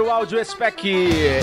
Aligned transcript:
O 0.00 0.10
Áudio 0.10 0.44
Spec. 0.44 0.86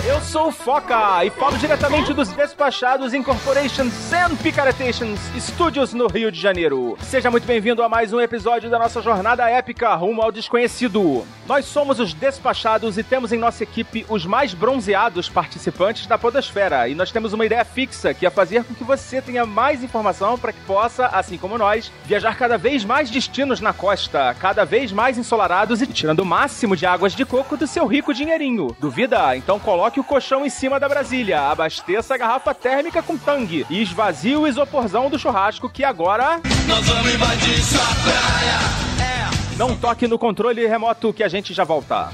Eu 0.08 0.22
sou 0.22 0.48
o 0.48 0.52
Foca 0.52 1.26
e 1.26 1.30
falo 1.30 1.58
diretamente 1.58 2.14
dos 2.14 2.30
Despachados 2.30 3.14
Incorporations 3.14 4.14
and 4.14 4.36
Picaretations 4.38 5.20
Studios 5.38 5.94
no 5.94 6.08
Rio 6.08 6.32
de 6.32 6.40
Janeiro. 6.40 6.98
Seja 7.02 7.30
muito 7.30 7.46
bem-vindo 7.46 7.84
a 7.84 7.90
mais 7.90 8.14
um 8.14 8.22
episódio 8.22 8.70
da 8.70 8.80
nossa 8.80 9.02
jornada 9.02 9.50
épica 9.50 9.94
rumo 9.96 10.22
ao 10.22 10.32
desconhecido. 10.32 11.26
Nós 11.46 11.66
somos 11.66 12.00
os 12.00 12.14
Despachados 12.14 12.98
e 12.98 13.04
temos 13.04 13.34
em 13.34 13.38
nossa 13.38 13.64
equipe 13.64 14.06
os 14.10 14.26
mais 14.26 14.54
bronzeados 14.54 15.28
participantes 15.28 16.08
da 16.08 16.18
Podosfera. 16.18 16.88
E 16.88 16.96
nós 16.96 17.12
temos 17.12 17.34
uma 17.34 17.46
ideia 17.46 17.66
fixa 17.66 18.14
que 18.14 18.26
é 18.26 18.30
fazer 18.30 18.64
com 18.64 18.74
que 18.74 18.84
você 18.84 19.22
tenha 19.22 19.46
mais 19.46 19.84
informação 19.84 20.38
para 20.38 20.54
que 20.54 20.62
possa, 20.62 21.08
assim 21.08 21.38
como 21.38 21.58
nós, 21.58 21.92
viajar 22.06 22.38
cada 22.38 22.58
vez 22.58 22.86
mais 22.86 23.10
destinos 23.10 23.60
na 23.60 23.74
costa, 23.74 24.36
cada 24.40 24.64
vez 24.64 24.92
mais 24.92 25.18
ensolarados 25.18 25.82
e 25.82 25.88
tirando 25.88 26.22
o 26.22 26.26
máximo 26.26 26.76
de 26.76 26.86
águas 26.86 27.14
de 27.14 27.26
coco 27.26 27.58
do 27.58 27.68
seu 27.68 27.86
rico 27.86 28.14
dinheirinho 28.14 28.45
dinheirinho. 28.46 28.76
Duvida? 28.80 29.36
Então 29.36 29.60
coloque 29.60 30.00
o 30.00 30.04
colchão 30.04 30.46
em 30.46 30.50
cima 30.50 30.80
da 30.80 30.88
Brasília, 30.88 31.42
abasteça 31.42 32.14
a 32.14 32.18
garrafa 32.18 32.54
térmica 32.54 33.02
com 33.02 33.18
tangue 33.18 33.66
e 33.70 33.82
esvazie 33.82 34.36
o 34.36 34.48
isoporzão 34.48 35.10
do 35.10 35.18
churrasco 35.18 35.70
que 35.70 35.84
agora... 35.84 36.40
Nós 36.68 36.86
vamos 36.86 37.14
invadir 37.14 37.64
sua 37.64 37.80
praia! 37.80 38.96
É. 39.02 39.58
Não 39.58 39.76
toque 39.76 40.08
no 40.08 40.20
controle 40.20 40.66
remoto 40.68 41.14
que 41.14 41.24
a 41.24 41.28
gente 41.28 41.54
já 41.54 41.64
volta. 41.64 42.10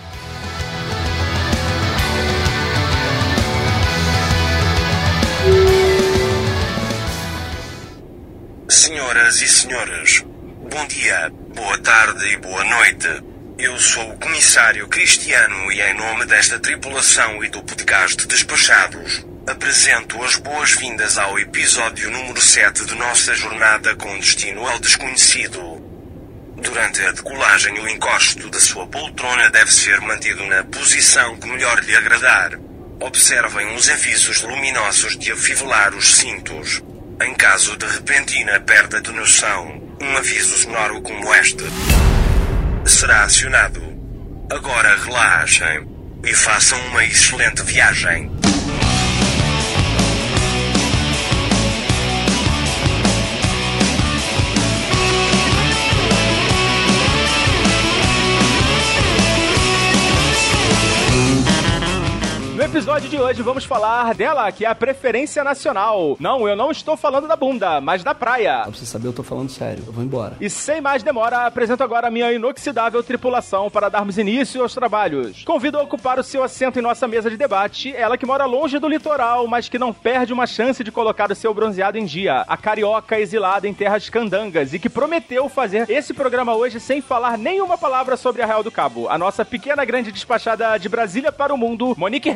Senhoras 8.69 9.41
e 9.41 9.47
senhores, 9.47 10.23
bom 10.69 10.87
dia, 10.87 11.31
boa 11.55 11.77
tarde 11.79 12.25
e 12.33 12.37
boa 12.37 12.63
noite. 12.63 13.30
Eu 13.61 13.77
sou 13.77 14.09
o 14.09 14.17
comissário 14.17 14.87
Cristiano 14.87 15.71
e 15.71 15.79
em 15.79 15.93
nome 15.93 16.25
desta 16.25 16.57
tripulação 16.57 17.43
e 17.43 17.47
do 17.47 17.61
podcast 17.61 18.25
Despachados, 18.25 19.23
apresento 19.45 20.19
as 20.23 20.35
boas-vindas 20.35 21.15
ao 21.19 21.37
episódio 21.37 22.09
número 22.09 22.41
7 22.41 22.87
de 22.87 22.95
nossa 22.95 23.35
jornada 23.35 23.95
com 23.95 24.17
destino 24.17 24.67
ao 24.67 24.79
desconhecido. 24.79 25.79
Durante 26.55 27.05
a 27.05 27.11
decolagem 27.11 27.77
o 27.77 27.87
encosto 27.87 28.49
da 28.49 28.59
sua 28.59 28.87
poltrona 28.87 29.47
deve 29.51 29.71
ser 29.71 30.01
mantido 30.01 30.43
na 30.47 30.63
posição 30.63 31.37
que 31.37 31.47
melhor 31.47 31.83
lhe 31.83 31.95
agradar. 31.95 32.57
Observem 32.99 33.75
os 33.75 33.87
avisos 33.87 34.41
luminosos 34.41 35.15
de 35.15 35.31
afivelar 35.31 35.93
os 35.93 36.15
cintos. 36.15 36.81
Em 37.23 37.35
caso 37.35 37.77
de 37.77 37.85
repentina 37.85 38.59
perda 38.59 38.99
de 38.99 39.11
noção, 39.11 39.95
um 40.01 40.17
aviso 40.17 40.57
sonoro 40.57 40.99
como 41.03 41.31
este 41.35 41.63
será 42.85 43.23
acionado. 43.23 43.81
Agora 44.51 44.95
relaxem 44.97 45.87
e 46.23 46.33
façam 46.33 46.79
uma 46.87 47.03
excelente 47.03 47.61
viagem. 47.63 48.31
Episódio 62.71 63.09
de 63.09 63.19
hoje 63.19 63.41
vamos 63.41 63.65
falar 63.65 64.15
dela, 64.15 64.49
que 64.49 64.63
é 64.63 64.69
a 64.69 64.73
preferência 64.73 65.43
nacional. 65.43 66.15
Não, 66.21 66.47
eu 66.47 66.55
não 66.55 66.71
estou 66.71 66.95
falando 66.95 67.27
da 67.27 67.35
bunda, 67.35 67.81
mas 67.81 68.01
da 68.01 68.15
praia. 68.15 68.61
Pra 68.61 68.71
você 68.71 68.85
saber, 68.85 69.09
eu 69.09 69.13
tô 69.13 69.23
falando 69.23 69.49
sério. 69.49 69.83
Eu 69.85 69.91
vou 69.91 70.01
embora. 70.01 70.37
E 70.39 70.49
sem 70.49 70.79
mais 70.79 71.03
demora, 71.03 71.45
apresento 71.45 71.83
agora 71.83 72.07
a 72.07 72.11
minha 72.11 72.31
inoxidável 72.31 73.03
tripulação 73.03 73.69
para 73.69 73.89
darmos 73.89 74.17
início 74.17 74.61
aos 74.61 74.73
trabalhos. 74.73 75.43
Convido 75.43 75.77
a 75.77 75.83
ocupar 75.83 76.17
o 76.17 76.23
seu 76.23 76.45
assento 76.45 76.79
em 76.79 76.81
nossa 76.81 77.09
mesa 77.09 77.29
de 77.29 77.35
debate, 77.35 77.93
ela 77.93 78.17
que 78.17 78.25
mora 78.25 78.45
longe 78.45 78.79
do 78.79 78.87
litoral, 78.87 79.45
mas 79.47 79.67
que 79.67 79.77
não 79.77 79.91
perde 79.91 80.31
uma 80.31 80.47
chance 80.47 80.81
de 80.81 80.93
colocar 80.93 81.29
o 81.29 81.35
seu 81.35 81.53
bronzeado 81.53 81.97
em 81.97 82.05
dia. 82.05 82.45
A 82.47 82.55
carioca 82.55 83.19
exilada 83.19 83.67
em 83.67 83.73
terras 83.73 84.07
candangas 84.09 84.73
e 84.73 84.79
que 84.79 84.89
prometeu 84.89 85.49
fazer 85.49 85.89
esse 85.89 86.13
programa 86.13 86.55
hoje 86.55 86.79
sem 86.79 87.01
falar 87.01 87.37
nenhuma 87.37 87.77
palavra 87.77 88.15
sobre 88.15 88.41
Arraial 88.41 88.63
do 88.63 88.71
Cabo. 88.71 89.09
A 89.09 89.17
nossa 89.17 89.43
pequena 89.43 89.83
grande 89.83 90.09
despachada 90.09 90.77
de 90.77 90.87
Brasília 90.87 91.33
para 91.33 91.53
o 91.53 91.57
mundo, 91.57 91.93
Monique 91.97 92.29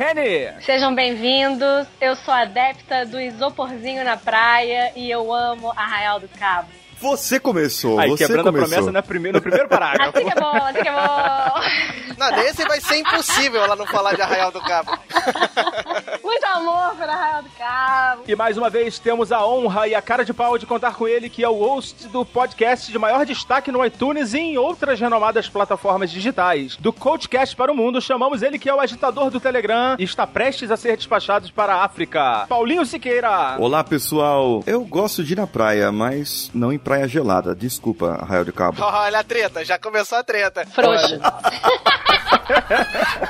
Sejam 0.60 0.92
bem-vindos. 0.92 1.86
Eu 2.00 2.16
sou 2.16 2.34
adepta 2.34 3.06
do 3.06 3.20
isoporzinho 3.20 4.02
na 4.02 4.16
praia 4.16 4.90
e 4.96 5.08
eu 5.08 5.32
amo 5.32 5.70
Arraial 5.70 6.18
do 6.18 6.28
Cabo. 6.28 6.68
Você 7.00 7.38
começou, 7.38 7.98
Aí, 7.98 8.08
você 8.08 8.26
quebrando 8.26 8.46
começou. 8.46 8.66
a 8.66 8.68
promessa 8.68 8.92
na 8.92 9.02
primeira, 9.02 9.38
no 9.38 9.42
primeiro 9.42 9.68
parágrafo. 9.68 10.16
Assim 10.16 10.26
que 10.26 10.38
é 10.38 10.40
bom, 10.40 10.56
assim 10.56 10.82
que 10.82 10.88
é 10.88 10.92
bom. 10.92 12.06
Não, 12.16 12.30
nesse 12.30 12.64
vai 12.66 12.80
ser 12.80 12.96
impossível 12.96 13.62
ela 13.62 13.76
não 13.76 13.86
falar 13.86 14.14
de 14.14 14.22
Arraial 14.22 14.50
do 14.50 14.60
Cabo. 14.62 14.98
Muito 16.24 16.44
amor 16.46 16.94
para 16.96 17.12
Arraial 17.12 17.42
do 17.42 17.50
Cabo. 17.50 18.22
E 18.26 18.34
mais 18.34 18.56
uma 18.56 18.70
vez 18.70 18.98
temos 18.98 19.30
a 19.30 19.46
honra 19.46 19.86
e 19.86 19.94
a 19.94 20.00
cara 20.00 20.24
de 20.24 20.32
pau 20.32 20.56
de 20.56 20.64
contar 20.64 20.94
com 20.94 21.06
ele, 21.06 21.28
que 21.28 21.44
é 21.44 21.48
o 21.48 21.54
host 21.54 22.08
do 22.08 22.24
podcast 22.24 22.90
de 22.90 22.98
maior 22.98 23.26
destaque 23.26 23.70
no 23.70 23.84
iTunes 23.84 24.32
e 24.32 24.38
em 24.38 24.56
outras 24.58 24.98
renomadas 24.98 25.46
plataformas 25.48 26.10
digitais. 26.10 26.76
Do 26.76 26.90
Coachcast 26.92 27.54
para 27.54 27.70
o 27.70 27.76
Mundo, 27.76 28.00
chamamos 28.00 28.40
ele 28.42 28.58
que 28.58 28.68
é 28.70 28.74
o 28.74 28.80
agitador 28.80 29.30
do 29.30 29.38
Telegram 29.38 29.96
e 29.98 30.04
está 30.04 30.26
prestes 30.26 30.70
a 30.70 30.76
ser 30.76 30.96
despachado 30.96 31.52
para 31.52 31.74
a 31.74 31.84
África. 31.84 32.46
Paulinho 32.48 32.86
Siqueira. 32.86 33.56
Olá, 33.58 33.84
pessoal. 33.84 34.62
Eu 34.66 34.82
gosto 34.84 35.22
de 35.22 35.34
ir 35.34 35.36
na 35.36 35.46
praia, 35.46 35.92
mas 35.92 36.50
não 36.54 36.72
em 36.72 36.78
praia 36.86 37.08
gelada. 37.08 37.52
Desculpa, 37.52 38.12
Arraial 38.22 38.44
de 38.44 38.52
Cabo. 38.52 38.78
Olha 38.86 39.18
a 39.18 39.24
treta, 39.24 39.64
já 39.64 39.76
começou 39.76 40.18
a 40.18 40.22
treta. 40.22 40.64
Frouxo. 40.66 41.18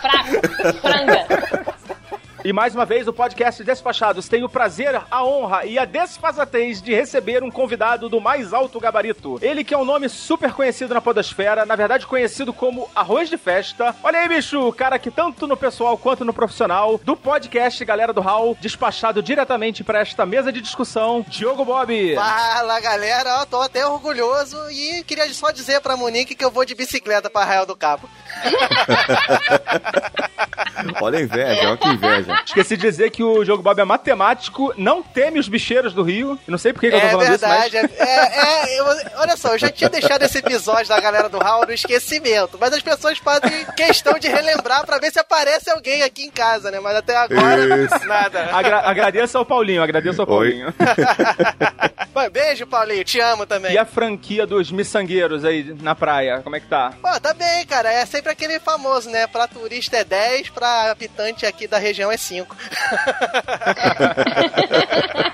Fraco. 0.02 0.78
Franga. 0.82 1.75
E 2.46 2.52
mais 2.52 2.76
uma 2.76 2.84
vez, 2.84 3.08
o 3.08 3.12
podcast 3.12 3.64
Despachados 3.64 4.28
tem 4.28 4.44
o 4.44 4.48
prazer, 4.48 5.02
a 5.10 5.24
honra 5.24 5.64
e 5.64 5.80
a 5.80 5.84
desfazatez 5.84 6.80
de 6.80 6.94
receber 6.94 7.42
um 7.42 7.50
convidado 7.50 8.08
do 8.08 8.20
mais 8.20 8.54
alto 8.54 8.78
gabarito. 8.78 9.36
Ele 9.42 9.64
que 9.64 9.74
é 9.74 9.76
um 9.76 9.84
nome 9.84 10.08
super 10.08 10.52
conhecido 10.52 10.94
na 10.94 11.00
podosfera, 11.00 11.66
na 11.66 11.74
verdade 11.74 12.06
conhecido 12.06 12.52
como 12.52 12.88
Arroz 12.94 13.28
de 13.28 13.36
Festa. 13.36 13.96
Olha 14.00 14.20
aí, 14.20 14.28
bicho, 14.28 14.60
o 14.60 14.72
cara 14.72 14.96
que 14.96 15.10
tanto 15.10 15.48
no 15.48 15.56
pessoal 15.56 15.98
quanto 15.98 16.24
no 16.24 16.32
profissional, 16.32 17.00
do 17.02 17.16
podcast 17.16 17.84
Galera 17.84 18.12
do 18.12 18.20
Hall, 18.20 18.56
despachado 18.60 19.20
diretamente 19.20 19.82
para 19.82 19.98
esta 19.98 20.24
mesa 20.24 20.52
de 20.52 20.60
discussão, 20.60 21.26
Diogo 21.28 21.64
Bob. 21.64 22.14
Fala 22.14 22.78
galera, 22.78 23.40
ó, 23.40 23.44
tô 23.44 23.60
até 23.60 23.84
orgulhoso 23.84 24.56
e 24.70 25.02
queria 25.02 25.26
só 25.34 25.50
dizer 25.50 25.80
pra 25.80 25.96
Monique 25.96 26.36
que 26.36 26.44
eu 26.44 26.52
vou 26.52 26.64
de 26.64 26.76
bicicleta 26.76 27.28
pra 27.28 27.42
Arraial 27.42 27.66
do 27.66 27.74
Cabo. 27.74 28.08
Olha 31.00 31.18
a 31.18 31.22
inveja, 31.22 31.68
olha 31.68 31.76
que 31.76 31.88
inveja. 31.88 32.35
Esqueci 32.44 32.76
de 32.76 32.82
dizer 32.82 33.10
que 33.10 33.22
o 33.22 33.44
Diogo 33.44 33.62
Bob 33.62 33.78
é 33.80 33.84
matemático, 33.84 34.72
não 34.76 35.02
teme 35.02 35.38
os 35.38 35.48
bicheiros 35.48 35.92
do 35.92 36.02
Rio. 36.02 36.38
Eu 36.46 36.50
não 36.50 36.58
sei 36.58 36.72
por 36.72 36.80
que, 36.80 36.90
que 36.90 36.96
eu 36.96 37.00
tô 37.00 37.06
É 37.06 37.10
falando 37.10 37.28
verdade, 37.28 37.76
isso, 37.76 37.88
mas... 37.98 38.00
é, 38.00 38.04
é, 38.04 38.74
é, 38.76 38.80
eu- 38.80 38.86
olha 39.18 39.36
só, 39.36 39.52
eu 39.54 39.58
já 39.58 39.68
tinha 39.70 39.90
deixado 39.90 40.22
esse 40.22 40.38
episódio 40.38 40.88
da 40.88 41.00
galera 41.00 41.28
do 41.28 41.38
Hall 41.38 41.66
no 41.66 41.72
esquecimento, 41.72 42.56
mas 42.60 42.72
as 42.72 42.82
pessoas 42.82 43.18
fazem 43.18 43.64
questão 43.76 44.18
de 44.18 44.28
relembrar 44.28 44.84
pra 44.86 44.98
ver 44.98 45.10
se 45.12 45.18
aparece 45.18 45.70
alguém 45.70 46.02
aqui 46.02 46.24
em 46.24 46.30
casa, 46.30 46.70
né? 46.70 46.78
Mas 46.80 46.96
até 46.96 47.16
agora, 47.16 47.76
Isso. 47.84 48.06
nada. 48.06 48.48
Agra 48.54 48.80
agradeço 48.80 49.36
ao 49.38 49.44
Paulinho, 49.44 49.82
agradeço 49.82 50.20
ao. 50.20 50.26
Paulinho. 50.26 50.72
Bom, 52.12 52.30
Beijo, 52.30 52.66
Paulinho, 52.66 53.04
te 53.04 53.20
amo 53.20 53.46
também. 53.46 53.72
E 53.72 53.78
a 53.78 53.84
franquia 53.84 54.46
dos 54.46 54.70
miçangueiros 54.70 55.44
aí 55.44 55.74
na 55.82 55.94
praia, 55.94 56.40
como 56.42 56.56
é 56.56 56.60
que 56.60 56.66
tá? 56.66 56.92
Pô, 57.00 57.20
tá 57.20 57.34
bem, 57.34 57.66
cara. 57.66 57.92
É 57.92 58.04
sempre 58.06 58.32
aquele 58.32 58.58
famoso, 58.58 59.10
né? 59.10 59.26
Pra 59.26 59.46
turista 59.46 59.96
é 59.98 60.04
10, 60.04 60.50
pra 60.50 60.90
habitante 60.90 61.44
aqui 61.46 61.66
da 61.68 61.78
região 61.78 62.10
é 62.10 62.16
5. 62.26 62.46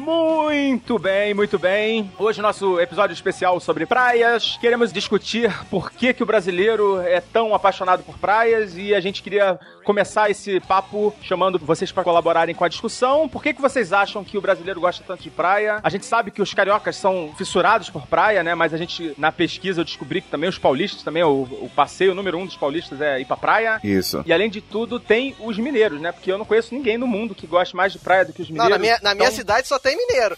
Muito 0.00 0.98
bem, 0.98 1.34
muito 1.34 1.58
bem. 1.58 2.10
Hoje 2.18 2.40
nosso 2.40 2.80
episódio 2.80 3.12
especial 3.12 3.60
sobre 3.60 3.84
praias. 3.84 4.56
Queremos 4.58 4.90
discutir 4.90 5.52
por 5.68 5.92
que, 5.92 6.14
que 6.14 6.22
o 6.22 6.26
brasileiro 6.26 6.98
é 7.02 7.20
tão 7.20 7.54
apaixonado 7.54 8.02
por 8.02 8.16
praias 8.18 8.78
e 8.78 8.94
a 8.94 9.00
gente 9.00 9.22
queria 9.22 9.60
começar 9.84 10.30
esse 10.30 10.58
papo 10.60 11.14
chamando 11.22 11.58
vocês 11.58 11.92
para 11.92 12.02
colaborarem 12.02 12.54
com 12.54 12.64
a 12.64 12.68
discussão. 12.68 13.28
Por 13.28 13.42
que, 13.42 13.52
que 13.52 13.60
vocês 13.60 13.92
acham 13.92 14.24
que 14.24 14.38
o 14.38 14.40
brasileiro 14.40 14.80
gosta 14.80 15.04
tanto 15.06 15.22
de 15.22 15.28
praia? 15.28 15.80
A 15.82 15.90
gente 15.90 16.06
sabe 16.06 16.30
que 16.30 16.40
os 16.40 16.54
cariocas 16.54 16.96
são 16.96 17.34
fissurados 17.36 17.90
por 17.90 18.06
praia, 18.06 18.42
né? 18.42 18.54
Mas 18.54 18.72
a 18.72 18.78
gente, 18.78 19.12
na 19.18 19.30
pesquisa, 19.30 19.82
eu 19.82 19.84
descobri 19.84 20.22
que 20.22 20.28
também 20.28 20.48
os 20.48 20.56
paulistas, 20.58 21.02
também 21.02 21.22
o, 21.24 21.42
o 21.42 21.70
passeio 21.76 22.14
número 22.14 22.38
um 22.38 22.46
dos 22.46 22.56
paulistas 22.56 23.02
é 23.02 23.20
ir 23.20 23.26
pra 23.26 23.36
praia. 23.36 23.78
Isso. 23.84 24.22
E 24.24 24.32
além 24.32 24.48
de 24.48 24.62
tudo, 24.62 24.98
tem 24.98 25.36
os 25.40 25.58
mineiros, 25.58 26.00
né? 26.00 26.10
Porque 26.10 26.32
eu 26.32 26.38
não 26.38 26.46
conheço 26.46 26.74
ninguém 26.74 26.96
no 26.96 27.06
mundo 27.06 27.34
que 27.34 27.46
goste 27.46 27.76
mais 27.76 27.92
de 27.92 27.98
praia 27.98 28.24
do 28.24 28.32
que 28.32 28.40
os 28.40 28.48
Não, 28.48 28.64
mineiros. 28.64 28.72
na 28.72 28.78
minha, 28.78 28.98
na 29.02 29.14
minha 29.14 29.26
Então, 29.26 29.36
cidade 29.36 29.68
só 29.68 29.78
tem 29.78 29.89
mineiro. 29.96 30.36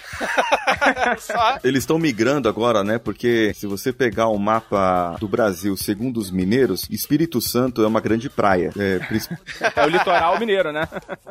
só. 1.21 1.59
Eles 1.65 1.83
estão 1.83 1.99
migrando 1.99 2.49
agora, 2.49 2.83
né? 2.85 2.99
Porque 2.99 3.53
se 3.55 3.67
você 3.67 3.93
pegar 3.93 4.29
o 4.29 4.39
mapa 4.39 5.17
do 5.21 5.29
Brasil 5.29 5.77
segundo 5.77 6.19
os 6.19 6.31
mineiros, 6.31 6.87
Espírito 6.91 7.41
Santo 7.41 7.83
é 7.83 7.87
uma 7.87 8.01
grande 8.01 8.29
praia. 8.29 8.73
É, 8.79 9.01
É 9.77 9.85
o 9.87 9.89
litoral 9.89 10.39
mineiro, 10.39 10.73
né? 10.73 10.89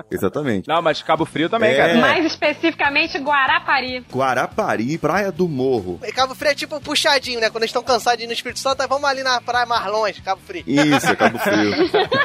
exatamente. 0.09 0.67
Não, 0.67 0.81
mas 0.81 1.01
Cabo 1.01 1.25
Frio 1.25 1.49
também, 1.49 1.71
É. 1.71 1.77
cara. 1.77 1.95
Mais 1.99 2.25
especificamente, 2.25 3.17
Guarapari. 3.17 4.03
Guarapari, 4.11 4.97
Praia 4.97 5.31
do 5.31 5.47
Morro. 5.47 5.99
E 6.03 6.11
Cabo 6.11 6.35
Frio 6.35 6.51
é 6.51 6.55
tipo 6.55 6.79
puxadinho, 6.81 7.39
né? 7.39 7.49
Quando 7.49 7.63
eles 7.63 7.69
estão 7.69 7.83
cansados 7.83 8.17
de 8.19 8.25
ir 8.25 8.27
no 8.27 8.33
Espírito 8.33 8.59
Santo, 8.59 8.85
vamos 8.87 9.05
ali 9.09 9.23
na 9.23 9.39
praia 9.41 9.65
mais 9.65 9.85
longe, 9.87 10.21
Cabo 10.21 10.41
Frio. 10.45 10.63
Isso, 10.67 11.07
é 11.07 11.15
Cabo 11.15 11.37
Frio. 11.39 11.71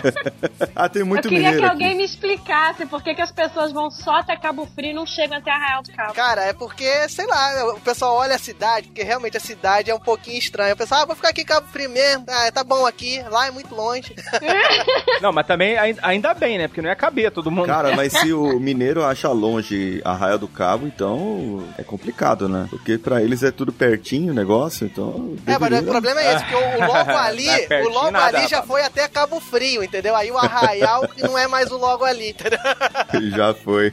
ah, 0.75 0.88
tem 0.88 1.02
muito 1.04 1.26
eu 1.26 1.31
queria 1.31 1.50
mineiro 1.50 1.62
que 1.66 1.70
alguém 1.72 1.88
aqui. 1.88 1.96
me 1.99 2.04
explicasse 2.04 2.87
por 2.87 3.02
que, 3.02 3.14
que 3.14 3.22
as 3.22 3.31
pessoas 3.32 3.72
vão 3.72 3.90
só 3.90 4.16
até 4.16 4.37
Cabo 4.37 4.66
Frio 4.75 4.90
e 4.90 4.94
não 4.94 5.06
chegam 5.06 5.38
até 5.38 5.50
Arraial 5.50 5.82
Cara, 6.15 6.43
é 6.44 6.53
porque, 6.53 7.09
sei 7.09 7.27
lá, 7.27 7.73
o 7.75 7.81
pessoal 7.81 8.17
olha 8.17 8.35
a 8.35 8.38
cidade, 8.38 8.88
porque 8.88 9.03
realmente 9.03 9.37
a 9.37 9.41
cidade 9.41 9.91
é 9.91 9.94
um 9.94 10.00
pouquinho 10.00 10.38
estranha. 10.38 10.75
O 10.75 10.77
pessoal, 10.77 11.03
ah, 11.03 11.05
vou 11.06 11.17
ficar 11.17 11.29
aqui 11.31 11.43
em 11.43 11.47
Cabo 11.47 11.67
Frio 11.69 11.91
mesmo, 11.91 12.25
ah, 12.29 12.50
tá 12.53 12.62
bom 12.65 12.87
aqui, 12.87 13.23
lá 13.31 13.47
é 13.47 13.50
muito 13.50 13.75
longe. 13.75 14.15
Não, 15.21 15.33
mas 15.33 15.47
também 15.47 15.77
ai- 15.77 15.97
ainda 16.03 16.35
bem, 16.35 16.59
né? 16.59 16.69
Porque 16.69 16.83
não 16.83 16.88
ia 16.88 16.97
caber 16.97 17.31
todo 17.31 17.50
mundo. 17.50 17.67
Cara, 17.67 17.94
mas 17.97 18.12
se 18.12 18.33
o 18.33 18.59
mineiro 18.61 19.05
acha 19.05 19.29
longe 19.29 20.00
Arraia 20.05 20.38
do 20.38 20.49
Cabo, 20.49 20.87
então 20.87 21.65
é 21.79 21.83
complicado, 21.83 22.49
né? 22.49 22.67
Porque 22.71 22.99
pra 22.99 23.23
eles 23.23 23.43
é 23.43 23.50
tudo 23.50 23.73
pertinho 23.73 24.33
o 24.33 24.35
negócio, 24.35 24.87
então. 24.87 25.35
É, 25.47 25.59
mas 25.59 25.81
o 25.81 25.85
problema 25.85 26.21
é 26.21 26.35
esse, 26.35 26.44
porque 26.44 26.56
o, 26.83 26.87
logo 26.87 27.11
ali, 27.11 27.49
é 27.49 27.83
o 27.83 27.88
logo 27.88 28.11
nada, 28.11 28.38
ali 28.38 28.49
já 28.49 28.62
foi 28.62 28.83
até 28.83 29.09
Cabo 29.09 29.41
Frio, 29.41 29.83
entendeu? 29.83 30.15
Aí 30.15 30.31
o 30.31 30.38
Arraial 30.38 31.06
que 31.09 31.23
não 31.23 31.37
é 31.38 31.47
mais 31.47 31.71
o 31.71 31.77
logo 31.77 32.05
ali, 32.05 32.31
entendeu? 32.31 32.59
Já 33.37 33.55
foi. 33.55 33.93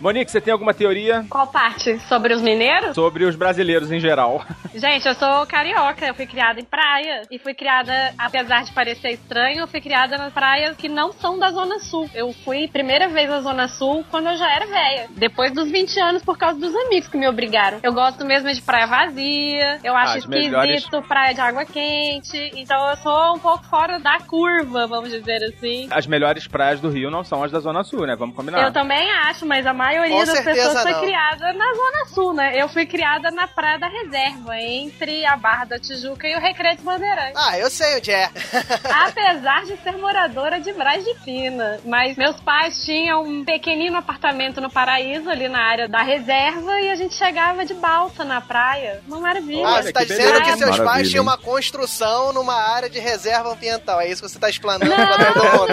Monique, 0.00 0.30
você 0.30 0.40
tem 0.40 0.52
alguma 0.52 0.72
teoria 0.74 0.97
Qual 1.28 1.46
parte? 1.46 1.98
Sobre 2.08 2.34
os 2.34 2.42
mineiros? 2.42 2.94
sobre 2.94 3.24
os 3.24 3.36
brasileiros 3.36 3.90
em 3.92 4.00
geral? 4.00 4.44
Gente, 4.74 5.06
eu 5.06 5.14
sou 5.14 5.46
carioca, 5.46 6.04
eu 6.06 6.14
fui 6.14 6.26
criada 6.26 6.60
em 6.60 6.64
praia. 6.64 7.22
E 7.30 7.38
fui 7.38 7.54
criada, 7.54 7.92
apesar 8.18 8.64
de 8.64 8.72
parecer 8.72 9.10
estranho, 9.10 9.60
eu 9.60 9.66
fui 9.68 9.80
criada 9.80 10.16
nas 10.18 10.32
praias 10.32 10.76
que 10.76 10.88
não 10.88 11.12
são 11.12 11.38
da 11.38 11.50
Zona 11.50 11.78
Sul. 11.78 12.08
Eu 12.14 12.32
fui 12.44 12.68
primeira 12.68 13.08
vez 13.08 13.28
na 13.30 13.40
Zona 13.40 13.68
Sul 13.68 14.04
quando 14.10 14.28
eu 14.28 14.36
já 14.36 14.50
era 14.50 14.66
velha. 14.66 15.06
Depois 15.10 15.52
dos 15.52 15.70
20 15.70 15.98
anos, 16.00 16.22
por 16.22 16.36
causa 16.36 16.58
dos 16.58 16.74
amigos 16.74 17.08
que 17.08 17.16
me 17.16 17.28
obrigaram. 17.28 17.78
Eu 17.82 17.92
gosto 17.92 18.24
mesmo 18.24 18.52
de 18.52 18.60
praia 18.62 18.86
vazia, 18.86 19.78
eu 19.84 19.94
acho 19.94 20.12
As 20.12 20.18
esquisito 20.24 20.42
melhores- 20.50 20.86
praia 21.08 21.34
de 21.34 21.40
água 21.40 21.64
quente. 21.64 22.52
Então 22.56 22.88
eu 22.90 22.96
sou 22.96 23.34
um 23.34 23.38
pouco 23.38 23.64
fora 23.64 23.98
da 23.98 24.18
curva, 24.20 24.86
vamos 24.86 25.10
dizer 25.10 25.42
assim. 25.44 25.88
As 25.90 26.06
melhores 26.06 26.46
praias 26.46 26.80
do 26.80 26.88
Rio 26.90 27.10
não 27.10 27.24
são 27.24 27.42
as 27.42 27.50
da 27.50 27.60
Zona 27.60 27.82
Sul, 27.84 28.06
né? 28.06 28.14
Vamos 28.16 28.34
combinar. 28.36 28.62
Eu 28.62 28.72
também 28.72 29.10
acho, 29.10 29.46
mas 29.46 29.66
a 29.66 29.72
maioria 29.72 30.10
Com 30.18 30.24
das 30.24 30.40
pessoas 30.40 30.76
foi 30.92 31.06
criada 31.06 31.52
na 31.52 31.74
Zona 31.74 32.06
Sul, 32.14 32.34
né? 32.34 32.52
Eu 32.60 32.68
fui 32.68 32.86
criada 32.86 33.30
na 33.30 33.46
Praia 33.46 33.78
da 33.78 33.88
Reserva, 33.88 34.56
entre 34.60 35.24
a 35.24 35.36
Barra 35.36 35.64
da 35.64 35.78
Tijuca 35.78 36.26
e 36.26 36.34
o 36.34 36.40
Recreio 36.40 36.76
de 36.76 36.82
Bandeirantes. 36.82 37.34
Ah, 37.36 37.58
eu 37.58 37.70
sei 37.70 37.96
onde 37.96 38.10
é. 38.10 38.30
Apesar 39.06 39.64
de 39.64 39.76
ser 39.78 39.92
moradora 39.96 40.60
de 40.60 40.72
Braz 40.72 41.04
de 41.04 41.14
Fina. 41.20 41.78
Mas 41.84 42.16
meus 42.16 42.40
pais 42.40 42.84
tinham 42.84 43.22
um 43.24 43.44
pequenino 43.44 43.96
apartamento 43.96 44.60
no 44.60 44.70
Paraíso, 44.70 45.28
ali 45.30 45.48
na 45.48 45.60
área 45.60 45.88
da 45.88 46.02
reserva, 46.02 46.80
e 46.80 46.90
a 46.90 46.94
gente 46.96 47.14
chegava 47.14 47.64
de 47.64 47.74
balsa 47.74 48.24
na 48.24 48.40
praia. 48.40 49.00
Uma 49.06 49.20
maravilha. 49.20 49.66
Ah, 49.66 49.82
você 49.82 49.92
tá 49.92 50.00
que 50.00 50.06
dizendo 50.06 50.32
beleza. 50.32 50.44
que 50.44 50.58
seus 50.58 50.70
Maravilha, 50.70 50.84
pais 50.84 51.10
tinham 51.10 51.22
hein? 51.22 51.28
uma 51.28 51.38
construção 51.38 52.32
numa 52.32 52.54
área 52.54 52.88
de 52.88 52.98
reserva 52.98 53.52
ambiental. 53.52 54.00
É 54.00 54.08
isso 54.08 54.22
que 54.22 54.28
você 54.28 54.38
tá 54.38 54.48
explanando 54.48 54.94
pra 54.94 55.06
todo 55.06 55.44
mundo. 55.44 55.72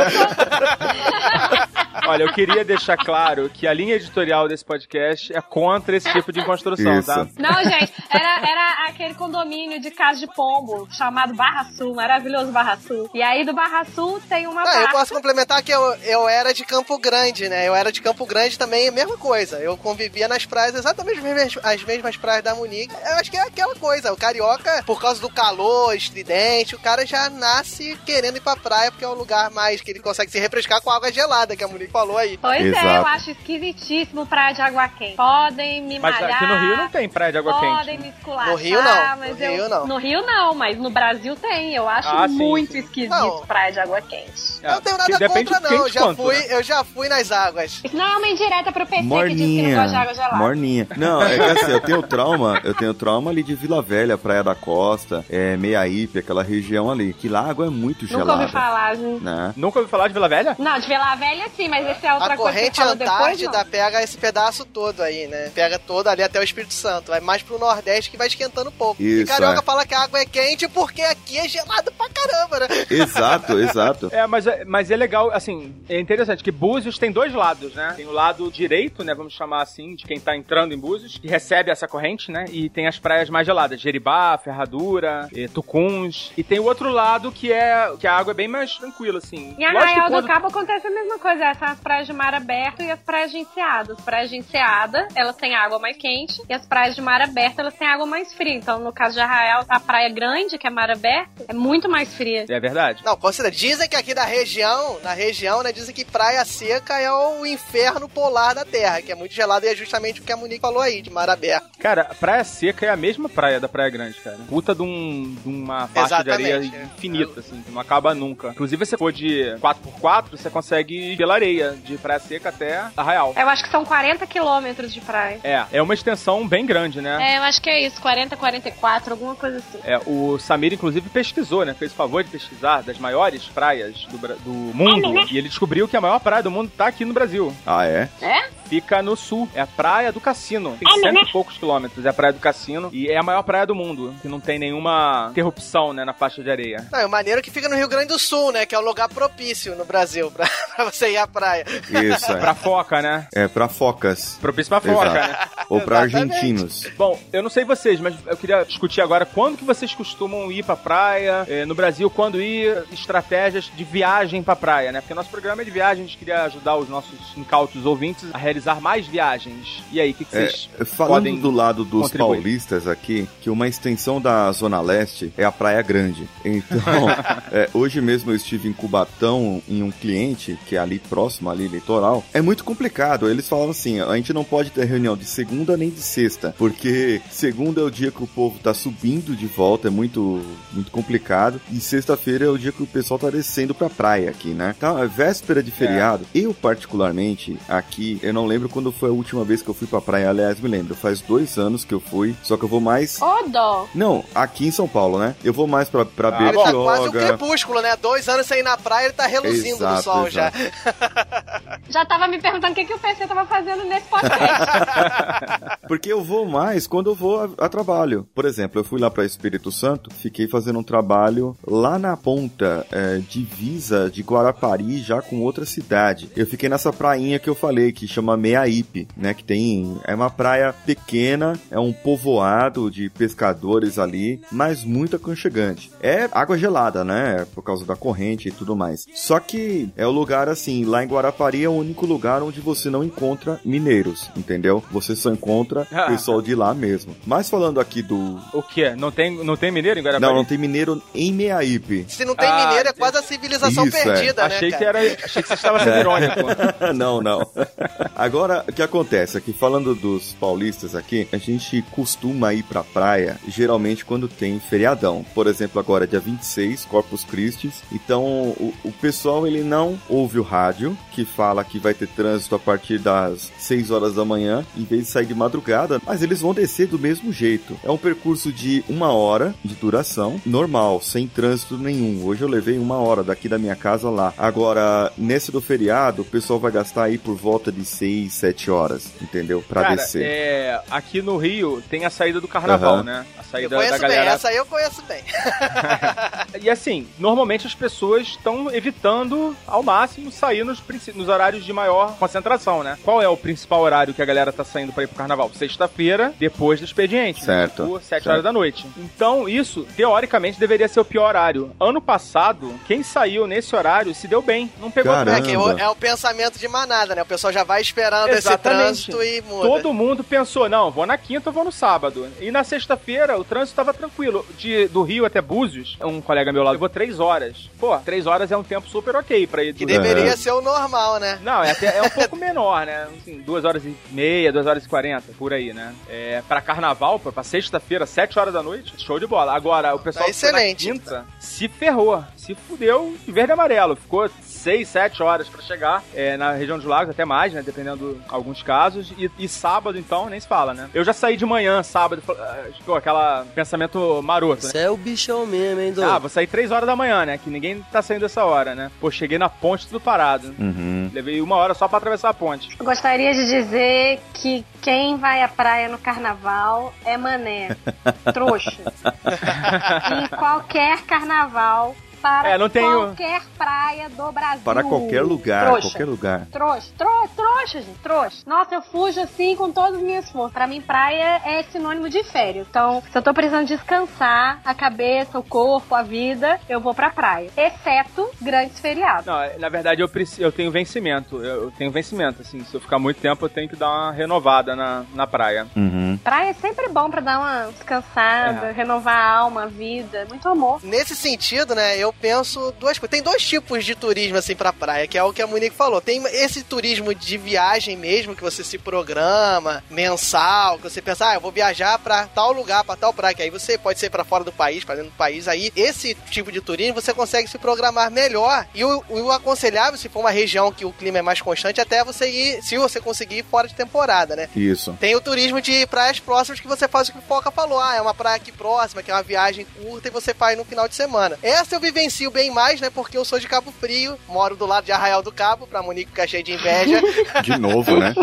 Olha, 2.07 2.23
eu 2.23 2.33
queria 2.33 2.63
deixar 2.63 2.97
claro 2.97 3.49
que 3.49 3.67
a 3.67 3.73
linha 3.73 3.95
editorial 3.95 4.47
desse 4.47 4.63
podcast 4.63 4.85
é 5.33 5.41
contra 5.41 5.95
esse 5.95 6.11
tipo 6.11 6.31
de 6.31 6.43
construção, 6.43 6.99
Isso. 6.99 7.07
tá? 7.07 7.27
Não, 7.37 7.63
gente, 7.63 7.93
era, 8.09 8.49
era 8.49 8.87
aquele 8.89 9.13
condomínio 9.13 9.79
de 9.79 9.91
casa 9.91 10.19
de 10.19 10.27
pombo 10.27 10.87
chamado 10.91 11.33
Barra 11.35 11.65
Sul, 11.71 11.93
maravilhoso 11.95 12.51
Barra 12.51 12.77
Sul. 12.77 13.09
E 13.13 13.21
aí 13.21 13.45
do 13.45 13.53
Barra 13.53 13.85
Sul 13.85 14.21
tem 14.27 14.47
uma 14.47 14.63
Ah, 14.63 14.81
eu 14.81 14.89
posso 14.89 15.13
complementar 15.13 15.61
que 15.63 15.71
eu, 15.71 15.81
eu 16.03 16.27
era 16.27 16.53
de 16.53 16.63
Campo 16.65 16.97
Grande, 16.97 17.49
né? 17.49 17.67
Eu 17.67 17.75
era 17.75 17.91
de 17.91 18.01
Campo 18.01 18.25
Grande 18.25 18.57
também, 18.57 18.87
a 18.87 18.91
mesma 18.91 19.17
coisa. 19.17 19.57
Eu 19.57 19.77
convivia 19.77 20.27
nas 20.27 20.45
praias, 20.45 20.75
exatamente 20.75 21.19
as 21.19 21.23
mesmas, 21.23 21.57
as 21.63 21.83
mesmas 21.83 22.17
praias 22.17 22.43
da 22.43 22.55
Munique. 22.55 22.93
Eu 22.93 23.15
acho 23.17 23.29
que 23.31 23.37
é 23.37 23.41
aquela 23.41 23.75
coisa, 23.75 24.11
o 24.13 24.17
carioca, 24.17 24.83
por 24.85 24.99
causa 24.99 25.21
do 25.21 25.29
calor, 25.29 25.95
estridente, 25.95 26.75
o 26.75 26.79
cara 26.79 27.05
já 27.05 27.29
nasce 27.29 27.97
querendo 28.05 28.37
ir 28.37 28.41
pra 28.41 28.55
praia, 28.55 28.91
porque 28.91 29.05
é 29.05 29.07
o 29.07 29.13
lugar 29.13 29.49
mais 29.51 29.81
que 29.81 29.91
ele 29.91 29.99
consegue 29.99 30.31
se 30.31 30.39
refrescar 30.39 30.81
com 30.81 30.89
água 30.89 31.11
gelada, 31.11 31.55
que 31.55 31.63
a 31.63 31.67
Munique 31.67 31.91
falou 31.91 32.17
aí. 32.17 32.37
Pois 32.37 32.65
é, 32.65 32.69
Exato. 32.69 32.87
eu 32.87 33.05
acho 33.07 33.31
esquisitíssimo 33.31 34.25
praia 34.25 34.53
de 34.53 34.61
água 34.61 34.87
quente. 34.97 35.15
Podem 35.15 35.81
me 35.83 35.99
Mas 35.99 36.19
malhar. 36.19 36.35
aqui 36.43 36.45
no 36.53 36.59
Rio 36.59 36.77
não 36.77 36.89
tem 36.89 37.09
praia 37.09 37.31
de 37.31 37.37
água 37.37 37.53
Podem 37.53 37.97
quente. 37.97 38.01
me 38.01 38.09
esculachar, 38.09 38.49
No 38.51 38.55
Rio 38.55 38.81
não, 38.81 39.17
mas 39.17 39.37
no 39.39 39.43
eu- 39.45 39.51
Rio 39.53 39.69
não. 39.69 39.87
No 39.87 39.97
Rio 39.97 40.25
não, 40.25 40.55
mas 40.55 40.77
no 40.77 40.89
Brasil 40.89 41.35
tem. 41.35 41.73
Eu 41.75 41.87
acho 41.87 42.07
Ah, 42.09 42.27
sim, 42.27 42.33
muito 42.35 42.71
sim. 42.73 42.79
esquisito 42.79 43.09
Não. 43.11 43.45
praia 43.45 43.71
de 43.71 43.79
água 43.79 44.01
quente. 44.01 44.59
eu 44.63 44.71
não 44.71 44.81
tenho 44.81 44.95
É, 44.95 44.97
nada 44.99 45.17
depende 45.19 45.51
contra, 45.53 45.69
não. 45.69 45.77
quente 45.83 45.93
Já 45.93 46.01
quanto, 46.01 46.21
fui, 46.21 46.35
né? 46.37 46.45
eu 46.49 46.63
já 46.63 46.83
fui 46.83 47.09
nas 47.09 47.31
águas. 47.31 47.81
Isso 47.83 47.95
não 47.95 48.05
é 48.05 48.17
uma 48.17 48.27
indireta 48.27 48.71
pro 48.71 48.85
PC 48.85 49.01
que 49.03 49.35
diz 49.35 49.37
que 49.37 49.61
não 49.61 49.75
gosta 49.75 49.89
de 49.89 49.95
água 49.95 50.05
Morninha. 50.05 50.13
gelada. 50.15 50.35
Morninha. 50.37 50.87
Não, 50.97 51.21
é 51.21 51.35
que 51.37 51.43
assim, 51.59 51.71
eu 51.71 51.81
tenho 51.81 52.01
trauma, 52.03 52.61
eu 52.63 52.73
tenho 52.73 52.93
trauma 52.93 53.31
ali 53.31 53.43
de 53.43 53.55
Vila 53.55 53.81
Velha, 53.81 54.17
Praia 54.17 54.43
da 54.43 54.55
Costa, 54.55 55.23
é, 55.29 55.55
Meiaípe, 55.57 56.19
aquela 56.19 56.43
região 56.43 56.89
ali. 56.91 57.13
Que 57.13 57.27
lá 57.29 57.41
a 57.41 57.49
água 57.49 57.65
é 57.67 57.69
muito 57.69 58.03
Nunca 58.03 58.17
gelada. 58.17 58.41
ouvi 58.41 58.51
falar, 58.51 58.95
gente. 58.95 59.23
Né? 59.23 59.53
Nunca 59.55 59.79
ouviu 59.79 59.89
falar 59.89 60.07
de 60.07 60.13
Vila 60.13 60.27
Velha? 60.29 60.55
Não, 60.59 60.79
de 60.79 60.87
Vila 60.87 61.15
Velha 61.15 61.45
sim, 61.55 61.67
mas 61.67 61.87
esse 61.87 62.05
é 62.05 62.13
outra 62.13 62.33
A 62.33 62.37
coisa 62.37 62.51
que 62.51 62.57
corrente 62.59 62.77
falou 62.77 62.95
depois, 62.95 63.19
Antártida 63.19 63.57
não. 63.57 63.65
pega 63.65 64.03
esse 64.03 64.17
pedaço 64.17 64.65
todo 64.65 64.84
aí, 65.01 65.27
né? 65.27 65.51
Pega 65.53 65.77
todo 65.79 66.07
ali 66.07 66.21
até 66.23 66.39
o 66.39 66.43
Espírito 66.43 66.73
Santo. 66.73 67.09
Vai 67.11 67.19
mais 67.19 67.41
pro 67.41 67.57
Nordeste 67.59 68.11
que 68.11 68.17
vai 68.17 68.27
esquentando 68.27 68.69
um 68.69 68.73
pouco. 68.73 69.01
e 69.01 69.21
Isso, 69.21 69.31
carioca 69.31 69.59
é. 69.59 69.63
fala 69.63 69.85
que 69.85 69.93
a 69.93 70.01
água 70.03 70.19
é 70.19 70.25
quente 70.25 70.67
porque 70.67 71.01
aqui 71.01 71.37
é 71.37 71.47
gelado 71.47 71.91
pra 71.93 72.07
caramba, 72.09 72.59
né? 72.61 72.67
Exato, 72.89 73.57
exato. 73.59 74.09
É, 74.11 74.25
mas 74.27 74.47
é, 74.47 74.63
mas 74.65 74.91
é 74.91 74.95
legal, 74.95 75.31
assim, 75.31 75.75
é 75.89 75.99
interessante 75.99 76.43
que 76.43 76.51
Búzios 76.51 76.97
tem 76.97 77.11
dois 77.11 77.33
lados, 77.33 77.73
né? 77.73 77.93
Tem 77.95 78.05
o 78.05 78.11
lado 78.11 78.51
direito, 78.51 79.03
né, 79.03 79.13
vamos 79.13 79.33
chamar 79.33 79.61
assim, 79.61 79.95
de 79.95 80.05
quem 80.05 80.19
tá 80.19 80.35
entrando 80.35 80.73
em 80.73 80.77
Búzios, 80.77 81.17
que 81.17 81.27
recebe 81.27 81.71
essa 81.71 81.87
corrente, 81.87 82.31
né? 82.31 82.45
E 82.49 82.69
tem 82.69 82.87
as 82.87 82.97
praias 82.99 83.29
mais 83.29 83.45
geladas, 83.45 83.79
Jeribá, 83.79 84.37
Ferradura, 84.37 85.29
Tucuns. 85.53 86.31
E 86.37 86.43
tem 86.43 86.59
o 86.59 86.63
outro 86.63 86.89
lado 86.89 87.31
que 87.31 87.51
é 87.51 87.91
que 87.99 88.07
a 88.07 88.13
água 88.15 88.31
é 88.31 88.33
bem 88.33 88.47
mais 88.47 88.75
tranquila, 88.77 89.17
assim. 89.19 89.55
Em 89.57 89.65
Arraial 89.65 90.09
quando- 90.09 90.21
do 90.21 90.27
Cabo 90.27 90.47
acontece 90.47 90.87
a 90.87 90.91
mesma 90.91 91.17
coisa. 91.19 91.53
São 91.55 91.67
as 91.67 91.79
praias 91.79 92.07
de 92.07 92.13
mar 92.13 92.33
aberto 92.33 92.81
e 92.81 92.91
as 92.91 92.99
praias 92.99 93.31
de 93.31 93.37
enseada. 93.37 93.93
As 93.93 94.01
praias 94.01 94.29
de 94.29 94.37
enseada, 94.37 94.74
elas 95.15 95.35
têm 95.35 95.55
água 95.55 95.79
mais 95.79 95.97
quente. 95.97 96.41
E 96.49 96.53
as 96.53 96.65
praias 96.65 96.95
de 96.95 97.01
mar 97.01 97.21
aberto, 97.21 97.59
elas 97.59 97.73
têm 97.73 97.87
água 97.87 98.05
mais 98.05 98.33
fria. 98.33 98.55
Então, 98.55 98.79
no 98.79 98.93
caso 98.93 99.15
de 99.15 99.21
Arraial, 99.21 99.65
a 99.67 99.79
praia 99.79 100.09
grande, 100.09 100.57
que 100.57 100.67
é 100.67 100.69
mar 100.69 100.89
aberto, 100.89 101.43
é 101.47 101.53
muito 101.53 101.89
mais 101.89 102.13
fria. 102.13 102.45
É 102.47 102.59
verdade. 102.59 103.03
Não, 103.03 103.15
considera. 103.15 103.53
Dizem 103.53 103.87
que 103.87 103.95
aqui 103.95 104.13
da 104.13 104.25
região, 104.25 104.99
na 105.03 105.13
região, 105.13 105.63
né? 105.63 105.71
Dizem 105.71 105.93
que 105.93 106.05
praia 106.05 106.43
seca 106.45 106.99
é 106.99 107.11
o 107.11 107.45
inferno 107.45 108.09
polar 108.09 108.53
da 108.53 108.65
Terra, 108.65 109.01
que 109.01 109.11
é 109.11 109.15
muito 109.15 109.33
gelado 109.33 109.65
e 109.65 109.69
é 109.69 109.75
justamente 109.75 110.21
o 110.21 110.23
que 110.23 110.31
a 110.31 110.37
Monique 110.37 110.61
falou 110.61 110.81
aí, 110.81 111.01
de 111.01 111.09
mar 111.09 111.29
aberto. 111.29 111.69
Cara, 111.79 112.01
a 112.03 112.15
Praia 112.15 112.43
Seca 112.43 112.85
é 112.85 112.89
a 112.89 112.95
mesma 112.95 113.29
praia 113.29 113.59
da 113.59 113.67
Praia 113.67 113.89
Grande, 113.89 114.19
cara. 114.19 114.37
Puta 114.49 114.73
de, 114.73 114.81
um, 114.81 115.35
de 115.41 115.47
uma 115.47 115.87
faixa 115.87 116.23
de 116.23 116.31
areia 116.31 116.57
Exatamente, 116.57 116.75
é. 116.75 116.83
infinita, 116.83 117.39
assim, 117.39 117.61
que 117.61 117.71
não 117.71 117.79
acaba 117.79 118.13
nunca. 118.15 118.49
Inclusive, 118.49 118.85
se 118.85 118.91
você 118.91 118.97
for 118.97 119.11
de 119.11 119.55
4x4, 119.59 120.31
você 120.31 120.49
consegue 120.49 121.13
ir 121.13 121.17
pela 121.17 121.33
areia, 121.33 121.71
de 121.83 121.97
Praia 121.97 122.19
Seca 122.19 122.49
até 122.49 122.89
Arraial. 122.95 123.33
Eu 123.37 123.47
acho 123.49 123.63
que 123.63 123.69
são 123.69 123.85
40 123.85 124.25
quilômetros 124.25 124.64
de 124.73 125.01
praia. 125.01 125.39
É, 125.43 125.65
é 125.71 125.81
uma 125.81 125.93
extensão 125.93 126.47
bem 126.47 126.65
grande, 126.65 127.01
né? 127.01 127.33
É, 127.33 127.37
eu 127.37 127.43
acho 127.43 127.61
que 127.61 127.69
é 127.69 127.85
isso. 127.85 128.01
40, 128.01 128.35
44, 128.35 129.13
alguma 129.13 129.35
coisa 129.35 129.57
assim. 129.57 129.79
É, 129.83 129.99
o 130.05 130.37
Samir, 130.39 130.73
inclusive, 130.73 131.09
pesquisou, 131.09 131.65
né? 131.65 131.73
Fez 131.73 131.91
o 131.91 131.95
favor 131.95 132.23
de 132.23 132.29
pesquisar 132.29 132.81
das 132.81 132.97
maiores 132.97 133.45
praias 133.45 134.05
do, 134.05 134.17
do 134.17 134.51
mundo. 134.75 135.27
E 135.31 135.37
ele 135.37 135.49
descobriu 135.49 135.87
que 135.87 135.95
a 135.95 136.01
maior 136.01 136.19
praia 136.19 136.43
do 136.43 136.51
mundo 136.51 136.71
tá 136.75 136.87
aqui 136.87 137.05
no 137.05 137.13
Brasil. 137.13 137.55
Ah, 137.65 137.85
é? 137.85 138.09
É? 138.21 138.49
Fica 138.67 139.01
no 139.01 139.15
sul. 139.15 139.47
É 139.53 139.61
a 139.61 139.67
Praia 139.67 140.11
do 140.11 140.19
Cassino. 140.19 140.77
Tem 140.77 141.01
cento 141.01 141.27
e 141.27 141.31
poucos 141.31 141.57
quilômetros. 141.57 142.05
É 142.05 142.09
a 142.09 142.13
Praia 142.13 142.33
do 142.33 142.39
Cassino. 142.39 142.89
E 142.91 143.07
é 143.09 143.17
a 143.17 143.23
maior 143.23 143.43
praia 143.43 143.65
do 143.65 143.75
mundo, 143.75 144.13
que 144.21 144.27
não 144.27 144.39
tem 144.39 144.59
nenhuma 144.59 145.27
interrupção, 145.31 145.93
né, 145.93 146.03
na 146.05 146.13
faixa 146.13 146.43
de 146.43 146.49
areia. 146.49 146.85
Não, 146.91 146.99
é 146.99 147.05
o 147.05 147.09
maneiro 147.09 147.41
que 147.41 147.51
fica 147.51 147.69
no 147.69 147.75
Rio 147.75 147.87
Grande 147.87 148.07
do 148.07 148.19
Sul, 148.19 148.51
né? 148.51 148.65
Que 148.65 148.75
é 148.75 148.79
o 148.79 148.81
lugar 148.81 149.07
propício 149.09 149.75
no 149.75 149.85
Brasil 149.85 150.31
pra, 150.31 150.47
pra 150.75 150.85
você 150.85 151.11
ir 151.11 151.17
à 151.17 151.27
praia. 151.27 151.65
Isso, 151.89 152.31
é. 152.31 152.35
Pra 152.37 152.53
foca, 152.55 153.01
né? 153.01 153.27
É, 153.33 153.47
pra 153.47 153.67
focas. 153.67 154.37
Propício 154.41 154.69
pra 154.69 154.81
foca, 154.81 155.05
Exato. 155.09 155.27
né? 155.27 155.37
Ou 155.69 155.81
pra 155.81 156.03
Exatamente. 156.05 156.33
argentinos. 156.35 156.87
Bom, 156.97 157.19
eu 157.33 157.41
não 157.43 157.49
sei 157.49 157.63
vocês, 157.65 157.99
mas 157.99 158.15
eu 158.25 158.37
queria 158.37 158.63
discutir 158.63 159.01
agora 159.01 159.25
quando 159.25 159.57
que 159.57 159.63
vocês 159.63 159.93
costumam 159.93 160.51
ir 160.51 160.63
pra 160.63 160.75
praia, 160.75 161.45
eh, 161.47 161.65
no 161.65 161.73
Brasil, 161.75 162.09
quando 162.09 162.41
ir, 162.41 162.83
estratégias 162.91 163.71
de 163.75 163.83
viagem 163.83 164.41
pra 164.43 164.55
praia, 164.55 164.91
né? 164.91 165.01
Porque 165.01 165.13
nosso 165.13 165.29
programa 165.29 165.61
é 165.61 165.65
de 165.65 165.71
viagem, 165.71 166.03
a 166.03 166.07
gente 166.07 166.17
queria 166.17 166.43
ajudar 166.43 166.75
os 166.77 166.87
nossos 166.89 167.35
incautos 167.37 167.85
ouvintes 167.85 168.25
a 168.33 168.37
realizar 168.37 168.54
mais 168.81 169.07
viagens. 169.07 169.83
E 169.91 169.99
aí, 169.99 170.11
o 170.11 170.13
que, 170.13 170.25
que 170.25 170.35
É, 170.35 170.47
vocês 170.47 170.69
falando 170.85 171.13
podem 171.15 171.39
do 171.39 171.51
lado 171.51 171.83
dos 171.83 172.03
contribuir? 172.03 172.35
paulistas 172.41 172.87
aqui, 172.87 173.27
que 173.41 173.49
uma 173.49 173.67
extensão 173.67 174.21
da 174.21 174.51
Zona 174.51 174.81
Leste 174.81 175.31
é 175.37 175.43
a 175.43 175.51
Praia 175.51 175.81
Grande. 175.81 176.27
Então, 176.43 177.09
é, 177.51 177.69
hoje 177.73 178.01
mesmo 178.01 178.31
eu 178.31 178.35
estive 178.35 178.67
em 178.69 178.73
Cubatão 178.73 179.61
em 179.67 179.81
um 179.83 179.91
cliente 179.91 180.57
que 180.67 180.75
é 180.75 180.79
ali 180.79 180.99
próximo, 180.99 181.49
ali 181.49 181.67
litoral. 181.67 182.23
É 182.33 182.41
muito 182.41 182.63
complicado. 182.63 183.29
Eles 183.29 183.47
falavam 183.47 183.71
assim: 183.71 183.99
a 183.99 184.15
gente 184.15 184.33
não 184.33 184.43
pode 184.43 184.71
ter 184.71 184.85
reunião 184.85 185.15
de 185.17 185.25
segunda 185.25 185.75
nem 185.77 185.89
de 185.89 186.01
sexta, 186.01 186.53
porque 186.57 187.21
segunda 187.29 187.81
é 187.81 187.83
o 187.83 187.89
dia 187.91 188.11
que 188.11 188.23
o 188.23 188.27
povo 188.27 188.59
tá 188.59 188.73
subindo 188.73 189.35
de 189.35 189.45
volta, 189.47 189.87
é 189.87 189.91
muito, 189.91 190.41
muito 190.71 190.91
complicado. 190.91 191.59
E 191.71 191.79
sexta-feira 191.79 192.45
é 192.45 192.49
o 192.49 192.57
dia 192.57 192.71
que 192.71 192.83
o 192.83 192.87
pessoal 192.87 193.19
tá 193.19 193.29
descendo 193.29 193.73
pra 193.73 193.89
praia 193.89 194.29
aqui, 194.29 194.49
né? 194.49 194.73
Então, 194.77 194.97
é 195.01 195.07
véspera 195.07 195.61
de 195.63 195.71
feriado. 195.71 196.25
Eu, 196.33 196.53
particularmente, 196.53 197.57
aqui, 197.67 198.19
eu 198.21 198.33
não 198.33 198.44
lembro 198.45 198.69
quando 198.69 198.91
foi 198.91 199.09
a 199.09 199.13
última 199.13 199.43
vez 199.43 199.61
que 199.61 199.69
eu 199.69 199.73
fui 199.73 199.87
pra 199.87 200.01
praia. 200.01 200.29
Aliás, 200.29 200.59
me 200.59 200.69
lembro, 200.69 200.95
faz 200.95 201.21
dois 201.21 201.57
anos 201.57 201.83
que 201.83 201.93
eu 201.93 201.99
fui, 201.99 202.35
só 202.43 202.55
que 202.57 202.63
eu 202.63 202.69
vou 202.69 202.79
mais. 202.81 203.21
Ô, 203.21 203.43
dó. 203.47 203.87
Não, 203.93 204.23
aqui 204.33 204.67
em 204.67 204.71
São 204.71 204.87
Paulo, 204.87 205.17
né? 205.19 205.35
Eu 205.43 205.53
vou 205.53 205.67
mais 205.67 205.89
pra, 205.89 206.05
pra 206.05 206.29
Ah, 206.29 206.43
Ele 206.49 206.53
tá 206.53 206.71
quase 206.73 206.73
um 207.07 207.11
Bertioga. 207.11 207.27
crepúsculo, 207.37 207.81
né? 207.81 207.95
Dois 208.01 208.27
anos 208.29 208.45
sem 208.47 208.59
ir 208.59 208.63
na 208.63 208.77
praia, 208.77 209.05
ele 209.05 209.13
tá 209.13 209.25
reluzindo 209.25 209.79
no 209.79 209.85
Exato, 209.85 210.03
sol 210.03 210.27
exato. 210.27 210.57
já. 210.57 210.65
Já 211.89 212.05
tava 212.05 212.27
me 212.27 212.39
perguntando 212.41 212.71
o 212.73 212.75
que, 212.75 212.83
que 212.85 212.93
o 212.93 212.99
PC 212.99 213.27
tava 213.27 213.45
fazendo 213.45 213.83
nesse 213.85 214.05
podcast. 214.07 215.77
Porque 215.87 216.11
eu 216.11 216.23
vou 216.23 216.45
mais 216.45 216.87
quando 216.87 217.09
eu 217.11 217.15
vou 217.15 217.39
a, 217.41 217.65
a 217.65 217.69
trabalho. 217.69 218.27
Por 218.33 218.43
exemplo, 218.45 218.79
eu 218.79 218.83
fui 218.83 218.99
lá 218.99 219.09
pra 219.09 219.23
Espírito 219.25 219.71
Santo, 219.71 220.09
fiquei 220.13 220.47
fazendo 220.47 220.79
um 220.79 220.83
trabalho 220.83 221.55
lá 221.65 221.97
na 221.99 222.17
ponta, 222.17 222.85
é, 222.91 223.21
divisa 223.29 224.09
de 224.09 224.21
Guarapari, 224.23 224.97
já 224.99 225.21
com 225.21 225.41
outra 225.41 225.65
cidade. 225.65 226.29
Eu 226.35 226.45
fiquei 226.47 226.67
nessa 226.67 226.91
prainha 226.91 227.39
que 227.39 227.49
eu 227.49 227.55
falei, 227.55 227.91
que 227.91 228.07
chama 228.07 228.34
Meaípe, 228.37 229.07
né? 229.15 229.33
Que 229.33 229.43
tem. 229.43 229.97
É 230.05 230.13
uma 230.15 230.29
praia 230.29 230.73
pequena, 230.85 231.59
é 231.71 231.79
um 231.79 231.91
povoado 231.93 232.89
de 232.89 233.09
pescadores 233.09 233.97
ali, 233.99 234.39
mas 234.51 234.83
muito 234.83 235.15
aconchegante. 235.15 235.91
É 236.01 236.27
água 236.31 236.57
gelada, 236.57 237.03
né? 237.03 237.45
Por 237.53 237.61
causa 237.63 237.85
da 237.85 237.95
corrente 237.95 238.47
e 238.47 238.51
tudo 238.51 238.75
mais. 238.75 239.05
Só 239.13 239.39
que 239.39 239.89
é 239.95 240.05
o 240.05 240.11
lugar 240.11 240.47
assim, 240.49 240.85
lá 240.85 241.03
em 241.03 241.07
Guarapari 241.07 241.63
é 241.63 241.69
o 241.69 241.73
único 241.73 242.05
lugar 242.05 242.41
onde 242.43 242.59
você 242.61 242.89
não 242.89 243.03
encontra 243.03 243.59
mineiros, 243.63 244.29
entendeu? 244.35 244.83
Você 244.91 245.15
só 245.15 245.31
encontra 245.31 245.87
Ah. 245.91 246.07
pessoal 246.07 246.41
de 246.41 246.55
lá 246.55 246.73
mesmo. 246.73 247.15
Mas 247.25 247.49
falando 247.49 247.79
aqui 247.79 248.01
do. 248.01 248.39
O 248.53 248.61
quê? 248.61 248.95
Não 248.97 249.11
tem, 249.11 249.43
não 249.43 249.55
tem 249.55 249.71
mineiro 249.71 249.99
em 249.99 250.03
Guarapari? 250.03 250.25
Não, 250.31 250.35
não 250.37 250.45
tem 250.45 250.57
mineiro 250.57 251.01
em 251.13 251.31
Meaípe. 251.31 252.05
Se 252.07 252.25
não 252.25 252.35
tem 252.35 252.47
Ah, 252.47 252.67
mineiro, 252.67 252.89
é 252.89 252.93
quase 252.93 253.17
a 253.17 253.21
civilização 253.21 253.85
Isso, 253.85 253.97
é. 253.97 254.03
perdida, 254.03 254.45
Achei 254.45 254.69
né, 254.71 254.77
que 254.77 254.83
cara? 254.85 255.03
era. 255.05 255.17
Achei 255.23 255.41
que 255.41 255.47
você 255.47 255.53
estava 255.53 255.79
sendo 255.79 255.97
irônico. 255.97 256.35
não, 256.95 257.21
não. 257.21 257.47
Agora, 258.25 258.65
o 258.67 258.73
que 258.73 258.81
acontece 258.81 259.37
aqui, 259.37 259.53
falando 259.53 259.93
dos 259.93 260.33
paulistas 260.39 260.95
aqui, 260.95 261.27
a 261.31 261.37
gente 261.37 261.83
costuma 261.91 262.55
ir 262.55 262.63
pra 262.63 262.83
praia, 262.83 263.39
geralmente 263.47 264.03
quando 264.03 264.27
tem 264.27 264.59
feriadão. 264.59 265.23
Por 265.35 265.45
exemplo, 265.45 265.79
agora 265.79 266.05
é 266.05 266.07
dia 266.07 266.19
26, 266.19 266.85
Corpus 266.85 267.23
Christi. 267.23 267.71
Então, 267.91 268.23
o, 268.25 268.73
o 268.83 268.91
pessoal, 268.91 269.45
ele 269.45 269.63
não 269.63 269.99
ouve 270.09 270.39
o 270.39 270.41
rádio, 270.41 270.97
que 271.11 271.23
fala 271.23 271.63
que 271.63 271.77
vai 271.77 271.93
ter 271.93 272.07
trânsito 272.07 272.55
a 272.55 272.59
partir 272.59 272.97
das 272.97 273.51
6 273.59 273.91
horas 273.91 274.15
da 274.15 274.25
manhã, 274.25 274.65
em 274.75 274.85
vez 274.85 275.03
de 275.03 275.09
sair 275.09 275.27
de 275.27 275.35
madrugada, 275.35 276.01
mas 276.03 276.23
eles 276.23 276.41
vão 276.41 276.51
descer 276.51 276.87
do 276.87 276.97
mesmo 276.97 277.31
jeito. 277.31 277.77
É 277.83 277.91
um 277.91 277.97
percurso 277.97 278.51
de 278.51 278.83
uma 278.89 279.13
hora 279.13 279.53
de 279.63 279.75
duração, 279.75 280.41
normal, 280.43 280.99
sem 280.99 281.27
trânsito 281.27 281.77
nenhum. 281.77 282.25
Hoje 282.25 282.41
eu 282.41 282.47
levei 282.47 282.79
uma 282.79 282.97
hora 282.97 283.23
daqui 283.23 283.47
da 283.47 283.59
minha 283.59 283.75
casa 283.75 284.09
lá. 284.09 284.33
Agora, 284.35 285.13
nesse 285.15 285.51
do 285.51 285.61
feriado, 285.61 286.23
o 286.23 286.25
pessoal 286.25 286.59
vai 286.59 286.71
gastar 286.71 287.03
aí 287.03 287.19
por 287.19 287.35
volta 287.35 287.71
de 287.71 287.85
6, 287.85 288.14
7 288.29 288.69
horas, 288.71 289.09
entendeu? 289.21 289.63
Pra 289.67 289.81
Cara, 289.83 289.95
descer. 289.95 290.23
é, 290.25 290.81
aqui 290.89 291.21
no 291.21 291.37
Rio 291.37 291.81
tem 291.89 292.05
a 292.05 292.09
saída 292.09 292.39
do 292.41 292.47
carnaval, 292.47 292.95
Aham. 292.95 293.03
né? 293.03 293.25
A 293.37 293.41
Eu 293.41 293.43
saída 293.51 293.69
da 293.69 293.75
conheço 293.77 293.91
bem, 293.99 294.01
galera. 294.09 294.31
essa 294.31 294.47
aí 294.49 294.55
eu 294.57 294.65
conheço 294.65 295.01
bem. 295.03 295.23
E 296.61 296.69
assim, 296.69 297.07
normalmente 297.19 297.67
as 297.67 297.75
pessoas 297.75 298.27
estão 298.27 298.73
evitando 298.73 299.55
ao 299.67 299.83
máximo 299.83 300.31
sair 300.31 300.63
nos, 300.63 300.81
nos 301.13 301.27
horários 301.27 301.63
de 301.65 301.73
maior 301.73 302.15
concentração, 302.17 302.81
né? 302.81 302.97
Qual 303.03 303.21
é 303.21 303.27
o 303.27 303.35
principal 303.37 303.81
horário 303.81 304.13
que 304.13 304.21
a 304.21 304.25
galera 304.25 304.51
tá 304.53 304.63
saindo 304.63 304.91
pra 304.93 305.03
ir 305.03 305.07
pro 305.07 305.17
carnaval? 305.17 305.51
Sexta-feira, 305.53 306.33
depois 306.39 306.79
do 306.79 306.85
expediente. 306.85 307.43
Certo, 307.43 307.83
Né? 307.83 307.87
Tipo, 307.87 307.99
sete 307.99 308.07
certo. 308.09 308.29
horas 308.29 308.43
da 308.43 308.51
noite. 308.53 308.85
Então, 308.97 309.47
isso, 309.49 309.85
teoricamente, 309.95 310.59
deveria 310.59 310.87
ser 310.87 310.99
o 311.01 311.05
pior 311.05 311.27
horário. 311.29 311.71
Ano 311.79 312.01
passado, 312.01 312.73
quem 312.87 313.03
saiu 313.03 313.45
nesse 313.47 313.75
horário 313.75 314.15
se 314.15 314.27
deu 314.27 314.41
bem. 314.41 314.71
Não 314.79 314.89
pegou. 314.89 315.13
É, 315.13 315.41
que 315.41 315.55
o- 315.57 315.77
é 315.77 315.87
o 315.89 315.95
pensamento 315.95 316.57
de 316.57 316.67
manada, 316.67 317.13
né? 317.15 317.21
O 317.21 317.25
pessoal 317.25 317.51
já 317.53 317.63
vai 317.63 317.81
esperando 318.05 318.29
Exatamente. 318.29 318.91
esse 318.91 319.11
trânsito 319.11 319.23
e 319.23 319.41
muda. 319.41 319.67
Todo 319.67 319.93
mundo 319.93 320.23
pensou, 320.23 320.69
não, 320.69 320.91
vou 320.91 321.05
na 321.05 321.17
quinta, 321.17 321.51
vou 321.51 321.63
no 321.63 321.71
sábado. 321.71 322.27
E 322.39 322.51
na 322.51 322.63
sexta-feira 322.63 323.37
o 323.39 323.43
trânsito 323.43 323.71
estava 323.71 323.93
tranquilo. 323.93 324.45
De, 324.57 324.87
do 324.87 325.01
Rio 325.03 325.25
até 325.25 325.41
Búzios, 325.41 325.97
um 326.01 326.21
colega 326.21 326.51
meu 326.53 326.63
lá 326.63 326.71
levou 326.71 326.89
três 326.89 327.19
horas. 327.19 327.69
Pô, 327.79 327.97
três 327.99 328.25
horas 328.27 328.51
é 328.51 328.57
um 328.57 328.63
tempo 328.63 328.87
super 328.87 329.15
ok 329.15 329.47
pra 329.47 329.63
ir. 329.63 329.73
Que 329.73 329.85
do- 329.85 329.91
deveria 329.91 330.31
É. 330.31 330.35
ser 330.37 330.51
o 330.51 330.61
normal, 330.61 331.19
né? 331.19 331.39
Não, 331.43 331.63
é, 331.63 331.71
até, 331.71 331.97
é 331.97 332.01
um 332.01 332.09
pouco 332.11 332.35
menor, 332.35 332.85
né? 332.85 333.07
Assim, 333.19 333.41
duas 333.41 333.65
horas 333.65 333.83
e 333.83 333.95
meia, 334.11 334.51
duas 334.51 334.65
horas 334.67 334.85
e 334.85 334.89
quarenta, 334.89 335.31
por 335.37 335.53
aí, 335.53 335.73
né? 335.73 335.93
É, 336.09 336.41
pra 336.47 336.61
carnaval, 336.61 337.19
pra, 337.19 337.31
pra 337.31 337.43
sexta-feira, 337.43 338.05
sete 338.05 338.37
horas 338.39 338.53
da 338.53 338.61
noite, 338.63 338.93
show 339.03 339.19
de 339.19 339.27
bola. 339.27 339.53
Agora, 339.55 339.93
o 339.95 339.99
pessoal 339.99 340.25
Tá 340.25 340.31
que 340.31 340.41
na 340.43 340.49
excelente. 340.49 340.85
quinta 340.91 341.25
se 341.39 341.67
ferrou, 341.67 342.23
se 342.37 342.55
fudeu 342.55 343.15
de 343.25 343.31
verde 343.31 343.51
e 343.51 343.53
amarelo. 343.53 343.95
Ficou 343.95 344.29
seis, 344.43 344.87
sete 344.87 345.21
horas 345.21 345.47
pra 345.47 345.61
chegar 345.61 346.03
é, 346.13 346.37
na 346.37 346.51
região 346.53 346.77
dos 346.77 346.87
lagos, 346.87 347.11
até 347.11 347.25
mais, 347.25 347.53
né? 347.53 347.61
Dependendo 347.61 347.94
alguns 348.29 348.61
casos. 348.63 349.11
E, 349.17 349.29
e 349.37 349.47
sábado, 349.47 349.97
então, 349.97 350.29
nem 350.29 350.39
se 350.39 350.47
fala, 350.47 350.73
né? 350.73 350.89
Eu 350.93 351.03
já 351.03 351.13
saí 351.13 351.37
de 351.37 351.45
manhã, 351.45 351.81
sábado, 351.83 352.21
fal- 352.21 352.35
ah, 352.39 352.97
aquela 352.97 353.45
pensamento 353.55 354.21
maroto, 354.23 354.65
né? 354.65 354.71
Você 354.71 354.77
é 354.79 354.89
o 354.89 354.97
bichão 354.97 355.45
mesmo, 355.45 355.81
hein, 355.81 355.93
Dom? 355.93 356.05
Ah, 356.05 356.19
vou 356.19 356.29
sair 356.29 356.47
três 356.47 356.71
horas 356.71 356.85
da 356.87 356.95
manhã, 356.95 357.25
né? 357.25 357.37
Que 357.37 357.49
ninguém 357.49 357.81
tá 357.91 358.01
saindo 358.01 358.25
essa 358.25 358.43
hora, 358.45 358.75
né? 358.75 358.91
Pô, 358.99 359.09
cheguei 359.11 359.37
na 359.37 359.49
ponte 359.49 359.87
tudo 359.87 359.99
parado. 359.99 360.53
Uhum. 360.59 361.09
Levei 361.13 361.41
uma 361.41 361.55
hora 361.55 361.73
só 361.73 361.87
pra 361.87 361.97
atravessar 361.97 362.29
a 362.29 362.33
ponte. 362.33 362.69
Eu 362.79 362.85
gostaria 362.85 363.33
de 363.33 363.45
dizer 363.45 364.19
que 364.33 364.65
quem 364.81 365.17
vai 365.17 365.41
à 365.41 365.47
praia 365.47 365.87
no 365.89 365.97
carnaval 365.97 366.93
é 367.05 367.17
mané. 367.17 367.75
Trouxa. 368.33 368.71
em 370.23 370.27
qualquer 370.35 371.01
carnaval, 371.03 371.95
para 372.25 372.49
É, 372.49 372.57
não 372.57 372.67
tenho- 372.67 373.05
qualquer 373.05 373.43
praia 373.55 374.09
do 374.09 374.31
Brasil. 374.31 374.61
Para 374.65 374.83
qualquer 374.83 375.21
lugar, 375.21 375.65
Trouxa. 375.67 375.89
qualquer 375.89 376.05
lugar. 376.05 376.47
Trouxa, 376.51 376.91
tro, 376.97 377.29
trouxa, 377.35 377.81
gente, 377.83 377.99
trouxa. 377.99 378.37
Nossa, 378.47 378.73
eu 378.73 378.81
fujo 378.81 379.21
assim 379.21 379.55
com 379.55 379.71
todas 379.71 379.93
as 379.97 380.01
minhas 380.01 380.27
forças. 380.31 380.51
Pra 380.53 380.65
mim, 380.65 380.81
praia 380.81 381.39
é 381.45 381.61
sinônimo 381.71 382.09
de 382.09 382.23
férias. 382.23 382.65
Então, 382.67 383.03
se 383.11 383.15
eu 383.15 383.21
tô 383.21 383.31
precisando 383.31 383.67
descansar 383.67 384.59
a 384.65 384.73
cabeça, 384.73 385.37
o 385.37 385.43
corpo, 385.43 385.93
a 385.93 386.01
vida, 386.01 386.59
eu 386.67 386.79
vou 386.79 386.95
pra 386.95 387.11
praia. 387.11 387.51
Exceto 387.55 388.27
grandes 388.41 388.79
feriados. 388.79 389.27
Não, 389.27 389.37
na 389.59 389.69
verdade 389.69 390.01
eu, 390.01 390.09
preci- 390.09 390.41
eu 390.41 390.51
tenho 390.51 390.71
vencimento. 390.71 391.37
Eu, 391.43 391.65
eu 391.65 391.71
tenho 391.77 391.91
vencimento, 391.91 392.41
assim. 392.41 392.63
Se 392.63 392.73
eu 392.73 392.81
ficar 392.81 392.97
muito 392.97 393.21
tempo, 393.21 393.45
eu 393.45 393.49
tenho 393.49 393.69
que 393.69 393.75
dar 393.75 393.87
uma 393.87 394.11
renovada 394.11 394.75
na, 394.75 395.03
na 395.13 395.27
praia. 395.27 395.67
Uhum. 395.75 396.17
Praia 396.23 396.49
é 396.49 396.53
sempre 396.53 396.89
bom 396.89 397.07
pra 397.07 397.21
dar 397.21 397.37
uma 397.39 397.71
descansada, 397.71 398.67
É. 398.67 398.71
renovar 398.71 399.15
a 399.15 399.29
alma, 399.37 399.63
a 399.63 399.67
vida. 399.67 400.25
Muito 400.27 400.49
amor. 400.49 400.79
Nesse 400.83 401.15
sentido, 401.15 401.75
né, 401.75 401.95
eu 401.97 402.14
penso 402.21 402.73
duas 402.79 402.97
coisas. 402.97 403.11
Tem 403.11 403.21
dois 403.21 403.43
tipos 403.43 403.83
de 403.85 403.95
turismo, 403.95 404.37
assim, 404.37 404.55
pra 404.55 404.73
praia, 404.73 405.07
que 405.07 405.17
é 405.17 405.23
o 405.23 405.33
que 405.33 405.41
a 405.41 405.47
Monique 405.47 405.75
falou. 405.75 406.01
Tem 406.01 406.23
esse 406.27 406.63
turismo 406.63 407.13
de 407.13 407.37
viagem 407.37 407.97
mesmo, 407.97 408.35
que 408.35 408.43
você 408.43 408.63
se 408.63 408.77
programa, 408.77 409.83
mensal, 409.89 410.77
que 410.77 410.83
você 410.83 411.01
pensa, 411.01 411.29
ah, 411.29 411.35
eu 411.35 411.41
vou 411.41 411.51
viajar 411.51 411.97
pra 411.99 412.27
tal 412.27 412.51
lugar, 412.51 412.83
pra 412.83 412.95
tal 412.95 413.13
praia, 413.13 413.35
que 413.35 413.41
aí 413.41 413.49
você 413.49 413.77
pode 413.77 413.99
ser 413.99 414.09
pra 414.09 414.23
fora 414.23 414.43
do 414.43 414.51
país, 414.51 414.83
pra 414.83 414.95
dentro 414.95 415.11
do 415.11 415.17
país. 415.17 415.47
Aí, 415.47 415.71
esse 415.75 416.15
tipo 416.29 416.51
de 416.51 416.61
turismo, 416.61 417.01
você 417.01 417.13
consegue 417.13 417.49
se 417.49 417.57
programar 417.57 418.09
melhor. 418.11 418.65
E 418.73 418.83
o, 418.83 419.03
o 419.09 419.31
aconselhável, 419.31 419.97
se 419.97 420.09
for 420.09 420.21
uma 420.21 420.31
região 420.31 420.71
que 420.71 420.85
o 420.85 420.91
clima 420.91 421.19
é 421.19 421.21
mais 421.21 421.41
constante, 421.41 421.81
até 421.81 422.03
você 422.03 422.29
ir, 422.29 422.63
se 422.63 422.77
você 422.77 422.99
conseguir, 422.99 423.39
ir 423.39 423.45
fora 423.45 423.67
de 423.67 423.75
temporada, 423.75 424.35
né? 424.35 424.49
Isso. 424.55 424.95
Tem 424.99 425.15
o 425.15 425.21
turismo 425.21 425.61
de 425.61 425.85
praias 425.87 426.19
próximas 426.19 426.59
que 426.59 426.67
você 426.67 426.87
faz 426.87 427.09
o 427.09 427.11
que 427.11 427.19
o 427.19 427.21
Foca 427.21 427.51
falou. 427.51 427.79
Ah, 427.79 427.95
é 427.95 428.01
uma 428.01 428.13
praia 428.13 428.37
aqui 428.37 428.51
próxima, 428.51 429.03
que 429.03 429.11
é 429.11 429.13
uma 429.13 429.23
viagem 429.23 429.65
curta 429.81 430.07
e 430.07 430.11
você 430.11 430.33
faz 430.33 430.57
no 430.57 430.65
final 430.65 430.87
de 430.87 430.95
semana. 430.95 431.37
Essa 431.41 431.75
eu 431.75 431.79
vivencio 432.05 432.29
bem 432.29 432.51
mais, 432.51 432.79
né? 432.79 432.89
Porque 432.89 433.17
eu 433.17 433.25
sou 433.25 433.39
de 433.39 433.47
Cabo 433.47 433.71
Frio, 433.71 434.17
moro 434.27 434.55
do 434.55 434.65
lado 434.65 434.85
de 434.85 434.91
Arraial 434.91 435.23
do 435.23 435.31
Cabo, 435.31 435.65
pra 435.65 435.81
Monique 435.81 436.11
ficar 436.11 436.27
cheia 436.27 436.43
de 436.43 436.53
inveja. 436.53 437.01
De 437.41 437.57
novo, 437.57 437.97
né? 437.97 438.13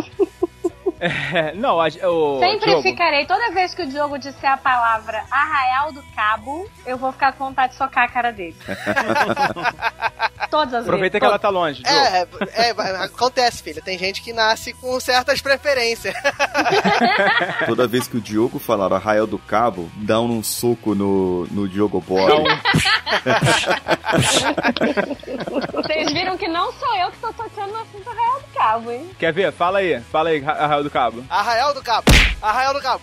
É, 1.01 1.53
não, 1.55 1.81
a, 1.81 1.89
o 2.09 2.39
Sempre 2.39 2.67
Diogo, 2.67 2.83
ficarei, 2.83 3.27
toda 3.27 3.51
vez 3.51 3.75
que 3.75 3.83
o 3.83 3.87
Diogo 3.89 4.19
disser 4.19 4.53
a 4.53 4.57
palavra 4.57 5.25
Arraial 5.29 5.93
do 5.93 6.03
Cabo, 6.15 6.71
eu 6.87 6.97
vou 6.97 7.11
ficar 7.11 7.33
com 7.33 7.47
vontade 7.47 7.73
de 7.73 7.79
socar 7.79 8.05
a 8.05 8.09
cara 8.09 8.31
dele. 8.31 8.55
Todas 10.53 10.75
as 10.75 10.83
Aproveita 10.85 11.15
vezes. 11.15 11.21
que 11.21 11.25
ela 11.25 11.39
tá 11.39 11.49
longe. 11.49 11.83
É, 11.87 12.19
é, 12.21 12.69
é, 12.69 12.71
acontece, 13.05 13.63
filha. 13.63 13.81
Tem 13.81 13.99
gente 13.99 14.21
que 14.21 14.35
nasce 14.35 14.75
com 14.75 15.01
certas 15.01 15.41
preferências. 15.41 16.15
Toda 17.67 17.87
vez 17.87 18.07
que 18.07 18.19
o 18.19 18.21
Diogo 18.21 18.59
falar 18.59 18.93
Arraial 18.93 19.27
do 19.27 19.39
Cabo, 19.39 19.91
dá 19.97 20.21
um 20.21 20.43
soco 20.43 20.95
no, 20.95 21.47
no 21.47 21.67
Diogo 21.67 22.03
Boy. 22.03 22.45
Vocês 25.73 26.13
viram 26.13 26.37
que 26.37 26.49
não 26.49 26.73
sou 26.75 26.95
eu 26.97 27.11
que 27.11 27.19
tô 27.19 27.33
tocando 27.33 27.73
no 27.73 27.79
assunto 27.81 28.09
Arraial 28.11 28.41
do 28.41 28.47
Cabo, 28.55 28.91
hein? 28.91 29.11
quer 29.19 29.33
ver? 29.33 29.53
Fala 29.53 29.79
aí. 29.79 30.01
Fala 30.13 30.29
aí, 30.31 30.41
Ra- 30.41 30.53
Arraial 30.53 30.83
do 30.85 30.91
Cabo. 30.91 31.25
Arraial 31.29 31.75
do 31.75 31.83
Cabo. 31.83 32.05
Arraial 32.41 32.75
do 32.75 32.81
Cabo. 32.83 33.03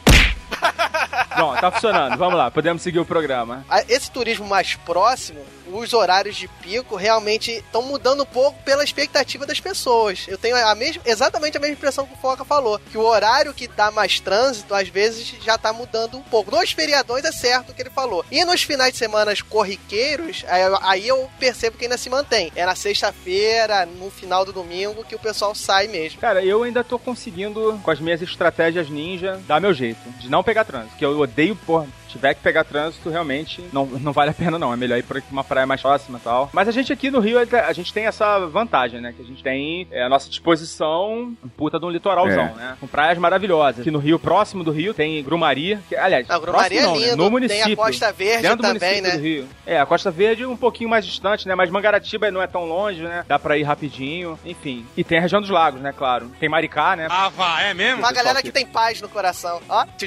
Bom, 1.37 1.55
tá 1.55 1.71
funcionando. 1.71 2.17
Vamos 2.17 2.35
lá, 2.37 2.51
podemos 2.51 2.81
seguir 2.81 2.99
o 2.99 3.05
programa. 3.05 3.65
A- 3.69 3.81
Esse 3.87 4.09
turismo 4.11 4.47
mais 4.47 4.75
próximo, 4.75 5.39
os 5.73 5.93
horários 5.93 6.35
de 6.35 6.47
pico 6.47 6.95
realmente 6.95 7.51
estão 7.51 7.81
mudando 7.81 8.23
um 8.23 8.25
pouco 8.25 8.61
pela 8.63 8.83
expectativa 8.83 9.45
das 9.45 9.59
pessoas. 9.59 10.25
Eu 10.27 10.37
tenho 10.37 10.55
a 10.55 10.75
mesma, 10.75 11.01
exatamente 11.05 11.57
a 11.57 11.59
mesma 11.59 11.75
impressão 11.75 12.05
que 12.05 12.13
o 12.13 12.17
Foca 12.17 12.43
falou, 12.45 12.79
que 12.91 12.97
o 12.97 13.01
horário 13.05 13.53
que 13.53 13.67
dá 13.67 13.91
mais 13.91 14.19
trânsito, 14.19 14.73
às 14.73 14.87
vezes, 14.89 15.33
já 15.43 15.57
tá 15.57 15.71
mudando 15.73 16.17
um 16.17 16.21
pouco. 16.23 16.51
Nos 16.51 16.71
feriadões 16.71 17.25
é 17.25 17.31
certo 17.31 17.71
o 17.71 17.73
que 17.75 17.81
ele 17.81 17.89
falou. 17.89 18.25
E 18.31 18.43
nos 18.45 18.63
finais 18.63 18.91
de 18.93 18.97
semana 18.97 19.33
corriqueiros, 19.47 20.43
aí 20.47 20.61
eu- 20.61 20.79
aí 20.81 21.07
eu 21.07 21.29
percebo 21.39 21.77
que 21.77 21.85
ainda 21.85 21.97
se 21.97 22.09
mantém. 22.09 22.51
É 22.55 22.65
na 22.65 22.75
sexta-feira, 22.75 23.85
no 23.85 24.09
final 24.09 24.45
do 24.45 24.53
domingo, 24.53 25.03
que 25.03 25.15
o 25.15 25.19
pessoal 25.19 25.53
sai 25.53 25.87
mesmo. 25.87 26.19
Cara, 26.19 26.43
eu 26.43 26.63
ainda 26.63 26.83
tô 26.83 26.97
conseguindo, 26.97 27.79
com 27.83 27.91
as 27.91 27.99
minhas 27.99 28.21
estratégias 28.21 28.89
ninja, 28.89 29.39
dar 29.47 29.59
meu 29.61 29.73
jeito. 29.73 29.99
De 30.19 30.29
não 30.29 30.43
pegar 30.43 30.65
trânsito. 30.65 30.95
Que 30.97 31.05
eu 31.05 31.19
odeio, 31.19 31.55
porra. 31.55 31.87
Se 32.09 32.13
tiver 32.13 32.33
que 32.33 32.41
pegar 32.41 32.63
trânsito, 32.63 33.09
realmente 33.09 33.63
não, 33.71 33.85
não 33.85 34.11
vale 34.11 34.31
a 34.31 34.33
pena, 34.33 34.57
não. 34.57 34.73
É 34.73 34.75
melhor 34.75 34.97
ir 34.97 35.03
pra 35.03 35.21
uma 35.31 35.43
praia 35.43 35.67
mais 35.67 35.79
próxima 35.79 36.17
e 36.17 36.21
tal. 36.21 36.49
Mas 36.51 36.67
a 36.67 36.71
gente 36.71 36.91
aqui 36.91 37.11
no 37.11 37.19
Rio, 37.19 37.37
a 37.39 37.73
gente 37.73 37.93
tem 37.93 38.07
essa 38.07 38.39
vantagem, 38.47 38.99
né? 38.99 39.13
Que 39.15 39.21
a 39.21 39.25
gente 39.25 39.43
tem 39.43 39.87
é, 39.91 40.03
à 40.03 40.09
nossa 40.09 40.27
disposição 40.27 41.33
puta 41.55 41.79
de 41.79 41.85
um 41.85 41.89
litoralzão, 41.89 42.45
É. 42.45 42.53
né? 42.53 42.77
Com 42.79 42.87
praias 42.87 43.17
maravilhosas. 43.19 43.81
Aqui 43.81 43.91
no 43.91 43.99
Rio, 43.99 44.17
próximo 44.17 44.63
do 44.63 44.71
Rio, 44.71 44.93
tem 44.93 45.23
Grumaria. 45.23 45.79
Que, 45.87 45.95
aliás, 45.95 46.27
A 46.29 46.39
Grumaria 46.39 46.81
próximo 46.81 46.81
é 46.81 46.97
não, 46.97 46.99
né? 46.99 47.11
lindo. 47.11 47.23
No 47.23 47.29
município. 47.31 47.63
Tem 47.65 47.73
a 47.73 47.77
Costa 47.77 48.11
Verde 48.11 48.41
Dentro 48.41 48.57
do 48.57 48.63
também, 48.63 49.01
município 49.01 49.11
né? 49.11 49.17
do 49.17 49.23
Rio. 49.23 49.47
É, 49.67 49.79
a 49.79 49.85
Costa 49.85 50.09
Verde 50.11 50.45
um 50.45 50.57
pouquinho 50.57 50.89
mais 50.89 51.05
distante, 51.05 51.47
né? 51.47 51.53
Mas 51.53 51.69
Mangaratiba 51.69 52.31
não 52.31 52.41
é 52.41 52.47
tão 52.47 52.65
longe, 52.65 53.01
né? 53.03 53.23
Dá 53.27 53.37
pra 53.37 53.57
ir 53.57 53.63
rapidinho, 53.63 54.39
enfim. 54.43 54.85
E 54.97 55.03
tem 55.03 55.19
a 55.19 55.21
região 55.21 55.41
dos 55.41 55.49
lagos, 55.49 55.79
né? 55.79 55.93
Claro. 55.95 56.31
Tem 56.39 56.49
Maricá, 56.49 56.95
né? 56.95 57.07
Ah, 57.09 57.29
vá, 57.29 57.61
é 57.61 57.73
mesmo? 57.73 57.99
Uma 57.99 58.11
galera 58.11 58.41
que 58.41 58.51
tem 58.51 58.65
paz 58.65 58.99
no 59.01 59.09
coração. 59.09 59.61
Ó. 59.69 59.83
É. 59.83 59.87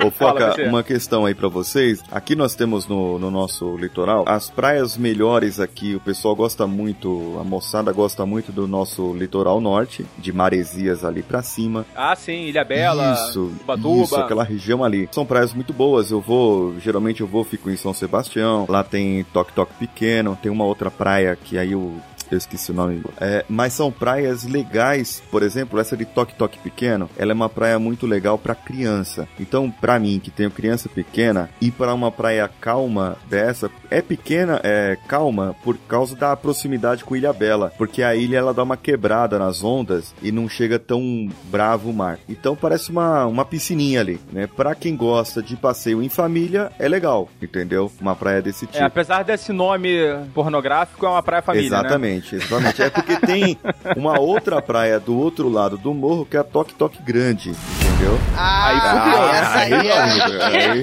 Ô, 0.00 0.12
Fala, 0.12 0.32
Foca, 0.40 0.52
você. 0.54 0.62
uma 0.62 0.82
questão 0.84 1.26
aí 1.26 1.34
pra 1.34 1.48
vocês. 1.48 2.00
Aqui 2.12 2.36
nós 2.36 2.54
temos 2.54 2.86
no, 2.86 3.18
no 3.18 3.32
nosso 3.32 3.76
litoral 3.76 4.22
as 4.28 4.48
praias 4.48 4.96
melhores 4.96 5.58
aqui. 5.58 5.96
O 5.96 6.00
pessoal 6.00 6.36
gosta 6.36 6.68
muito, 6.68 7.36
a 7.40 7.42
moçada 7.42 7.90
gosta 7.92 8.24
muito 8.24 8.52
do 8.52 8.68
nosso 8.68 9.12
litoral 9.14 9.60
norte, 9.60 10.06
de 10.16 10.32
Maresias 10.32 11.04
ali 11.04 11.20
pra 11.20 11.42
cima. 11.42 11.84
Ah, 11.96 12.14
sim, 12.14 12.44
Ilha 12.44 12.64
Bela, 12.64 13.12
isso, 13.28 13.52
Ubatuba. 13.62 14.04
isso, 14.04 14.16
aquela 14.16 14.44
região 14.44 14.84
ali. 14.84 15.08
São 15.10 15.26
praias 15.26 15.52
muito 15.52 15.72
boas. 15.72 16.12
Eu 16.12 16.20
vou, 16.20 16.78
geralmente 16.78 17.20
eu 17.20 17.26
vou, 17.26 17.42
fico 17.42 17.68
em 17.68 17.76
São 17.76 17.92
Sebastião. 17.92 18.66
Lá 18.68 18.84
tem 18.84 19.24
Toque 19.32 19.52
Toque 19.52 19.74
Pequeno. 19.80 20.38
Tem 20.40 20.50
uma 20.50 20.64
outra 20.64 20.92
praia 20.92 21.34
que 21.34 21.58
aí 21.58 21.72
eu 21.72 21.92
eu 22.30 22.38
esqueci 22.38 22.70
o 22.70 22.74
nome. 22.74 23.02
É, 23.20 23.44
mas 23.48 23.72
são 23.72 23.90
praias 23.90 24.44
legais, 24.44 25.22
por 25.30 25.42
exemplo, 25.42 25.78
essa 25.78 25.96
de 25.96 26.04
Toque 26.04 26.34
Toque 26.34 26.58
Pequeno, 26.58 27.08
ela 27.16 27.32
é 27.32 27.34
uma 27.34 27.48
praia 27.48 27.78
muito 27.78 28.06
legal 28.06 28.38
pra 28.38 28.54
criança. 28.54 29.28
Então, 29.38 29.70
pra 29.70 29.98
mim, 29.98 30.20
que 30.22 30.30
tenho 30.30 30.50
criança 30.50 30.88
pequena, 30.88 31.50
ir 31.60 31.70
para 31.70 31.94
uma 31.94 32.10
praia 32.10 32.48
calma 32.60 33.16
dessa, 33.28 33.70
é 33.90 34.00
pequena, 34.00 34.60
é 34.62 34.96
calma, 35.06 35.54
por 35.62 35.76
causa 35.76 36.14
da 36.16 36.36
proximidade 36.36 37.04
com 37.04 37.16
Ilha 37.16 37.32
Bela, 37.32 37.72
porque 37.76 38.02
a 38.02 38.14
ilha 38.14 38.38
ela 38.38 38.54
dá 38.54 38.62
uma 38.62 38.76
quebrada 38.76 39.38
nas 39.38 39.62
ondas 39.62 40.14
e 40.22 40.30
não 40.32 40.48
chega 40.48 40.78
tão 40.78 41.28
bravo 41.44 41.90
o 41.90 41.94
mar. 41.94 42.18
Então 42.28 42.54
parece 42.56 42.90
uma, 42.90 43.26
uma 43.26 43.44
piscininha 43.44 44.00
ali, 44.00 44.20
né? 44.32 44.46
Pra 44.46 44.74
quem 44.74 44.96
gosta 44.96 45.42
de 45.42 45.56
passeio 45.56 46.02
em 46.02 46.08
família, 46.08 46.70
é 46.78 46.88
legal, 46.88 47.28
entendeu? 47.40 47.90
Uma 48.00 48.14
praia 48.14 48.42
desse 48.42 48.66
tipo. 48.66 48.78
É, 48.78 48.82
apesar 48.82 49.22
desse 49.22 49.52
nome 49.52 49.90
pornográfico, 50.34 51.04
é 51.06 51.08
uma 51.08 51.22
praia 51.22 51.42
família, 51.42 51.70
né? 51.82 52.17
Exatamente, 52.18 52.34
exatamente. 52.36 52.82
É 52.82 52.90
porque 52.90 53.16
tem 53.16 53.58
uma 53.96 54.18
outra 54.18 54.60
praia 54.60 54.98
do 55.00 55.16
outro 55.18 55.48
lado 55.48 55.76
do 55.78 55.92
morro 55.94 56.24
que 56.26 56.36
é 56.36 56.40
a 56.40 56.44
Toque 56.44 56.74
Toque 56.74 57.02
Grande, 57.02 57.50
entendeu? 57.50 58.18
Ah, 58.36 58.68
Aí 58.68 58.80
fudeu, 59.04 59.28
essa 59.28 59.58
aí, 59.58 59.74
aí, 59.74 59.88
é. 59.90 60.82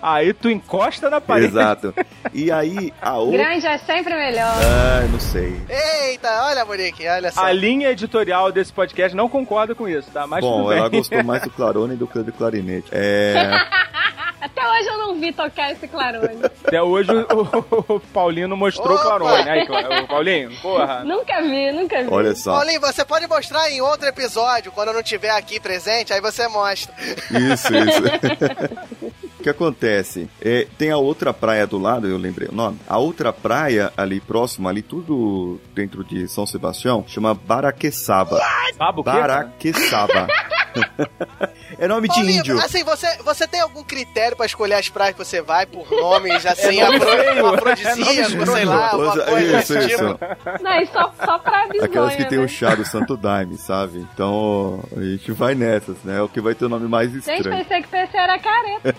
Aí 0.00 0.32
tu 0.32 0.48
encosta 0.50 1.10
na 1.10 1.20
parede. 1.20 1.48
Exato. 1.48 1.94
E 2.32 2.50
aí 2.50 2.92
a 3.00 3.16
outra. 3.16 3.38
Grande 3.38 3.66
é 3.66 3.78
sempre 3.78 4.14
melhor. 4.14 4.54
Ah, 4.62 5.06
não 5.10 5.20
sei. 5.20 5.60
Eita, 5.68 6.28
olha, 6.44 6.64
Monique, 6.64 7.06
olha 7.08 7.30
só. 7.30 7.44
A 7.44 7.52
linha 7.52 7.90
editorial 7.90 8.50
desse 8.52 8.72
podcast 8.72 9.16
não 9.16 9.28
concorda 9.28 9.74
com 9.74 9.88
isso, 9.88 10.10
tá? 10.10 10.26
Mas 10.26 10.40
Bom, 10.40 10.58
tudo 10.58 10.68
bem. 10.70 10.78
ela 10.78 10.88
gostou 10.88 11.24
mais 11.24 11.42
do 11.42 11.50
clarone 11.50 11.96
do 11.96 12.06
que 12.06 12.18
do 12.20 12.32
clarinete. 12.32 12.88
É. 12.92 13.34
Até 14.40 14.70
hoje 14.70 14.88
eu 14.88 14.98
não 14.98 15.20
vi 15.20 15.32
tocar 15.32 15.72
esse 15.72 15.88
clarone. 15.88 16.40
Até 16.64 16.82
hoje 16.82 17.10
o, 17.12 17.94
o 17.94 18.00
Paulino 18.00 18.56
mostrou 18.56 18.96
o! 18.96 19.00
Clarone. 19.00 19.48
Aí, 19.48 19.62
o 19.62 20.06
Paulinho, 20.06 20.50
porra. 20.60 21.04
nunca 21.04 21.40
vi, 21.42 21.72
nunca 21.72 22.02
vi. 22.02 22.08
Olha 22.10 22.34
só. 22.34 22.52
Paulinho, 22.52 22.80
você 22.80 23.04
pode 23.04 23.26
mostrar 23.26 23.70
em 23.70 23.80
outro 23.80 24.06
episódio, 24.06 24.70
quando 24.72 24.88
eu 24.88 24.94
não 24.94 25.00
estiver 25.00 25.30
aqui 25.30 25.58
presente, 25.58 26.12
aí 26.12 26.20
você 26.20 26.46
mostra. 26.48 26.94
Isso, 27.30 27.68
isso. 27.74 29.22
O 29.38 29.42
que 29.42 29.48
acontece? 29.48 30.28
É, 30.40 30.66
tem 30.76 30.90
a 30.90 30.98
outra 30.98 31.32
praia 31.32 31.66
do 31.66 31.78
lado, 31.78 32.06
eu 32.06 32.18
lembrei 32.18 32.48
o 32.48 32.54
nome. 32.54 32.78
A 32.88 32.98
outra 32.98 33.32
praia 33.32 33.92
ali 33.96 34.20
próximo, 34.20 34.68
ali 34.68 34.82
tudo 34.82 35.60
dentro 35.74 36.04
de 36.04 36.26
São 36.28 36.44
Sebastião, 36.46 37.04
chama 37.06 37.34
Baraqueçaba. 37.34 38.40
Baraqueçaba. 39.04 40.26
é 41.78 41.86
nome 41.88 42.08
de 42.08 42.14
Paulinho, 42.14 42.40
índio. 42.40 42.58
assim, 42.58 42.82
você, 42.84 43.06
você 43.22 43.46
tem 43.46 43.60
algum 43.60 43.82
critério 43.84 44.36
pra 44.36 44.44
escolher 44.46 44.74
as 44.74 44.88
praias 44.88 45.14
que 45.16 45.24
você 45.24 45.40
vai 45.40 45.64
por 45.66 45.90
nomes, 45.90 46.44
assim, 46.44 46.80
É 46.80 46.84
nome 46.84 46.96
afro, 46.96 47.08
feio. 47.08 47.22
É 47.22 47.54
afrodisíaco, 47.54 48.46
sei 48.52 48.64
lá, 48.64 48.90
alguma 48.90 49.12
coisa 49.24 49.60
isso, 49.60 49.78
isso. 49.78 49.88
tipo? 49.88 50.18
Não, 50.62 50.80
e 50.80 50.86
só, 50.86 51.12
só 51.24 51.38
pra 51.38 51.66
bizonha, 51.68 51.84
Aquelas 51.88 52.14
que 52.16 52.24
tem 52.24 52.38
né? 52.38 52.44
o 52.44 52.48
chá 52.48 52.74
do 52.74 52.84
Santo 52.84 53.16
Daime, 53.16 53.56
sabe? 53.56 53.98
Então, 54.12 54.82
a 54.96 55.00
gente 55.00 55.30
vai 55.32 55.54
nessas, 55.54 55.96
né? 56.04 56.18
É 56.18 56.22
o 56.22 56.28
que 56.28 56.40
vai 56.40 56.54
ter 56.54 56.64
o 56.64 56.68
nome 56.68 56.88
mais 56.88 57.10
Gente, 57.12 57.30
estranho. 57.30 57.56
pensei 57.64 57.82
que 57.82 57.88
PC 57.88 58.16
era 58.16 58.38
careta. 58.38 58.96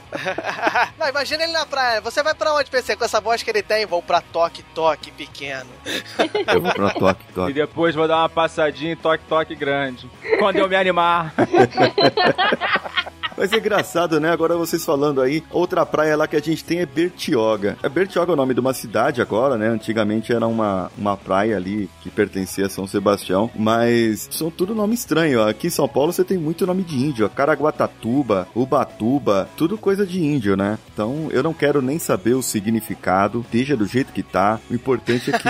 Não, 0.98 1.08
imagina 1.08 1.44
ele 1.44 1.52
na 1.52 1.66
praia. 1.66 2.00
Você 2.00 2.22
vai 2.22 2.34
pra 2.34 2.54
onde, 2.54 2.70
PC? 2.70 2.96
Com 2.96 3.04
essa 3.04 3.20
voz 3.20 3.42
que 3.42 3.50
ele 3.50 3.62
tem, 3.62 3.86
vou 3.86 4.02
pra 4.02 4.20
toque, 4.20 4.62
toque 4.74 5.10
pequeno. 5.10 5.70
Eu 6.52 6.60
vou 6.60 6.72
pra 6.72 6.90
toque, 6.90 7.24
E 7.28 7.32
toque. 7.32 7.52
depois 7.52 7.94
vou 7.94 8.06
dar 8.08 8.18
uma 8.18 8.28
passadinha 8.28 8.92
em 8.92 8.96
toque-toque 8.96 9.54
grande. 9.54 10.08
Quando 10.38 10.56
eu 10.56 10.68
me 10.68 10.76
animar. 10.76 11.32
Mas 13.36 13.52
é 13.52 13.56
engraçado, 13.56 14.18
né? 14.20 14.30
Agora 14.30 14.56
vocês 14.56 14.84
falando 14.84 15.20
aí, 15.20 15.42
outra 15.50 15.84
praia 15.84 16.16
lá 16.16 16.26
que 16.26 16.36
a 16.36 16.40
gente 16.40 16.64
tem 16.64 16.80
é 16.80 16.86
Bertioga. 16.86 17.76
A 17.82 17.88
Bertioga 17.88 18.32
é 18.32 18.34
o 18.34 18.36
nome 18.36 18.54
de 18.54 18.60
uma 18.60 18.72
cidade 18.72 19.20
agora, 19.20 19.56
né? 19.56 19.68
Antigamente 19.68 20.32
era 20.32 20.46
uma, 20.46 20.90
uma 20.96 21.16
praia 21.16 21.56
ali 21.56 21.88
que 22.02 22.10
pertencia 22.10 22.66
a 22.66 22.70
São 22.70 22.86
Sebastião, 22.86 23.50
mas 23.54 24.28
são 24.30 24.50
tudo 24.50 24.74
nome 24.74 24.94
estranho. 24.94 25.42
Aqui 25.42 25.66
em 25.66 25.70
São 25.70 25.86
Paulo 25.88 26.12
você 26.12 26.24
tem 26.24 26.38
muito 26.38 26.66
nome 26.66 26.82
de 26.82 26.96
índio. 26.96 27.28
Caraguatatuba, 27.28 28.48
Ubatuba, 28.54 29.48
tudo 29.56 29.76
coisa 29.76 30.06
de 30.06 30.22
índio, 30.24 30.56
né? 30.56 30.78
Então 30.92 31.28
eu 31.30 31.42
não 31.42 31.52
quero 31.52 31.82
nem 31.82 31.98
saber 31.98 32.34
o 32.34 32.42
significado, 32.42 33.44
deixa 33.52 33.76
do 33.76 33.86
jeito 33.86 34.12
que 34.12 34.22
tá. 34.22 34.58
O 34.70 34.74
importante 34.74 35.30
é 35.34 35.38
que 35.38 35.48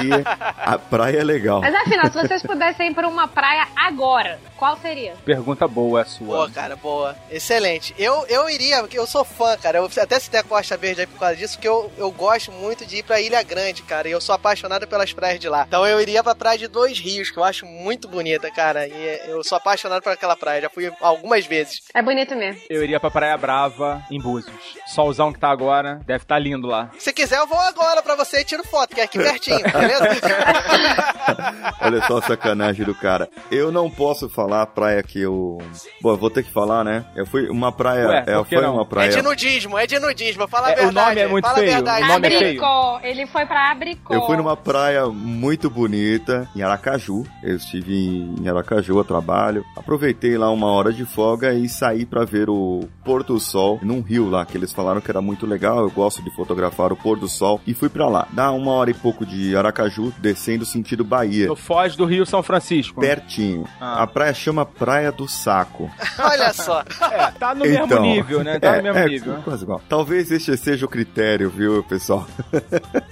a 0.59 0.79
praia 0.79 1.19
é 1.19 1.25
legal. 1.25 1.61
Mas 1.61 1.75
afinal, 1.75 2.07
se 2.11 2.15
vocês 2.27 2.43
pudessem 2.43 2.91
ir 2.91 2.95
pra 2.95 3.07
uma 3.09 3.29
praia 3.29 3.67
agora, 3.77 4.39
qual 4.57 4.77
seria? 4.79 5.15
Pergunta 5.25 5.69
boa 5.69 6.01
a 6.01 6.05
Boa, 6.05 6.47
sua. 6.47 6.51
cara, 6.51 6.77
boa. 6.77 7.15
Excelente. 7.31 7.76
Eu, 7.99 8.27
eu 8.29 8.49
iria, 8.49 8.81
porque 8.81 8.99
eu 8.99 9.07
sou 9.07 9.25
fã, 9.25 9.57
cara. 9.57 9.79
Eu 9.79 9.91
até 10.01 10.19
citei 10.19 10.41
a 10.41 10.43
Costa 10.43 10.77
Verde 10.77 11.03
aí 11.03 11.07
por 11.07 11.19
causa 11.19 11.37
disso, 11.37 11.55
porque 11.55 11.69
eu, 11.69 11.91
eu 11.97 12.11
gosto 12.11 12.51
muito 12.53 12.85
de 12.87 12.99
ir 12.99 13.03
pra 13.03 13.21
Ilha 13.21 13.43
Grande, 13.43 13.83
cara. 13.83 14.09
E 14.09 14.13
eu 14.13 14.21
sou 14.21 14.35
apaixonado 14.35 14.87
pelas 14.87 15.13
praias 15.13 15.41
de 15.41 15.49
lá. 15.49 15.65
Então 15.67 15.87
eu 15.87 16.01
iria 16.01 16.23
pra 16.23 16.35
praia 16.35 16.59
de 16.59 16.69
Dois 16.69 16.99
Rios, 16.99 17.31
que 17.31 17.39
eu 17.39 17.45
acho 17.45 17.67
muito 17.67 18.09
bonita, 18.09 18.51
cara. 18.51 18.87
E 18.87 19.21
eu 19.29 19.43
sou 19.45 19.57
apaixonado 19.57 20.03
por 20.03 20.13
aquela 20.13 20.37
praia. 20.37 20.63
Já 20.63 20.71
fui 20.71 20.93
algumas 21.01 21.47
vezes. 21.47 21.83
É 21.95 22.03
bonito 22.03 22.35
mesmo. 22.35 22.61
Eu 22.69 22.83
iria 22.83 23.01
pra 23.01 23.11
Praia 23.11 23.37
Brava, 23.37 24.03
em 24.11 24.21
Búzios. 24.21 24.55
Solzão 24.87 25.33
que 25.33 25.39
tá 25.39 25.49
agora, 25.51 26.01
deve 26.07 26.25
estar 26.25 26.39
lindo 26.39 26.67
lá. 26.67 26.91
Se 26.99 27.13
quiser, 27.13 27.39
eu 27.39 27.47
vou 27.47 27.59
agora 27.59 28.03
pra 28.03 28.15
você 28.15 28.41
e 28.41 28.45
tiro 28.45 28.65
foto, 28.65 28.95
que 28.95 29.01
é 29.01 29.05
aqui 29.05 29.19
pertinho, 29.19 29.63
beleza? 29.63 30.07
Olha 31.81 32.03
só 32.07 32.19
a 32.19 32.23
sacanagem 32.23 32.85
do 32.85 32.95
cara. 32.95 33.29
Eu 33.51 33.71
não 33.73 33.91
posso 33.91 34.29
falar 34.29 34.63
a 34.63 34.67
praia 34.67 35.03
que 35.03 35.21
eu. 35.21 35.59
Bom, 36.01 36.11
eu 36.11 36.17
vou 36.17 36.31
ter 36.31 36.43
que 36.43 36.53
falar, 36.53 36.85
né? 36.85 37.05
Eu 37.15 37.27
fui 37.27 37.49
uma 37.49 37.73
praia. 37.73 38.07
Ué, 38.09 38.25
é, 38.27 38.45
foi 38.45 38.61
não? 38.63 38.75
uma 38.75 38.83
É 38.83 38.87
praia. 38.87 39.11
de 39.11 39.23
nudismo, 39.23 39.79
é 39.79 39.87
de 39.87 39.99
nudismo. 39.99 40.47
Fala 40.49 40.69
a 40.69 40.71
É, 40.71 40.75
o 40.75 40.77
verdade. 40.85 41.09
nome 41.09 41.21
é 41.21 41.29
muito 41.29 41.45
fala 41.45 41.57
a 41.57 41.61
feio, 41.61 41.73
verdade. 41.73 42.05
o 42.05 42.09
nome 42.09 42.27
é 42.27 42.31
feio. 42.31 42.45
Abricó. 42.65 43.01
Ele 43.03 43.27
foi 43.27 43.47
pra 43.47 43.71
Abricó. 43.71 44.15
Eu 44.15 44.27
fui 44.27 44.37
numa 44.37 44.57
praia 44.57 45.07
muito 45.07 45.69
bonita, 45.71 46.49
em 46.55 46.63
Aracaju. 46.63 47.25
Eu 47.43 47.57
estive 47.57 47.95
em 48.41 48.49
Aracaju 48.49 49.01
a 49.01 49.05
trabalho. 49.05 49.65
Aproveitei 49.77 50.37
lá 50.37 50.51
uma 50.51 50.67
hora 50.69 50.93
de 50.93 51.05
folga 51.05 51.53
e 51.55 51.69
saí 51.69 52.05
pra 52.07 52.25
ver 52.25 52.49
o 52.51 52.89
pôr 53.05 53.23
do 53.23 53.39
sol 53.39 53.79
num 53.83 54.01
rio 54.01 54.29
lá, 54.29 54.45
que 54.45 54.57
eles 54.57 54.73
falaram 54.73 55.01
que 55.01 55.11
era 55.11 55.21
muito 55.21 55.47
legal. 55.47 55.79
Eu 55.81 55.91
gosto 55.91 56.23
de 56.23 56.31
fotografar 56.35 56.93
o 56.93 56.97
pôr 56.97 57.19
do 57.19 57.29
sol 57.29 57.61
e 57.67 57.75
fui 57.75 57.89
pra 57.89 58.09
lá. 58.09 58.27
Dá 58.33 58.51
uma 58.51 58.73
hora 58.73 58.91
e 58.91 58.95
pouco 58.95 59.25
de 59.25 59.57
Aracaju, 59.57 60.13
descendo 60.19 60.65
sentido 60.65 61.05
Bahia. 61.05 61.47
Foz 61.57 61.97
do 61.97 62.05
Rio 62.05 62.25
São 62.27 62.43
Francisco. 62.43 63.01
Pertinho. 63.01 63.67
Ah. 63.81 64.03
A 64.03 64.07
praia 64.07 64.33
chama 64.35 64.65
Praia 64.65 65.11
do 65.11 65.27
Saco. 65.29 65.91
Olha 66.19 66.53
só. 66.53 66.83
É, 67.11 67.31
tá 67.33 67.55
no 67.55 67.65
mesmo 67.65 67.99
nível, 68.01 68.45
né? 68.45 68.59
Tá 68.59 68.75
é, 68.75 68.77
no 68.79 68.83
mesmo 68.85 68.99
é, 68.99 69.07
nível. 69.07 69.35
Quase 69.43 69.65
igual. 69.65 69.81
Talvez 69.89 70.31
este 70.31 70.57
seja 70.57 70.87
o 70.87 70.89
critério, 70.89 71.51
viu, 71.51 71.83
pessoal? 71.85 72.27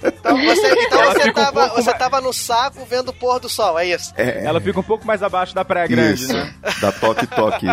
Então 0.03 0.37
você, 0.37 0.73
então 0.85 1.03
você, 1.05 1.29
um 1.29 1.33
tava, 1.33 1.51
pouco 1.61 1.75
você 1.75 1.89
mais- 1.89 1.99
tava 1.99 2.21
no 2.21 2.33
saco 2.33 2.85
vendo 2.89 3.09
o 3.09 3.13
pôr 3.13 3.39
do 3.39 3.49
sol, 3.49 3.77
é 3.79 3.87
isso? 3.87 4.13
É, 4.17 4.43
Ela 4.45 4.59
fica 4.61 4.79
um 4.79 4.83
pouco 4.83 5.05
mais 5.05 5.21
abaixo 5.23 5.53
da 5.53 5.63
Praia 5.65 5.87
Grande, 5.87 6.23
Isso, 6.23 6.33
né? 6.33 6.53
da 6.81 6.91
toque-toque 6.91 7.67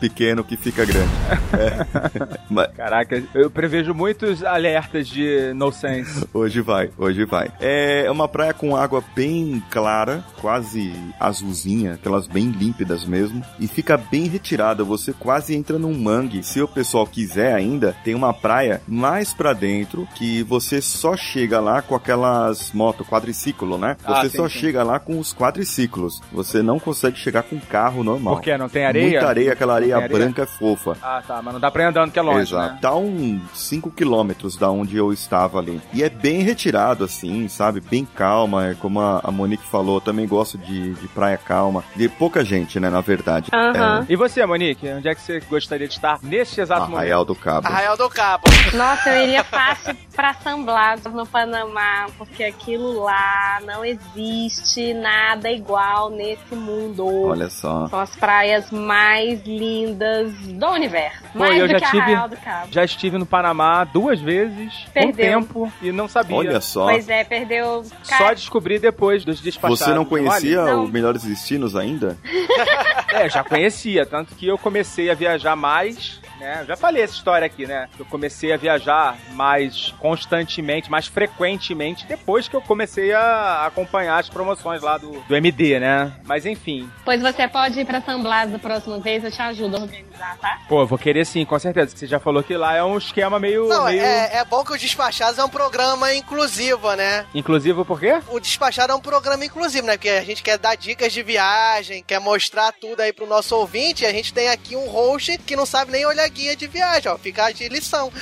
pequeno 0.00 0.42
que 0.44 0.56
fica 0.56 0.84
grande. 0.84 1.10
É. 1.52 2.38
Mas 2.48 2.68
Caraca, 2.76 3.22
eu 3.34 3.50
prevejo 3.50 3.92
muitos 3.94 4.42
alertas 4.44 5.08
de 5.08 5.52
no 5.54 5.70
sense. 5.72 6.26
hoje 6.32 6.60
vai, 6.60 6.90
hoje 6.96 7.24
vai. 7.24 7.50
É 7.60 8.10
uma 8.10 8.28
praia 8.28 8.52
com 8.54 8.74
água 8.76 9.02
bem 9.14 9.62
clara, 9.70 9.99
quase 10.40 10.92
azulzinha, 11.18 11.94
aquelas 11.94 12.26
bem 12.26 12.50
límpidas 12.50 13.04
mesmo, 13.04 13.42
e 13.58 13.66
fica 13.66 13.96
bem 13.96 14.26
retirada, 14.26 14.82
você 14.84 15.12
quase 15.12 15.54
entra 15.54 15.78
num 15.78 15.96
mangue. 15.98 16.42
Se 16.42 16.60
o 16.60 16.68
pessoal 16.68 17.06
quiser 17.06 17.54
ainda, 17.54 17.94
tem 18.04 18.14
uma 18.14 18.32
praia 18.32 18.82
mais 18.86 19.32
pra 19.32 19.52
dentro 19.52 20.06
que 20.14 20.42
você 20.42 20.80
só 20.80 21.16
chega 21.16 21.60
lá 21.60 21.82
com 21.82 21.94
aquelas 21.94 22.72
motos, 22.72 23.06
quadriciclo, 23.06 23.78
né? 23.78 23.96
Ah, 24.04 24.22
Você 24.22 24.30
sim, 24.30 24.36
só 24.36 24.48
sim. 24.48 24.58
chega 24.58 24.82
lá 24.82 24.98
com 24.98 25.18
os 25.18 25.32
quadriciclos. 25.34 26.20
Você 26.32 26.62
não 26.62 26.78
consegue 26.78 27.16
chegar 27.16 27.42
com 27.42 27.58
carro 27.60 28.02
normal. 28.02 28.36
Por 28.36 28.42
quê? 28.42 28.56
Não 28.56 28.68
tem 28.68 28.84
areia? 28.84 29.10
Muita 29.10 29.28
areia, 29.28 29.52
aquela 29.52 29.74
areia, 29.74 29.96
areia? 29.96 30.08
branca 30.18 30.46
fofa. 30.46 30.96
Ah, 31.02 31.22
tá, 31.26 31.40
mas 31.42 31.52
não 31.54 31.60
dá 31.60 31.70
pra 31.70 31.82
ir 31.84 31.86
andando 31.86 32.12
que 32.12 32.18
é 32.18 32.22
longe, 32.22 32.52
Exato. 32.52 32.74
né? 32.74 32.78
Tá 32.80 32.94
uns 32.94 33.40
5 33.54 33.90
quilômetros 33.90 34.56
da 34.56 34.70
onde 34.70 34.96
eu 34.96 35.12
estava 35.12 35.58
ali. 35.58 35.80
E 35.92 36.02
é 36.02 36.08
bem 36.08 36.42
retirado, 36.42 37.04
assim, 37.04 37.48
sabe? 37.48 37.80
Bem 37.80 38.04
calma. 38.04 38.68
É 38.68 38.74
como 38.74 39.00
a 39.00 39.30
Monique 39.30 39.66
falou, 39.66 39.89
eu 39.96 40.00
também 40.00 40.26
gosto 40.26 40.56
de, 40.58 40.94
de 40.94 41.08
praia 41.08 41.36
calma. 41.38 41.84
De 41.96 42.08
pouca 42.08 42.44
gente, 42.44 42.78
né, 42.80 42.90
na 42.90 43.00
verdade. 43.00 43.50
Aham. 43.52 44.06
E 44.08 44.16
você, 44.16 44.44
Monique? 44.44 44.88
Onde 44.88 45.08
é 45.08 45.14
que 45.14 45.20
você 45.20 45.40
gostaria 45.40 45.86
de 45.88 45.94
estar 45.94 46.18
neste 46.22 46.60
É, 46.60 46.62
exato 46.62 46.82
momento? 46.82 46.96
Arraial 46.98 47.24
do 47.24 47.34
Cabo. 47.34 47.66
Arraial 47.66 47.96
do 47.96 48.08
Cabo. 48.08 48.44
Nossa, 48.74 49.10
eu 49.10 49.24
iria 49.24 49.44
fácil 49.44 49.96
pra 50.20 50.34
San 50.34 50.62
Blas, 50.64 51.02
no 51.04 51.26
Panamá, 51.26 52.06
porque 52.18 52.44
aquilo 52.44 53.00
lá 53.04 53.58
não 53.64 53.82
existe 53.82 54.92
nada 54.92 55.50
igual 55.50 56.10
nesse 56.10 56.54
mundo. 56.54 57.06
Olha 57.26 57.48
só. 57.48 57.88
São 57.88 57.98
as 57.98 58.14
praias 58.16 58.70
mais 58.70 59.42
lindas 59.46 60.30
do 60.34 60.66
universo. 60.68 61.22
Pô, 61.32 61.38
mais 61.38 61.58
eu 61.58 61.66
do 61.66 61.70
já 61.70 61.80
que 61.80 61.86
tive- 61.86 62.02
Arraial 62.02 62.28
do 62.28 62.36
Cabo. 62.36 62.68
Já 62.70 62.84
estive 62.84 63.16
no 63.16 63.24
Panamá 63.24 63.82
duas 63.84 64.20
vezes, 64.20 64.74
Perdeu. 64.92 65.14
tempo, 65.40 65.72
e 65.80 65.90
não 65.90 66.06
sabia. 66.06 66.36
Olha 66.36 66.60
só. 66.60 66.84
Pois 66.84 67.08
é, 67.08 67.24
perdeu. 67.24 67.82
Só 68.02 68.34
descobri 68.34 68.78
depois 68.78 69.24
dos 69.24 69.40
despachados. 69.40 69.78
Você 69.78 69.94
não 69.94 70.04
conhecia 70.04 70.60
Olha, 70.60 70.78
os 70.80 70.90
melhores 70.90 71.22
destinos 71.24 71.74
ainda? 71.74 72.18
É, 73.12 73.28
já 73.28 73.42
conhecia, 73.42 74.06
tanto 74.06 74.36
que 74.36 74.46
eu 74.46 74.56
comecei 74.56 75.10
a 75.10 75.14
viajar 75.14 75.56
mais, 75.56 76.19
né? 76.40 76.64
Já 76.66 76.76
falei 76.76 77.02
essa 77.02 77.14
história 77.14 77.46
aqui, 77.46 77.66
né? 77.66 77.88
Eu 77.98 78.04
comecei 78.06 78.52
a 78.52 78.56
viajar 78.56 79.16
mais 79.32 79.94
constantemente, 79.98 80.90
mais 80.90 81.06
frequentemente, 81.06 82.06
depois 82.06 82.48
que 82.48 82.56
eu 82.56 82.62
comecei 82.62 83.12
a 83.12 83.66
acompanhar 83.66 84.18
as 84.18 84.28
promoções 84.28 84.82
lá 84.82 84.98
do, 84.98 85.20
do 85.20 85.36
MD, 85.36 85.78
né? 85.78 86.12
Mas 86.24 86.46
enfim. 86.46 86.90
Pois 87.04 87.20
você 87.20 87.46
pode 87.46 87.78
ir 87.78 87.84
pra 87.84 88.00
San 88.00 88.20
Blas 88.22 88.50
da 88.50 88.58
próxima 88.58 88.98
vez, 88.98 89.22
eu 89.22 89.30
te 89.30 89.42
ajudo 89.42 89.76
a 89.76 89.80
organizar, 89.80 90.38
tá? 90.38 90.58
Pô, 90.68 90.80
eu 90.82 90.86
vou 90.86 90.98
querer 90.98 91.24
sim, 91.26 91.44
com 91.44 91.58
certeza. 91.58 91.92
Que 91.92 92.00
você 92.00 92.06
já 92.06 92.18
falou 92.18 92.42
que 92.42 92.56
lá 92.56 92.74
é 92.74 92.82
um 92.82 92.96
esquema 92.96 93.38
meio. 93.38 93.68
Não, 93.68 93.84
meio... 93.84 94.00
é, 94.00 94.38
é 94.38 94.44
bom 94.44 94.64
que 94.64 94.72
o 94.72 94.78
Despachados 94.78 95.38
é 95.38 95.44
um 95.44 95.48
programa 95.48 96.14
inclusivo, 96.14 96.92
né? 96.94 97.26
Inclusive 97.34 97.84
por 97.84 98.00
quê? 98.00 98.20
O 98.28 98.40
Despachado 98.40 98.92
é 98.92 98.96
um 98.96 99.00
programa 99.00 99.44
inclusivo, 99.44 99.86
né? 99.86 99.94
Porque 99.94 100.08
a 100.08 100.24
gente 100.24 100.42
quer 100.42 100.58
dar 100.58 100.76
dicas 100.76 101.12
de 101.12 101.22
viagem, 101.22 102.02
quer 102.02 102.20
mostrar 102.20 102.72
tudo 102.72 103.00
aí 103.00 103.12
pro 103.12 103.26
nosso 103.26 103.54
ouvinte. 103.56 104.04
E 104.04 104.06
a 104.06 104.12
gente 104.12 104.32
tem 104.32 104.48
aqui 104.48 104.76
um 104.76 104.88
host 104.88 105.36
que 105.38 105.56
não 105.56 105.66
sabe 105.66 105.92
nem 105.92 106.06
olhar 106.06 106.29
guia 106.30 106.56
de 106.56 106.66
viagem, 106.66 107.10
ó. 107.10 107.18
Fica 107.18 107.50
de 107.52 107.68
lição. 107.68 108.10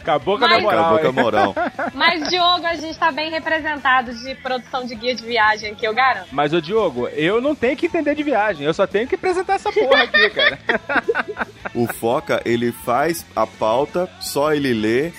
Acabou 0.00 0.38
com 0.38 0.44
a 0.44 0.48
Mas- 0.48 0.58
minha 0.58 0.70
moral. 0.70 0.94
Acabou 0.96 1.00
com 1.14 1.20
a 1.20 1.22
moral. 1.22 1.54
Mas, 1.94 2.28
Diogo, 2.28 2.66
a 2.66 2.74
gente 2.74 2.98
tá 2.98 3.10
bem 3.12 3.30
representado 3.30 4.12
de 4.14 4.34
produção 4.36 4.86
de 4.86 4.94
guia 4.94 5.14
de 5.14 5.22
viagem 5.24 5.72
aqui, 5.72 5.86
eu 5.86 5.94
garanto. 5.94 6.28
Mas, 6.32 6.52
ô 6.52 6.60
Diogo, 6.60 7.08
eu 7.08 7.40
não 7.40 7.54
tenho 7.54 7.76
que 7.76 7.86
entender 7.86 8.14
de 8.14 8.22
viagem, 8.22 8.64
eu 8.66 8.72
só 8.74 8.86
tenho 8.86 9.06
que 9.06 9.14
apresentar 9.14 9.54
essa 9.54 9.70
porra 9.72 10.02
aqui, 10.04 10.30
cara. 10.30 10.58
O 11.72 11.86
Foca, 11.86 12.40
ele 12.44 12.72
faz 12.72 13.24
a 13.36 13.46
pauta, 13.46 14.08
só 14.18 14.52
ele 14.52 14.72
lê. 14.72 15.12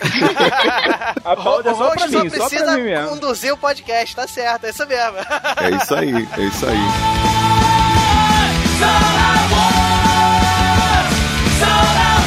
A 1.24 1.34
pauta 1.36 1.70
é 1.70 1.72
o 1.72 1.76
só 1.78 1.92
pra 1.92 2.00
só 2.10 2.24
mim, 2.24 2.30
só 2.30 2.48
precisa 2.50 2.66
pra 2.66 2.76
mim 2.76 2.84
mesmo. 2.84 3.08
conduzir 3.10 3.54
o 3.54 3.58
podcast, 3.58 4.16
tá 4.16 4.28
certo, 4.28 4.66
é 4.66 4.70
isso 4.72 4.86
mesmo. 4.86 5.18
É 5.62 5.70
isso 5.82 5.96
aí, 5.96 6.28
é 6.38 6.42
isso 6.44 6.66
aí. 6.66 7.81
all 8.84 9.16
I 9.32 9.38
want. 9.54 11.08
It's 11.48 11.64
all 11.64 11.96
I 12.10 12.21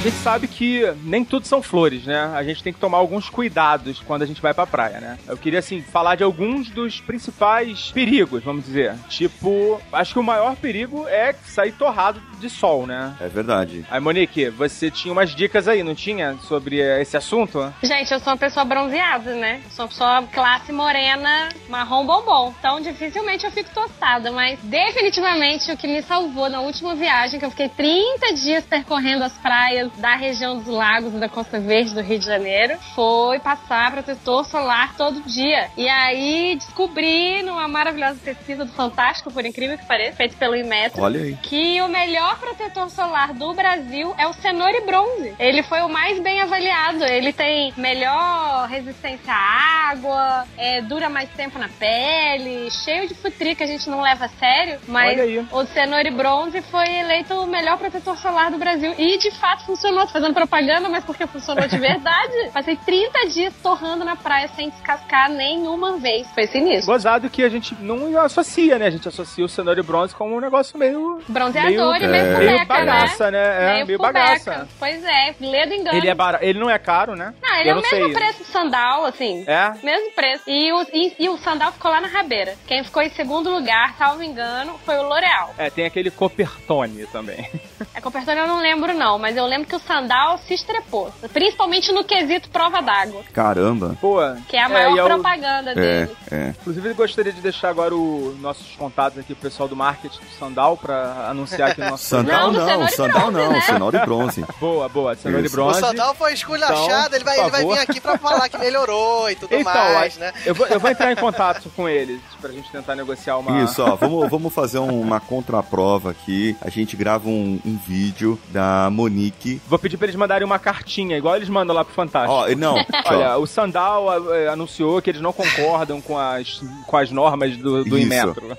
a 0.00 0.02
gente 0.02 0.16
sabe 0.16 0.48
que 0.48 0.82
nem 1.02 1.22
tudo 1.22 1.46
são 1.46 1.60
flores, 1.60 2.06
né? 2.06 2.32
A 2.34 2.42
gente 2.42 2.62
tem 2.62 2.72
que 2.72 2.80
tomar 2.80 2.96
alguns 2.96 3.28
cuidados 3.28 4.00
quando 4.00 4.22
a 4.22 4.26
gente 4.26 4.40
vai 4.40 4.54
pra 4.54 4.66
praia, 4.66 4.98
né? 4.98 5.18
Eu 5.28 5.36
queria, 5.36 5.58
assim, 5.58 5.82
falar 5.82 6.14
de 6.14 6.24
alguns 6.24 6.70
dos 6.70 7.02
principais 7.02 7.90
perigos, 7.90 8.42
vamos 8.42 8.64
dizer. 8.64 8.94
Tipo, 9.10 9.78
acho 9.92 10.14
que 10.14 10.18
o 10.18 10.22
maior 10.22 10.56
perigo 10.56 11.06
é 11.06 11.34
sair 11.44 11.72
torrado 11.72 12.18
de 12.40 12.48
sol, 12.48 12.86
né? 12.86 13.14
É 13.20 13.28
verdade. 13.28 13.84
Aí, 13.90 14.00
Monique, 14.00 14.48
você 14.48 14.90
tinha 14.90 15.12
umas 15.12 15.34
dicas 15.34 15.68
aí, 15.68 15.82
não 15.82 15.94
tinha? 15.94 16.34
Sobre 16.48 16.78
esse 16.78 17.18
assunto? 17.18 17.70
Gente, 17.82 18.10
eu 18.10 18.20
sou 18.20 18.32
uma 18.32 18.38
pessoa 18.38 18.64
bronzeada, 18.64 19.34
né? 19.34 19.60
Sou 19.68 19.84
uma 19.84 19.88
pessoa 19.90 20.22
classe 20.32 20.72
morena, 20.72 21.50
marrom 21.68 22.06
bombom. 22.06 22.54
Então, 22.58 22.80
dificilmente 22.80 23.44
eu 23.44 23.52
fico 23.52 23.68
tostada. 23.74 24.32
Mas, 24.32 24.58
definitivamente, 24.62 25.70
o 25.70 25.76
que 25.76 25.86
me 25.86 26.00
salvou 26.00 26.48
na 26.48 26.62
última 26.62 26.94
viagem, 26.94 27.38
que 27.38 27.44
eu 27.44 27.50
fiquei 27.50 27.68
30 27.68 28.32
dias 28.32 28.64
percorrendo 28.64 29.24
as 29.24 29.36
praias 29.36 29.89
da 29.96 30.16
região 30.16 30.58
dos 30.58 30.66
lagos 30.66 31.14
e 31.14 31.18
da 31.18 31.28
Costa 31.28 31.60
Verde 31.60 31.94
do 31.94 32.00
Rio 32.00 32.18
de 32.18 32.26
Janeiro, 32.26 32.78
foi 32.94 33.38
passar 33.38 33.90
protetor 33.92 34.44
solar 34.44 34.96
todo 34.96 35.20
dia. 35.22 35.70
E 35.76 35.88
aí, 35.88 36.56
descobri 36.56 37.42
numa 37.42 37.68
maravilhosa 37.68 38.18
pesquisa 38.22 38.64
do 38.64 38.72
Fantástico, 38.72 39.30
por 39.30 39.44
incrível 39.44 39.76
que 39.76 39.86
pareça, 39.86 40.16
feito 40.16 40.36
pelo 40.36 40.56
Inmetro, 40.56 41.02
Olha 41.02 41.20
aí. 41.20 41.36
que 41.42 41.80
o 41.82 41.88
melhor 41.88 42.38
protetor 42.38 42.90
solar 42.90 43.32
do 43.34 43.52
Brasil 43.54 44.14
é 44.18 44.26
o 44.26 44.32
Cenoura 44.32 44.80
Bronze. 44.82 45.34
Ele 45.38 45.62
foi 45.62 45.80
o 45.82 45.88
mais 45.88 46.18
bem 46.20 46.40
avaliado. 46.40 47.04
Ele 47.04 47.32
tem 47.32 47.72
melhor 47.76 48.68
resistência 48.68 49.32
à 49.32 49.90
água, 49.90 50.46
é, 50.56 50.80
dura 50.82 51.08
mais 51.08 51.28
tempo 51.30 51.58
na 51.58 51.68
pele, 51.68 52.70
cheio 52.70 53.08
de 53.08 53.14
futri 53.14 53.54
que 53.54 53.62
a 53.62 53.66
gente 53.66 53.88
não 53.88 54.00
leva 54.00 54.26
a 54.26 54.28
sério. 54.28 54.80
Mas 54.86 55.18
o 55.52 55.64
Cenoura 55.66 56.10
Bronze 56.10 56.60
foi 56.62 56.88
eleito 56.88 57.34
o 57.34 57.46
melhor 57.46 57.78
protetor 57.78 58.16
solar 58.18 58.50
do 58.50 58.58
Brasil. 58.58 58.94
E 58.98 59.18
de 59.18 59.30
fato 59.32 59.64
funcionou. 59.80 60.06
Tô 60.06 60.12
fazendo 60.12 60.34
propaganda, 60.34 60.88
mas 60.88 61.02
porque 61.04 61.26
funcionou 61.26 61.66
de 61.66 61.78
verdade. 61.78 62.50
Passei 62.52 62.76
30 62.76 63.28
dias 63.28 63.54
torrando 63.62 64.04
na 64.04 64.14
praia 64.14 64.48
sem 64.48 64.68
descascar 64.68 65.30
nenhuma 65.30 65.96
vez. 65.96 66.28
Foi 66.34 66.46
sinistro. 66.46 66.92
Gozado 66.92 67.30
que 67.30 67.42
a 67.42 67.48
gente 67.48 67.74
não 67.80 68.18
associa, 68.20 68.78
né? 68.78 68.86
A 68.86 68.90
gente 68.90 69.08
associa 69.08 69.44
o 69.44 69.48
cenoura 69.48 69.80
e 69.80 69.82
bronze 69.82 70.14
como 70.14 70.36
um 70.36 70.40
negócio 70.40 70.78
meio. 70.78 71.22
Bronzeador 71.26 71.98
meio, 71.98 72.04
e 72.04 72.08
meio 72.08 72.24
é, 72.24 72.34
fubeca, 72.34 72.52
meio 72.52 72.66
bagaça, 72.66 73.30
né? 73.30 73.38
É, 73.38 73.84
meio, 73.84 73.98
fubeca. 73.98 74.12
bagaça. 74.12 74.68
Pois 74.78 75.02
é, 75.02 75.34
ledo 75.40 75.74
engano. 75.74 75.96
Ele, 75.96 76.08
é 76.08 76.14
bara... 76.14 76.38
ele 76.42 76.58
não 76.58 76.68
é 76.68 76.78
caro, 76.78 77.16
né? 77.16 77.32
Não, 77.42 77.56
ele 77.56 77.70
Eu 77.70 77.76
é 77.76 77.78
o 77.78 77.82
mesmo 77.82 78.12
preço 78.12 78.38
do 78.40 78.44
sandal, 78.44 79.04
assim. 79.06 79.44
É? 79.46 79.72
Mesmo 79.82 80.12
preço. 80.12 80.44
E 80.46 80.72
o, 80.72 80.82
e, 80.92 81.14
e 81.18 81.28
o 81.28 81.38
sandal 81.38 81.72
ficou 81.72 81.90
lá 81.90 82.00
na 82.00 82.08
rabeira. 82.08 82.54
Quem 82.66 82.84
ficou 82.84 83.02
em 83.02 83.10
segundo 83.10 83.50
lugar, 83.50 83.94
salvo 83.96 84.22
engano, 84.22 84.78
foi 84.84 84.96
o 84.98 85.02
L'Oreal. 85.02 85.54
É, 85.56 85.70
tem 85.70 85.86
aquele 85.86 86.10
Coppertone 86.10 87.06
também. 87.06 87.48
A 87.94 88.00
Copertone 88.00 88.40
eu 88.40 88.46
não 88.46 88.60
lembro, 88.60 88.92
não, 88.92 89.18
mas 89.18 89.36
eu 89.36 89.46
lembro 89.46 89.69
que 89.70 89.76
o 89.76 89.78
Sandal 89.78 90.38
se 90.46 90.52
estrepou. 90.54 91.12
Principalmente 91.32 91.92
no 91.92 92.02
quesito 92.04 92.50
prova 92.50 92.80
d'água. 92.82 93.22
Caramba. 93.32 93.96
Pô, 94.00 94.16
Que 94.48 94.56
é 94.56 94.62
a 94.64 94.68
maior 94.68 94.98
é 94.98 95.02
o- 95.04 95.06
propaganda 95.06 95.70
É, 95.70 95.74
dele. 95.74 96.16
é. 96.30 96.48
Inclusive, 96.60 96.88
eu 96.90 96.94
gostaria 96.96 97.32
de 97.32 97.40
deixar 97.40 97.68
agora 97.70 97.94
os 97.94 98.38
nossos 98.40 98.74
contatos 98.76 99.18
aqui, 99.18 99.32
o 99.32 99.36
pessoal 99.36 99.68
do 99.68 99.76
marketing 99.76 100.18
do 100.18 100.38
Sandal, 100.38 100.76
pra 100.76 101.28
anunciar 101.30 101.70
aqui 101.70 101.80
no 101.80 101.90
nosso 101.90 102.04
Sandal 102.10 102.52
Não, 102.52 102.60
Sandal 102.88 103.30
bronze, 103.30 103.32
não, 103.46 103.52
né? 103.52 103.60
cenoura 103.60 103.98
e 104.02 104.04
bronze. 104.04 104.44
Boa, 104.60 104.88
boa, 104.88 105.14
cenoura 105.14 105.42
e 105.42 105.46
Isso. 105.46 105.54
O 105.54 105.56
bronze. 105.64 105.80
Sandal 105.80 106.14
foi 106.16 106.32
esculachado, 106.34 106.82
Então, 106.84 107.08
ele, 107.14 107.24
vai, 107.24 107.38
ele 107.40 107.50
vai 107.50 107.64
vir 107.64 107.78
aqui 107.78 108.00
pra 108.00 108.18
falar 108.18 108.48
que 108.48 108.58
melhorou 108.58 109.30
e 109.30 109.36
tudo 109.36 109.54
Então, 109.54 109.72
mais, 109.72 110.16
né? 110.18 110.32
eu, 110.44 110.54
vou, 110.54 110.66
eu 110.66 110.80
vou 110.80 110.90
entrar 110.90 111.12
em 111.12 111.16
contato 111.16 111.70
com 111.76 111.88
eles 111.88 112.20
pra 112.40 112.50
gente 112.50 112.68
tentar 112.70 112.96
negociar 112.96 113.36
uma. 113.38 113.62
Isso, 113.62 113.80
ó, 113.82 113.94
vamos, 113.94 114.28
vamos 114.28 114.52
fazer 114.52 114.78
um- 114.80 115.00
uma 115.00 115.20
contraprova 115.20 116.10
aqui. 116.10 116.56
A 116.60 116.70
gente 116.70 116.96
grava 116.96 117.28
um, 117.28 117.60
um 117.64 117.76
vídeo 117.86 118.38
da 118.48 118.88
Monique. 118.90 119.59
Vou 119.68 119.78
pedir 119.78 119.96
pra 119.96 120.06
eles 120.06 120.16
mandarem 120.16 120.44
uma 120.44 120.58
cartinha, 120.58 121.16
igual 121.16 121.36
eles 121.36 121.48
mandam 121.48 121.74
lá 121.74 121.84
pro 121.84 121.94
Fantástico. 121.94 122.32
Ó, 122.32 122.48
não, 122.56 122.74
Olha, 123.06 123.36
o 123.38 123.46
Sandal 123.46 124.34
eh, 124.34 124.48
anunciou 124.48 125.00
que 125.00 125.10
eles 125.10 125.20
não 125.20 125.32
concordam 125.32 126.00
com 126.00 126.18
as, 126.18 126.60
com 126.86 126.96
as 126.96 127.10
normas 127.10 127.56
do, 127.56 127.84
do. 127.84 127.98
Inmetro. 127.98 128.56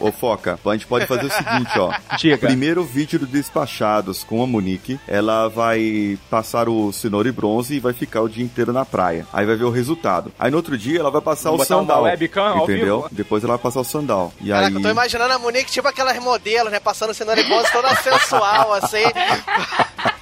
o, 0.00 0.08
o 0.08 0.12
Foca, 0.12 0.58
a 0.64 0.72
gente 0.72 0.86
pode 0.86 1.06
fazer 1.06 1.26
o 1.26 1.30
seguinte, 1.30 1.78
ó. 1.78 1.92
Diga. 2.18 2.46
Primeiro 2.46 2.84
vídeo 2.84 3.18
do 3.18 3.26
Despachados 3.26 4.22
com 4.24 4.42
a 4.42 4.46
Monique. 4.46 4.98
Ela 5.08 5.48
vai 5.48 6.18
passar 6.30 6.68
o 6.68 6.92
cenoura 6.92 7.28
e 7.28 7.32
bronze 7.32 7.74
e 7.76 7.80
vai 7.80 7.92
ficar 7.92 8.22
o 8.22 8.28
dia 8.28 8.44
inteiro 8.44 8.72
na 8.72 8.84
praia. 8.84 9.26
Aí 9.32 9.46
vai 9.46 9.56
ver 9.56 9.64
o 9.64 9.70
resultado. 9.70 10.32
Aí 10.38 10.50
no 10.50 10.56
outro 10.56 10.76
dia 10.76 11.00
ela 11.00 11.10
vai 11.10 11.20
passar 11.20 11.50
Vamos 11.50 11.64
o 11.64 11.68
sandal. 11.68 12.02
webcam 12.02 12.44
ao 12.58 12.64
entendeu? 12.64 13.02
vivo? 13.02 13.08
Depois 13.12 13.42
ela 13.44 13.54
vai 13.54 13.62
passar 13.62 13.80
o 13.80 13.84
sandal. 13.84 14.32
E 14.40 14.48
Caraca, 14.48 14.68
aí. 14.68 14.74
eu 14.74 14.82
tô 14.82 14.90
imaginando 14.90 15.32
a 15.34 15.38
Monique 15.38 15.70
tipo 15.70 15.88
aquelas 15.88 16.18
modelos, 16.18 16.70
né? 16.72 16.80
Passando 16.80 17.14
cenoura 17.14 17.40
e 17.40 17.44
bronze 17.44 17.70
toda 17.72 17.94
sensual, 17.96 18.72
assim. 18.74 19.04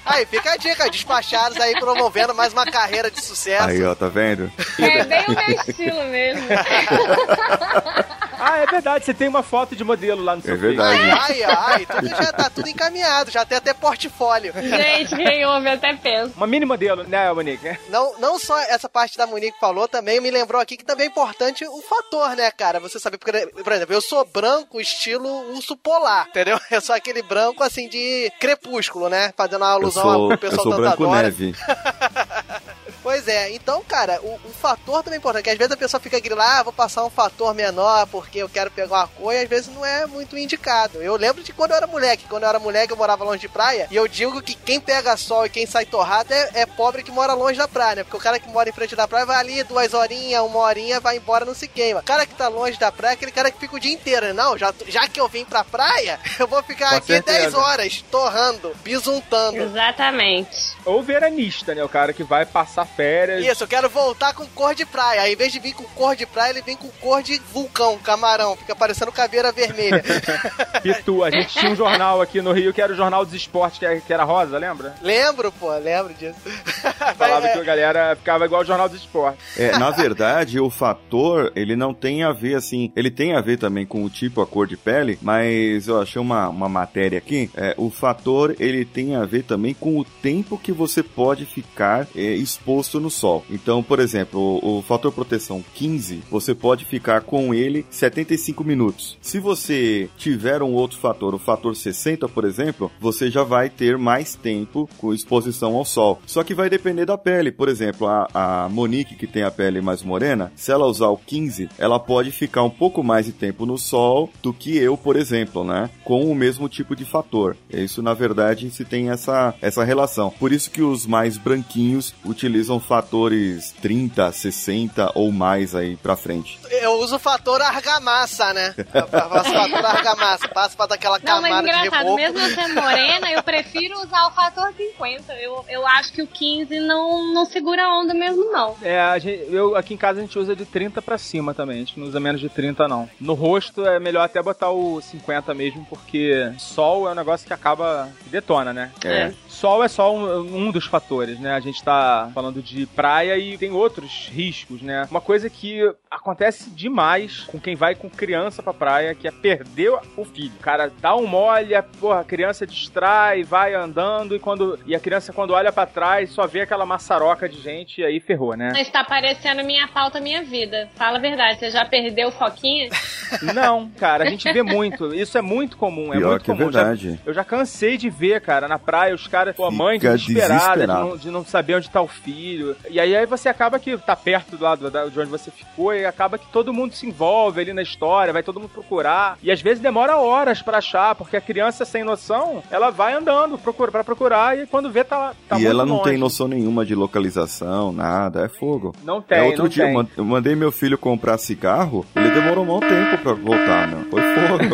Aí, 0.05 0.27
fica 0.27 0.53
a 0.53 0.57
dica, 0.57 0.88
despachados 0.90 1.59
aí 1.59 1.73
promovendo 1.81 2.35
mais 2.35 2.53
uma 2.53 2.64
carreira 2.64 3.11
de 3.11 3.21
sucesso. 3.21 3.69
Aí, 3.69 3.83
ó, 3.83 3.95
tá 3.95 4.07
vendo? 4.07 4.53
É 4.79 5.05
bem 5.05 5.25
o 5.27 5.31
meu 5.31 5.51
estilo 5.67 6.05
mesmo. 6.05 6.47
Ah, 8.47 8.59
é 8.59 8.67
verdade, 8.67 9.07
você 9.07 9.14
tem 9.14 9.27
uma 9.27 9.43
foto 9.43 9.75
de 9.75 9.83
modelo 9.83 10.23
lá 10.23 10.37
no 10.37 10.43
seu 10.43 10.53
É 10.53 10.57
verdade. 10.57 11.01
Ai, 11.01 11.43
ai, 11.43 11.45
ai, 11.45 11.87
tudo 11.87 12.09
já 12.09 12.31
tá 12.31 12.51
tudo 12.51 12.69
encaminhado, 12.69 13.31
já 13.31 13.43
tem 13.43 13.57
até 13.57 13.73
portfólio. 13.73 14.53
Gente, 14.53 15.17
quem 15.17 15.47
ouve 15.47 15.69
até 15.71 15.95
pensa. 15.95 16.33
Uma 16.37 16.47
mini 16.47 16.67
modelo, 16.67 17.05
né, 17.05 17.33
Monique? 17.33 17.79
Não, 17.88 18.19
não 18.19 18.38
só 18.38 18.59
essa 18.61 18.87
parte 18.87 19.17
da 19.17 19.27
Monique 19.27 19.59
falou, 19.59 19.88
também 19.88 20.21
me 20.21 20.31
lembrou 20.31 20.61
aqui 20.61 20.77
que 20.77 20.85
também 20.85 21.07
é 21.07 21.09
importante 21.09 21.64
o 21.67 21.81
fator, 21.81 22.37
né, 22.37 22.51
cara? 22.51 22.79
Você 22.81 22.99
sabe, 22.99 23.17
porque, 23.17 23.47
por 23.47 23.73
exemplo, 23.73 23.95
eu 23.95 24.03
sou 24.03 24.23
branco 24.27 24.79
estilo 24.79 25.27
urso 25.55 25.75
polar, 25.77 26.27
entendeu? 26.29 26.61
Eu 26.71 26.81
sou 26.81 26.95
aquele 26.95 27.23
branco, 27.23 27.62
assim, 27.62 27.88
de 27.88 28.31
crepúsculo, 28.40 29.09
né? 29.09 29.33
Fazendo 29.44 29.64
Eu 29.64 29.68
alusão 29.68 30.02
sou, 30.02 30.11
ao 30.11 30.30
eu 30.30 30.38
pessoal 30.38 30.62
sou 30.62 30.70
da 30.72 30.76
branco 30.78 31.07
neve. 31.11 31.54
Pois 33.05 33.29
é, 33.29 33.53
então, 33.53 33.85
cara, 33.87 34.19
o, 34.23 34.40
o 34.47 34.51
fator 34.51 35.03
também 35.03 35.19
é 35.19 35.21
importante, 35.21 35.45
que 35.45 35.51
às 35.51 35.59
vezes 35.59 35.71
a 35.71 35.77
pessoa 35.77 36.01
fica 36.01 36.19
grilando, 36.19 36.40
ah, 36.51 36.62
vou 36.62 36.73
passar 36.73 37.05
um 37.05 37.11
fator 37.11 37.55
menor 37.55 38.07
porque 38.07 38.38
eu 38.38 38.49
quero 38.49 38.71
pegar 38.71 39.11
uma 39.19 39.35
e 39.35 39.43
às 39.43 39.49
vezes 39.49 39.69
não 39.75 39.85
é 39.85 40.07
muito 40.07 40.38
indicado. 40.38 41.03
Eu 41.03 41.14
lembro 41.14 41.43
de 41.43 41.53
quando 41.53 41.73
eu 41.73 41.77
era 41.77 41.87
moleque, 41.87 42.25
quando 42.27 42.45
eu 42.45 42.49
era 42.49 42.59
moleque 42.59 42.95
eu 42.95 42.97
morava 42.97 43.23
longe 43.23 43.40
de 43.40 43.49
praia, 43.49 43.87
e 43.90 43.97
eu 43.97 44.09
digo 44.09 44.40
que 44.40 44.55
quem 44.55 44.81
pega 44.81 45.19
sol 45.19 45.45
e 45.45 45.51
quem 45.51 45.67
sai 45.67 45.85
torrado 45.85 46.33
é, 46.33 46.51
é 46.55 46.64
pobre 46.64 47.03
que 47.03 47.11
mora 47.11 47.35
longe 47.35 47.59
da 47.59 47.69
praia, 47.69 47.97
né? 47.97 48.05
Porque 48.05 48.17
o 48.17 48.21
cara 48.21 48.38
que 48.38 48.49
mora 48.49 48.71
em 48.71 48.73
frente 48.73 48.97
da 48.97 49.07
praia 49.07 49.27
vai 49.27 49.37
ali 49.37 49.62
duas 49.64 49.93
horinhas, 49.93 50.40
uma 50.40 50.61
horinha, 50.61 50.99
vai 50.99 51.19
embora, 51.19 51.45
não 51.45 51.55
se 51.55 51.69
queima. 51.69 52.01
O 52.01 52.05
cara 52.05 52.25
que 52.25 52.35
tá 52.35 52.49
longe 52.49 52.79
da 52.79 52.90
praia 52.90 53.12
é 53.12 53.17
aquele 53.17 53.33
cara 53.33 53.51
que 53.51 53.61
fica 53.61 53.77
o 53.77 53.81
dia 53.81 53.93
inteiro, 53.93 54.29
né? 54.29 54.33
Não, 54.33 54.57
já, 54.57 54.73
já 54.88 55.07
que 55.07 55.21
eu 55.21 55.29
vim 55.29 55.45
pra 55.45 55.62
praia, 55.62 56.19
eu 56.40 56.47
vou 56.47 56.62
ficar 56.62 56.88
Com 56.88 56.97
aqui 56.97 57.09
certeza. 57.09 57.38
10 57.40 57.55
horas, 57.55 58.05
torrando, 58.11 58.75
bisuntando. 58.83 59.59
Exatamente. 59.59 60.75
Ou 60.87 61.03
veranista, 61.03 61.75
né? 61.75 61.85
O 61.85 61.88
cara 61.88 62.14
que 62.14 62.25
vai 62.25 62.47
passar 62.47 62.87
férias. 62.96 63.44
Isso, 63.44 63.64
eu 63.64 63.68
quero 63.68 63.88
voltar 63.88 64.33
com 64.35 64.46
cor 64.46 64.74
de 64.74 64.85
praia. 64.87 65.22
Aí, 65.22 65.33
em 65.33 65.37
vez 65.37 65.52
de 65.52 65.59
vir 65.59 65.74
com 65.74 65.85
cor 65.85 66.14
de 66.16 66.26
praia, 66.26 66.50
ele 66.50 66.62
vem 66.62 66.76
com 66.76 66.88
cor 67.00 67.22
de 67.22 67.40
vulcão, 67.52 67.98
camarão. 67.98 68.57
Fica 68.57 68.74
parecendo 68.74 69.12
caveira 69.12 69.52
vermelha. 69.52 70.02
Pitu. 70.83 71.22
A 71.24 71.30
gente 71.30 71.48
tinha 71.59 71.70
um 71.72 71.76
jornal 71.76 72.20
aqui 72.20 72.40
no 72.40 72.52
Rio 72.52 72.72
que 72.72 72.80
era 72.80 72.92
o 72.92 72.96
Jornal 72.96 73.24
dos 73.24 73.35
Esportes, 73.35 73.78
que 73.78 73.87
era, 73.87 74.00
que 74.00 74.12
era 74.12 74.24
rosa, 74.24 74.59
lembra? 74.59 74.94
lembro, 75.02 75.50
pô, 75.52 75.72
lembro 75.76 76.12
disso. 76.14 76.38
Falava 77.16 77.46
É, 77.46 77.52
que 77.52 77.59
a 77.59 77.64
galera 77.64 78.16
ficava 78.16 78.44
igual 78.44 78.62
o 78.62 78.64
Jornal 78.64 78.88
dos 78.88 78.98
Esportes. 79.00 79.59
É, 79.59 79.76
na 79.78 79.90
verdade, 79.90 80.59
o 80.61 80.70
fator, 80.70 81.52
ele 81.54 81.76
não 81.76 81.92
tem 81.94 82.22
a 82.22 82.33
ver, 82.33 82.54
assim, 82.57 82.92
ele 82.96 83.11
tem 83.11 83.35
a 83.35 83.40
ver 83.40 83.59
também 83.59 83.87
com 83.87 84.04
o 84.04 84.11
tipo, 84.11 84.40
a 84.40 84.46
cor 84.46 84.66
de 84.66 84.76
pele, 84.76 85.18
mas 85.22 85.88
eu 85.88 86.00
achei 86.00 86.20
uma, 86.20 86.48
uma 86.48 86.68
matéria 86.68 87.18
aqui, 87.18 87.50
é, 87.57 87.74
o 87.76 87.90
fator, 87.90 88.54
ele 88.59 88.85
tem 88.85 89.16
a 89.16 89.24
ver 89.24 89.44
também 89.44 89.74
com 89.74 89.98
o 89.98 90.04
tempo 90.04 90.59
que 90.59 90.72
você 90.72 91.02
pode 91.02 91.44
ficar 91.46 92.07
é, 92.14 92.20
exposto 92.20 92.84
no 92.92 93.11
sol. 93.11 93.44
Então, 93.51 93.83
por 93.83 93.99
exemplo, 93.99 94.40
o, 94.40 94.79
o 94.79 94.83
fator 94.83 95.12
proteção 95.12 95.64
15, 95.75 96.23
você 96.31 96.55
pode 96.55 96.85
ficar 96.85 97.23
com 97.23 97.55
ele 97.55 97.87
75 97.90 98.64
minutos. 98.64 99.18
Se 99.20 99.38
você 99.38 100.09
tiver 100.16 100.62
um 100.62 100.73
outro 100.73 100.99
fator, 100.99 101.35
o 101.35 101.38
fator 101.38 101.75
60, 101.75 102.29
por 102.29 102.44
exemplo, 102.44 102.90
você 103.01 103.31
já 103.31 103.42
vai 103.42 103.68
ter 103.68 103.99
mais 103.99 104.35
tempo 104.35 104.88
com 104.99 105.12
exposição 105.12 105.75
ao 105.75 105.85
sol. 105.85 106.20
Só 106.27 106.42
que 106.42 106.55
vai 106.55 106.70
depender 106.70 107.07
da 107.07 107.18
pele. 107.18 107.51
Por 107.51 107.68
exemplo, 107.68 108.07
a, 108.07 108.29
a 108.35 108.68
Monique, 108.68 109.16
que 109.16 109.27
tem 109.27 109.42
a 109.42 109.51
pele 109.51 109.81
mais 109.81 110.03
morena, 110.03 110.53
se 110.55 110.70
ela 110.70 110.87
usar 110.87 111.09
o 111.09 111.16
15, 111.16 111.68
ela 111.79 111.99
pode 111.99 112.31
ficar 112.31 112.62
um 112.62 112.70
pouco 112.70 113.03
mais 113.03 113.27
de 113.27 113.33
tempo 113.33 113.66
no 113.66 113.79
sol 113.79 114.31
do 114.42 114.53
que 114.53 114.77
eu, 114.77 114.97
por 114.97 115.16
exemplo, 115.16 115.64
né? 115.64 115.90
Com 116.05 116.31
o 116.31 116.35
mesmo 116.35 116.68
tipo 116.68 116.94
de 116.94 117.05
fator. 117.05 117.57
Isso, 117.70 118.03
na 118.03 118.14
verdade, 118.14 118.70
se 118.70 118.85
tem 118.85 119.11
essa, 119.11 119.55
essa 119.61 119.85
relação. 119.85 120.31
Por 120.31 120.53
isso 120.53 120.70
que 120.70 120.83
os 120.83 121.07
mais 121.07 121.37
branquinhos 121.37 122.14
utilizam 122.25 122.73
fatores 122.80 123.72
30, 123.82 124.30
60 124.32 125.12
ou 125.14 125.30
mais 125.32 125.74
aí 125.74 125.96
pra 125.96 126.16
frente. 126.16 126.58
Eu 126.70 126.92
uso 127.00 127.16
o 127.16 127.18
fator 127.18 127.60
argamassa, 127.62 128.52
né? 128.52 128.74
Eu 128.94 129.06
faço 129.06 129.50
fator 129.52 129.84
argamassa. 129.87 130.48
Passo 130.48 130.76
pra 130.76 130.87
dar 130.87 130.94
aquela 130.96 131.18
Não, 131.18 131.40
mas 131.42 131.50
camada 131.50 131.62
de 131.62 131.68
engraçado, 131.68 131.98
reboco. 131.98 132.16
mesmo 132.16 132.38
eu 132.38 132.54
sendo 132.54 132.74
morena, 132.80 133.30
eu 133.30 133.42
prefiro 133.42 133.98
usar 134.02 134.26
o 134.26 134.30
fator 134.32 134.72
50. 134.76 135.32
Eu, 135.34 135.64
eu 135.68 135.87
acho 135.87 136.12
que 136.12 136.22
o 136.22 136.26
15 136.26 136.80
não, 136.80 137.32
não 137.32 137.44
segura 137.46 137.84
a 137.84 137.98
onda 138.00 138.12
mesmo, 138.14 138.44
não. 138.50 138.76
É, 138.82 139.00
a 139.00 139.18
gente- 139.18 139.46
eu 139.52 139.76
aqui 139.76 139.94
em 139.94 139.96
casa 139.96 140.18
a 140.20 140.22
gente 140.22 140.38
usa 140.38 140.54
de 140.56 140.64
30 140.64 141.00
pra 141.02 141.18
cima 141.18 141.54
também. 141.54 141.76
A 141.76 141.80
gente 141.80 141.98
não 141.98 142.06
usa 142.06 142.18
menos 142.20 142.40
de 142.40 142.48
30, 142.48 142.88
não. 142.88 143.08
No 143.20 143.34
rosto 143.34 143.87
é 143.87 143.98
melhor 143.98 144.22
até 144.24 144.42
botar 144.42 144.70
o 144.70 145.00
50 145.00 145.52
mesmo, 145.54 145.84
porque 145.88 146.52
sol 146.58 147.08
é 147.08 147.12
um 147.12 147.14
negócio 147.14 147.46
que 147.46 147.52
acaba. 147.52 148.08
que 148.22 148.28
detona, 148.30 148.72
né? 148.72 148.90
É. 149.04 149.32
Sol 149.48 149.82
é 149.84 149.88
só 149.88 150.12
um, 150.14 150.66
um 150.66 150.70
dos 150.70 150.87
fatores, 150.87 151.38
né? 151.38 151.54
A 151.54 151.60
gente 151.60 151.82
tá 151.82 152.30
falando 152.34 152.62
de 152.64 152.87
praia 152.87 153.37
e 153.37 153.59
tem 153.59 153.70
outros 153.70 154.29
riscos, 154.33 154.81
né? 154.83 155.07
Uma 155.11 155.20
coisa 155.20 155.50
que 155.50 155.81
acontece 156.11 156.70
demais 156.70 157.40
com 157.42 157.61
quem 157.61 157.77
vai 157.77 157.94
com 157.94 158.09
criança 158.09 158.62
pra 158.62 158.72
praia, 158.72 159.14
que 159.14 159.29
é 159.29 159.31
perder 159.31 159.92
o 160.16 160.24
filho. 160.24 160.53
O 160.59 160.62
cara 160.62 160.90
dá 161.00 161.14
um 161.14 161.27
mole, 161.27 161.74
a, 161.74 161.83
porra, 161.83 162.20
a 162.20 162.24
criança 162.24 162.66
distrai, 162.66 163.42
vai 163.42 163.74
andando 163.74 164.35
e 164.35 164.38
quando 164.38 164.79
e 164.87 164.94
a 164.94 165.00
criança 165.00 165.33
quando 165.33 165.50
olha 165.53 165.70
pra 165.72 165.85
trás 165.87 166.31
só 166.31 166.46
vê 166.46 166.62
aquela 166.62 166.87
maçaroca 166.87 167.48
de 167.48 167.61
gente 167.61 168.00
e 168.00 168.05
aí 168.05 168.20
ferrou, 168.20 168.57
né? 168.57 168.72
Está 168.81 169.05
parecendo 169.05 169.62
minha 169.64 169.87
pauta, 169.88 170.20
minha 170.20 170.42
vida. 170.42 170.88
Fala 170.94 171.18
a 171.18 171.20
verdade, 171.20 171.59
você 171.59 171.70
já 171.70 171.85
perdeu 171.85 172.29
o 172.29 172.33
foquinha? 172.33 172.88
Não, 173.55 173.90
cara, 173.90 174.24
a 174.24 174.31
gente 174.31 174.50
vê 174.53 174.62
muito. 174.62 175.14
Isso 175.14 175.37
é 175.37 175.42
muito 175.42 175.77
comum, 175.77 176.12
é 176.14 176.16
Pior 176.18 176.31
muito 176.31 176.44
que 176.44 176.50
é 176.50 176.55
comum. 176.55 176.72
Já- 176.72 176.85
verdade. 176.85 177.20
eu 177.27 177.35
já 177.35 177.44
cansei 177.44 177.96
de 177.96 178.09
ver, 178.09 178.40
cara, 178.40 178.66
na 178.68 178.79
praia, 178.79 179.14
os 179.14 179.27
caras, 179.27 179.55
pô, 179.55 179.64
a 179.66 179.70
mãe 179.70 179.98
desesperada 179.98 180.81
de 180.81 180.87
não, 180.87 181.16
de 181.16 181.31
não 181.31 181.44
saber 181.44 181.74
onde 181.77 181.90
tá 181.90 182.00
o 182.00 182.09
filho. 182.09 182.43
E 182.90 183.00
aí, 183.00 183.16
aí 183.16 183.26
você 183.26 183.48
acaba 183.48 183.78
que 183.78 183.96
tá 183.98 184.14
perto 184.14 184.57
do 184.57 184.62
lado 184.64 184.90
de 185.11 185.20
onde 185.20 185.30
você 185.30 185.50
ficou 185.50 185.94
e 185.94 186.04
acaba 186.04 186.37
que 186.38 186.46
todo 186.52 186.72
mundo 186.72 186.92
se 186.94 187.07
envolve 187.07 187.61
ali 187.61 187.72
na 187.72 187.83
história, 187.83 188.33
vai 188.33 188.42
todo 188.42 188.61
mundo 188.61 188.68
procurar. 188.70 189.38
E 189.42 189.50
às 189.50 189.61
vezes 189.62 189.83
demora 189.83 190.16
horas 190.16 190.61
pra 190.62 190.78
achar, 190.78 191.14
porque 191.14 191.37
a 191.37 191.40
criança 191.40 191.85
sem 191.85 192.04
noção, 192.04 192.62
ela 192.70 192.90
vai 192.90 193.14
andando 193.14 193.57
procura, 193.59 193.90
pra 193.90 194.04
procurar 194.04 194.59
e 194.59 194.66
quando 194.66 194.90
vê 194.90 195.04
tá, 195.04 195.18
lá- 195.18 195.35
tá 195.48 195.59
e 195.59 195.66
ela 195.66 195.87
não 195.87 195.96
longe. 195.96 196.11
tem 196.11 196.18
noção 196.18 196.46
nenhuma 196.48 196.85
de 196.85 196.94
localização, 196.94 197.92
nada, 197.92 198.44
é 198.44 198.48
fogo. 198.48 198.94
Não 199.02 199.22
tem, 199.22 199.38
é 199.38 199.42
outro 199.42 199.62
não 199.64 199.68
dia, 199.68 199.85
tem. 199.85 199.92
eu 199.94 199.98
man- 200.02 200.09
eu 200.18 200.24
mandei 200.24 200.54
meu 200.54 200.70
filho 200.72 200.98
comprar 200.98 201.38
cigarro, 201.38 202.04
ele 202.14 202.30
demorou 202.30 202.64
um 202.64 202.66
bom 202.66 202.80
tempo 202.80 203.18
pra 203.22 203.33
voltar, 203.33 203.88
meu. 203.88 204.04
Foi 204.11 204.20
fogo. 204.20 204.64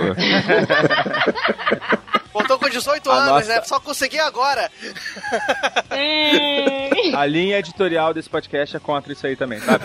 Voltou 2.33 2.59
com 2.59 2.69
18 2.69 3.11
A 3.11 3.15
anos, 3.15 3.29
nossa- 3.49 3.49
né? 3.61 3.63
Só 3.65 3.81
consegui 3.81 4.19
agora. 4.19 4.71
Hum. 5.93 7.17
A 7.17 7.27
linha 7.27 7.59
editorial 7.59 8.15
desse 8.15 8.29
podcast 8.29 8.77
é 8.77 8.81
contra 8.81 9.13
isso 9.13 9.27
aí 9.27 9.35
também, 9.37 9.59
sabe? 9.61 9.85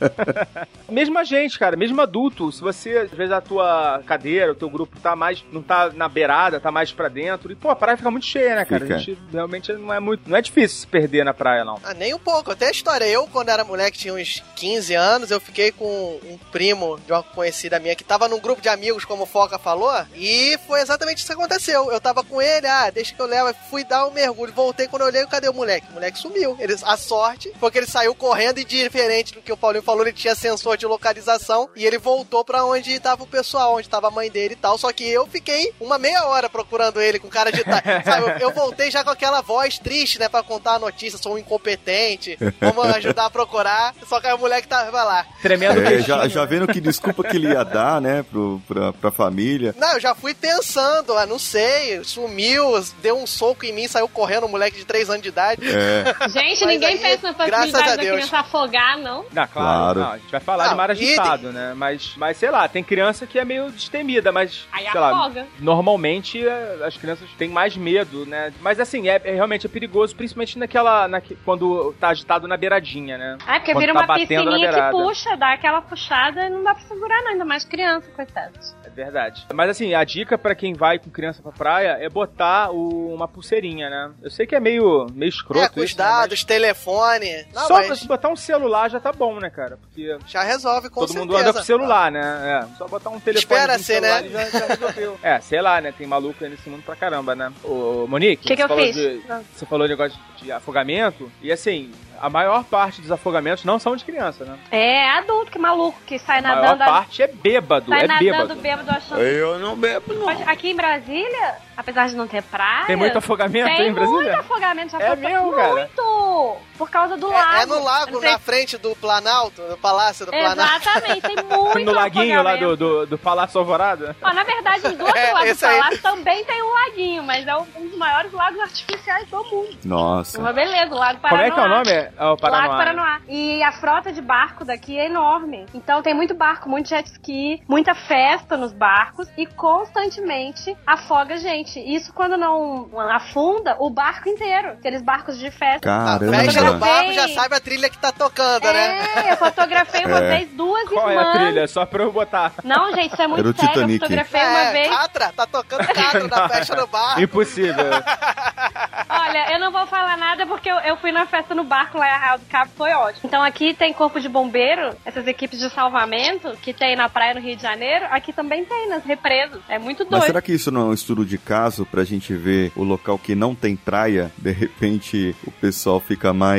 mesmo 0.90 1.18
a 1.18 1.24
gente, 1.24 1.58
cara, 1.58 1.76
mesmo 1.76 2.00
adulto, 2.00 2.50
se 2.52 2.60
você, 2.60 2.98
às 2.98 3.10
vezes, 3.10 3.32
a 3.32 3.40
tua 3.40 4.02
cadeira, 4.06 4.52
o 4.52 4.54
teu 4.54 4.68
grupo 4.68 4.98
tá 5.00 5.16
mais, 5.16 5.42
não 5.52 5.62
tá 5.62 5.90
na 5.94 6.08
beirada, 6.08 6.60
tá 6.60 6.70
mais 6.70 6.92
pra 6.92 7.08
dentro, 7.08 7.50
e, 7.50 7.54
pô, 7.54 7.70
a 7.70 7.76
praia 7.76 7.96
fica 7.96 8.10
muito 8.10 8.26
cheia, 8.26 8.56
né, 8.56 8.64
cara? 8.64 8.82
Fica. 8.82 8.94
A 8.96 8.98
gente 8.98 9.18
realmente 9.32 9.72
não 9.72 9.92
é 9.92 10.00
muito, 10.00 10.28
não 10.28 10.36
é 10.36 10.42
difícil 10.42 10.78
se 10.80 10.86
perder 10.86 11.24
na 11.24 11.32
praia, 11.34 11.64
não. 11.64 11.80
Ah, 11.82 11.94
nem 11.94 12.12
um 12.14 12.18
pouco. 12.18 12.50
Até 12.50 12.68
a 12.68 12.70
história. 12.70 13.04
Eu, 13.06 13.26
quando 13.28 13.48
era 13.48 13.64
moleque, 13.64 13.98
tinha 13.98 14.14
uns 14.14 14.42
15 14.56 14.94
anos, 14.94 15.30
eu 15.30 15.40
fiquei 15.40 15.72
com 15.72 15.86
um 16.24 16.38
primo 16.52 16.98
de 17.06 17.12
uma 17.12 17.22
conhecida 17.22 17.78
minha 17.78 17.94
que 17.96 18.04
tava 18.04 18.28
num 18.28 18.40
grupo 18.40 18.60
de 18.60 18.68
amigos, 18.68 19.04
como 19.04 19.22
o 19.22 19.26
Foca 19.26 19.58
falou, 19.58 19.92
e 20.14 20.58
foi 20.66 20.80
exatamente 20.80 21.18
isso 21.18 21.26
que 21.26 21.32
aconteceu. 21.32 21.53
Eu 21.92 22.00
tava 22.00 22.24
com 22.24 22.42
ele, 22.42 22.66
ah, 22.66 22.90
deixa 22.90 23.14
que 23.14 23.20
eu 23.20 23.26
levo, 23.26 23.54
fui 23.70 23.84
dar 23.84 24.06
um 24.06 24.10
mergulho, 24.10 24.52
voltei, 24.52 24.88
quando 24.88 25.02
eu 25.02 25.08
olhei, 25.08 25.26
cadê 25.26 25.48
o 25.48 25.54
moleque? 25.54 25.86
O 25.90 25.94
moleque 25.94 26.18
sumiu. 26.18 26.56
Ele, 26.58 26.76
a 26.82 26.96
sorte 26.96 27.52
foi 27.58 27.70
que 27.70 27.78
ele 27.78 27.86
saiu 27.86 28.14
correndo 28.14 28.58
e 28.58 28.64
diferente 28.64 29.34
do 29.34 29.40
que 29.40 29.52
o 29.52 29.56
Paulinho 29.56 29.82
falou, 29.82 30.02
ele 30.02 30.12
tinha 30.12 30.34
sensor 30.34 30.76
de 30.76 30.86
localização 30.86 31.68
e 31.76 31.86
ele 31.86 31.98
voltou 31.98 32.44
pra 32.44 32.64
onde 32.64 32.98
tava 33.00 33.22
o 33.22 33.26
pessoal, 33.26 33.76
onde 33.76 33.88
tava 33.88 34.08
a 34.08 34.10
mãe 34.10 34.30
dele 34.30 34.54
e 34.54 34.56
tal. 34.56 34.76
Só 34.76 34.92
que 34.92 35.08
eu 35.08 35.26
fiquei 35.26 35.72
uma 35.80 35.98
meia 35.98 36.26
hora 36.26 36.48
procurando 36.48 37.00
ele 37.00 37.18
com 37.18 37.28
cara 37.28 37.50
de. 37.50 37.62
Sabe, 38.04 38.42
eu, 38.42 38.48
eu 38.48 38.50
voltei 38.52 38.90
já 38.90 39.04
com 39.04 39.10
aquela 39.10 39.40
voz 39.40 39.78
triste, 39.78 40.18
né, 40.18 40.28
pra 40.28 40.42
contar 40.42 40.74
a 40.74 40.78
notícia, 40.78 41.18
sou 41.18 41.34
um 41.34 41.38
incompetente, 41.38 42.38
vamos 42.60 42.84
ajudar 42.96 43.26
a 43.26 43.30
procurar. 43.30 43.94
Só 44.08 44.20
que 44.20 44.26
aí 44.26 44.34
o 44.34 44.38
moleque 44.38 44.68
tava 44.68 45.02
lá. 45.04 45.26
Tremendo 45.40 45.80
É, 45.80 46.00
já, 46.00 46.28
já 46.28 46.44
vendo 46.44 46.66
que 46.66 46.80
desculpa 46.80 47.22
que 47.22 47.36
ele 47.36 47.48
ia 47.48 47.64
dar, 47.64 48.00
né, 48.00 48.22
pro, 48.22 48.60
pra, 48.66 48.92
pra 48.92 49.10
família. 49.10 49.74
Não, 49.78 49.94
eu 49.94 50.00
já 50.00 50.14
fui 50.14 50.34
pensando, 50.34 51.16
ah, 51.16 51.26
não 51.26 51.38
sei, 51.44 52.02
sumiu, 52.04 52.72
deu 53.02 53.18
um 53.18 53.26
soco 53.26 53.64
em 53.64 53.72
mim, 53.72 53.86
saiu 53.86 54.08
correndo 54.08 54.46
um 54.46 54.48
moleque 54.48 54.76
de 54.78 54.84
3 54.84 55.10
anos 55.10 55.22
de 55.22 55.28
idade. 55.28 55.62
É, 55.68 56.28
Gente, 56.28 56.64
ninguém 56.66 56.94
aí, 56.94 56.98
pensa 56.98 57.28
na 57.28 57.34
possibilidade 57.34 57.72
da 57.72 57.96
Deus. 57.96 58.12
criança 58.16 58.38
afogar, 58.38 58.98
não. 58.98 59.24
Não, 59.32 59.46
claro, 59.46 59.48
Claro. 59.48 60.00
não, 60.00 60.12
a 60.12 60.18
gente 60.18 60.30
vai 60.30 60.40
falar 60.40 60.64
Não, 60.64 60.70
de 60.70 60.76
mar 60.76 60.88
e- 60.90 60.92
agitado, 60.92 61.52
né? 61.52 61.74
Mas, 61.76 62.14
mas 62.16 62.36
sei 62.36 62.50
lá, 62.50 62.66
tem 62.68 62.82
criança 62.82 63.26
que 63.26 63.38
é 63.38 63.44
meio 63.44 63.70
destemida, 63.70 64.32
mas 64.32 64.66
Aí 64.72 64.88
sei 64.90 65.00
lá, 65.00 65.10
afoga. 65.10 65.46
normalmente 65.60 66.46
é, 66.46 66.78
as 66.84 66.96
crianças 66.96 67.28
têm 67.38 67.48
mais 67.48 67.76
medo, 67.76 68.24
né? 68.26 68.52
Mas 68.60 68.80
assim, 68.80 69.08
é, 69.08 69.20
é 69.24 69.34
realmente 69.34 69.66
é 69.66 69.68
perigoso, 69.68 70.14
principalmente 70.16 70.58
naquela, 70.58 71.06
naque- 71.08 71.36
quando 71.44 71.94
tá 72.00 72.08
agitado 72.08 72.48
na 72.48 72.56
beiradinha, 72.56 73.18
né? 73.18 73.38
É, 73.46 73.58
porque 73.58 73.72
Quando 73.72 73.80
vira 73.80 73.92
tá 73.92 74.00
uma 74.00 74.06
batendo 74.06 74.44
na 74.44 74.50
piscininha 74.56 74.72
que 74.72 74.90
puxa, 74.90 75.36
dá 75.36 75.52
aquela 75.52 75.82
puxada 75.82 76.46
e 76.46 76.50
não 76.50 76.62
dá 76.62 76.74
pra 76.74 76.84
segurar, 76.84 77.22
não, 77.22 77.32
ainda 77.32 77.44
mais 77.44 77.64
criança, 77.64 78.08
coitados. 78.14 78.74
É 78.84 78.90
verdade. 78.90 79.46
Mas 79.52 79.70
assim, 79.70 79.94
a 79.94 80.04
dica 80.04 80.38
pra 80.38 80.54
quem 80.54 80.72
vai 80.74 80.98
com 80.98 81.10
criança 81.10 81.33
pra 81.42 81.52
praia 81.52 81.98
é 82.00 82.08
botar 82.08 82.70
o- 82.70 83.12
uma 83.14 83.26
pulseirinha, 83.28 83.88
né? 83.90 84.10
Eu 84.22 84.30
sei 84.30 84.46
que 84.46 84.54
é 84.54 84.60
meio, 84.60 85.06
meio 85.14 85.28
escroto 85.28 85.64
É, 85.64 85.68
com 85.68 85.80
os 85.80 85.90
isso, 85.90 85.98
né? 85.98 86.04
dados, 86.04 86.44
telefone. 86.44 87.46
Não, 87.54 87.66
Só 87.66 87.74
mas 87.74 87.98
pra 88.00 88.08
botar 88.08 88.28
um 88.28 88.36
celular 88.36 88.90
já 88.90 89.00
tá 89.00 89.12
bom, 89.12 89.38
né, 89.40 89.50
cara? 89.50 89.76
Porque 89.78 90.16
já 90.26 90.42
resolve 90.42 90.88
com 90.90 91.00
todo 91.00 91.08
certeza. 91.12 91.26
mundo 91.26 91.36
anda 91.36 91.52
com 91.52 91.62
celular, 91.62 92.10
né? 92.10 92.60
É, 92.72 92.76
só 92.76 92.86
botar 92.88 93.10
um 93.10 93.20
telefone 93.20 93.60
Espera 93.60 93.78
ser, 93.78 94.00
né? 94.00 94.28
já, 94.28 94.44
já 94.50 94.66
resolveu. 94.66 95.18
é, 95.22 95.40
sei 95.40 95.60
lá, 95.60 95.80
né? 95.80 95.92
Tem 95.96 96.06
maluco 96.06 96.42
aí 96.44 96.50
nesse 96.50 96.68
mundo 96.68 96.82
pra 96.82 96.96
caramba, 96.96 97.34
né? 97.34 97.52
Ô, 97.62 98.06
Monique, 98.08 98.42
Que 98.48 98.56
que 98.56 98.56
você 98.56 98.64
eu 98.64 98.68
falou 98.68 98.84
fiz? 98.84 98.94
de- 98.96 99.22
você 99.54 99.66
falou 99.66 99.88
negócio 99.88 100.18
de 100.42 100.52
afogamento, 100.52 101.30
e 101.42 101.50
assim, 101.50 101.90
a 102.24 102.30
maior 102.30 102.64
parte 102.64 103.00
dos 103.00 103.10
afogamentos 103.10 103.64
não 103.64 103.78
são 103.78 103.94
de 103.96 104.04
criança, 104.04 104.44
né? 104.44 104.58
É 104.70 105.10
adulto, 105.10 105.50
que 105.52 105.58
maluco, 105.58 105.98
que 106.06 106.18
sai 106.18 106.38
A 106.38 106.42
maior 106.42 106.62
nadando. 106.62 106.84
parte 106.90 107.22
é 107.22 107.26
bêbado, 107.26 107.88
sai 107.88 108.04
é 108.04 108.06
nadando 108.06 108.24
bêbado. 108.24 108.54
bêbado 108.56 108.90
achando. 108.90 109.20
eu 109.20 109.58
não 109.58 109.76
bebo, 109.76 110.14
não. 110.14 110.26
Mas 110.26 110.46
Aqui 110.48 110.70
em 110.70 110.76
Brasília, 110.76 111.54
apesar 111.76 112.08
de 112.08 112.16
não 112.16 112.26
ter 112.26 112.42
praia. 112.42 112.86
Tem 112.86 112.96
muito 112.96 113.18
afogamento 113.18 113.66
tem 113.66 113.88
em 113.88 113.92
Brasília? 113.92 114.22
muito 114.22 114.40
afogamento. 114.40 114.92
Já 114.92 114.98
É 115.00 115.08
passou- 115.16 115.28
mesmo, 115.30 115.52
cara? 115.52 115.72
Muito! 115.74 116.56
Por 116.76 116.90
causa 116.90 117.16
do 117.16 117.28
lago. 117.28 117.56
É, 117.56 117.62
é 117.62 117.66
no 117.66 117.82
lago, 117.82 118.20
na 118.20 118.38
frente 118.38 118.76
do 118.78 118.94
Planalto, 118.96 119.62
no 119.62 119.76
Palácio 119.76 120.26
do 120.26 120.32
Planalto. 120.32 120.82
Exatamente, 120.82 121.20
tem 121.22 121.36
muito 121.44 121.78
no 121.80 121.92
laguinho 121.92 122.42
lá 122.42 122.56
do, 122.56 122.76
do, 122.76 123.06
do 123.06 123.18
Palácio 123.18 123.58
Alvorada? 123.60 124.16
Ó, 124.22 124.32
na 124.32 124.42
verdade, 124.44 124.88
do 124.96 125.04
outro 125.04 125.14
É, 125.24 125.32
lado 125.32 125.44
do 125.44 125.50
esse 125.50 125.64
aí. 125.64 125.78
palácio 125.78 126.02
também 126.02 126.44
tem 126.44 126.62
um 126.62 126.72
laguinho, 126.72 127.22
mas 127.22 127.46
é 127.46 127.56
um 127.56 127.64
dos 127.88 127.96
maiores 127.96 128.32
lagos 128.32 128.60
artificiais 128.60 129.28
do 129.28 129.44
mundo. 129.44 129.78
Nossa. 129.84 130.38
Uma 130.38 130.52
beleza, 130.52 130.94
o 130.94 130.98
Lago 130.98 131.20
Como 131.20 131.30
Paranoá. 131.30 131.46
é 131.46 131.50
que 131.50 131.60
é 131.60 131.62
o 131.62 131.68
nome? 131.68 131.90
É 132.18 132.24
o 132.24 132.36
Paranoá. 132.36 132.66
Lago 132.66 132.76
Paranoá. 132.76 133.20
E 133.28 133.62
a 133.62 133.72
frota 133.72 134.12
de 134.12 134.20
barco 134.20 134.64
daqui 134.64 134.98
é 134.98 135.06
enorme. 135.06 135.66
Então 135.72 136.02
tem 136.02 136.12
muito 136.14 136.34
barco, 136.34 136.68
muito 136.68 136.88
jet 136.88 137.08
ski, 137.10 137.62
muita 137.68 137.94
festa 137.94 138.56
nos 138.56 138.72
barcos 138.72 139.28
e 139.36 139.46
constantemente 139.46 140.76
afoga 140.86 141.36
gente. 141.38 141.78
Isso 141.80 142.12
quando 142.12 142.36
não 142.36 142.90
afunda 143.10 143.76
o 143.78 143.90
barco 143.90 144.28
inteiro. 144.28 144.70
Aqueles 144.70 145.02
barcos 145.02 145.38
de 145.38 145.50
festa. 145.50 145.90
A 145.90 146.18
festa 146.18 146.63
no 146.64 146.78
Caramba. 146.80 146.86
barco 146.86 147.12
já 147.12 147.28
sabe 147.28 147.54
a 147.56 147.60
trilha 147.60 147.88
que 147.90 147.98
tá 147.98 148.12
tocando, 148.12 148.62
né? 148.64 148.98
É, 149.26 149.32
eu 149.32 149.36
fotografei 149.36 150.04
uma 150.04 150.18
É. 150.18 150.38
vez 150.38 150.50
duas 150.52 150.88
Qual 150.88 151.08
é 151.10 151.14
irmãs. 151.14 151.26
a 151.28 151.38
trilha? 151.38 151.68
Só 151.68 151.86
pra 151.86 152.02
eu 152.02 152.12
botar. 152.12 152.52
Não, 152.64 152.92
gente, 152.94 153.12
isso 153.12 153.22
é 153.22 153.26
muito 153.26 153.40
Era 153.40 153.48
o 153.50 153.54
sério. 153.56 153.68
Titanic. 153.72 153.94
Eu 153.94 154.00
fotografei 154.08 154.40
uma 154.40 154.60
É, 154.60 154.72
vez. 154.72 154.88
Catra, 154.88 155.32
tá 155.36 155.46
tocando 155.46 155.86
Catra 155.86 156.28
na 156.28 156.48
festa 156.48 156.76
no 156.76 156.86
barco. 156.86 157.20
Impossível. 157.20 157.74
Olha, 159.08 159.52
eu 159.52 159.60
não 159.60 159.70
vou 159.70 159.86
falar 159.86 160.16
nada 160.16 160.46
porque 160.46 160.70
eu, 160.70 160.76
eu 160.80 160.96
fui 160.96 161.12
na 161.12 161.26
festa 161.26 161.54
no 161.54 161.64
barco 161.64 161.98
lá 161.98 162.06
em 162.08 162.10
Arraial 162.12 162.38
do 162.38 162.46
Cabo, 162.46 162.70
foi 162.76 162.92
ótimo. 162.92 163.20
Então 163.24 163.42
aqui 163.42 163.74
tem 163.74 163.92
corpo 163.92 164.20
de 164.20 164.28
bombeiro, 164.28 164.94
essas 165.04 165.26
equipes 165.26 165.58
de 165.58 165.70
salvamento 165.70 166.56
que 166.62 166.72
tem 166.72 166.96
na 166.96 167.08
praia 167.08 167.34
no 167.34 167.40
Rio 167.40 167.56
de 167.56 167.62
Janeiro, 167.62 168.06
aqui 168.10 168.32
também 168.32 168.64
tem 168.64 168.88
nas 168.88 169.04
represas. 169.04 169.60
É 169.68 169.78
muito 169.78 170.00
Mas 170.04 170.10
doido. 170.10 170.26
será 170.26 170.42
que 170.42 170.52
isso 170.52 170.70
não 170.70 170.82
é 170.82 170.84
um 170.86 170.92
estudo 170.92 171.24
de 171.24 171.38
caso 171.38 171.86
pra 171.86 172.04
gente 172.04 172.34
ver 172.34 172.72
o 172.76 172.82
local 172.82 173.18
que 173.18 173.34
não 173.34 173.54
tem 173.54 173.76
praia? 173.76 174.32
De 174.36 174.50
repente 174.52 175.34
o 175.46 175.50
pessoal 175.50 176.00
fica 176.00 176.32
mais 176.32 176.53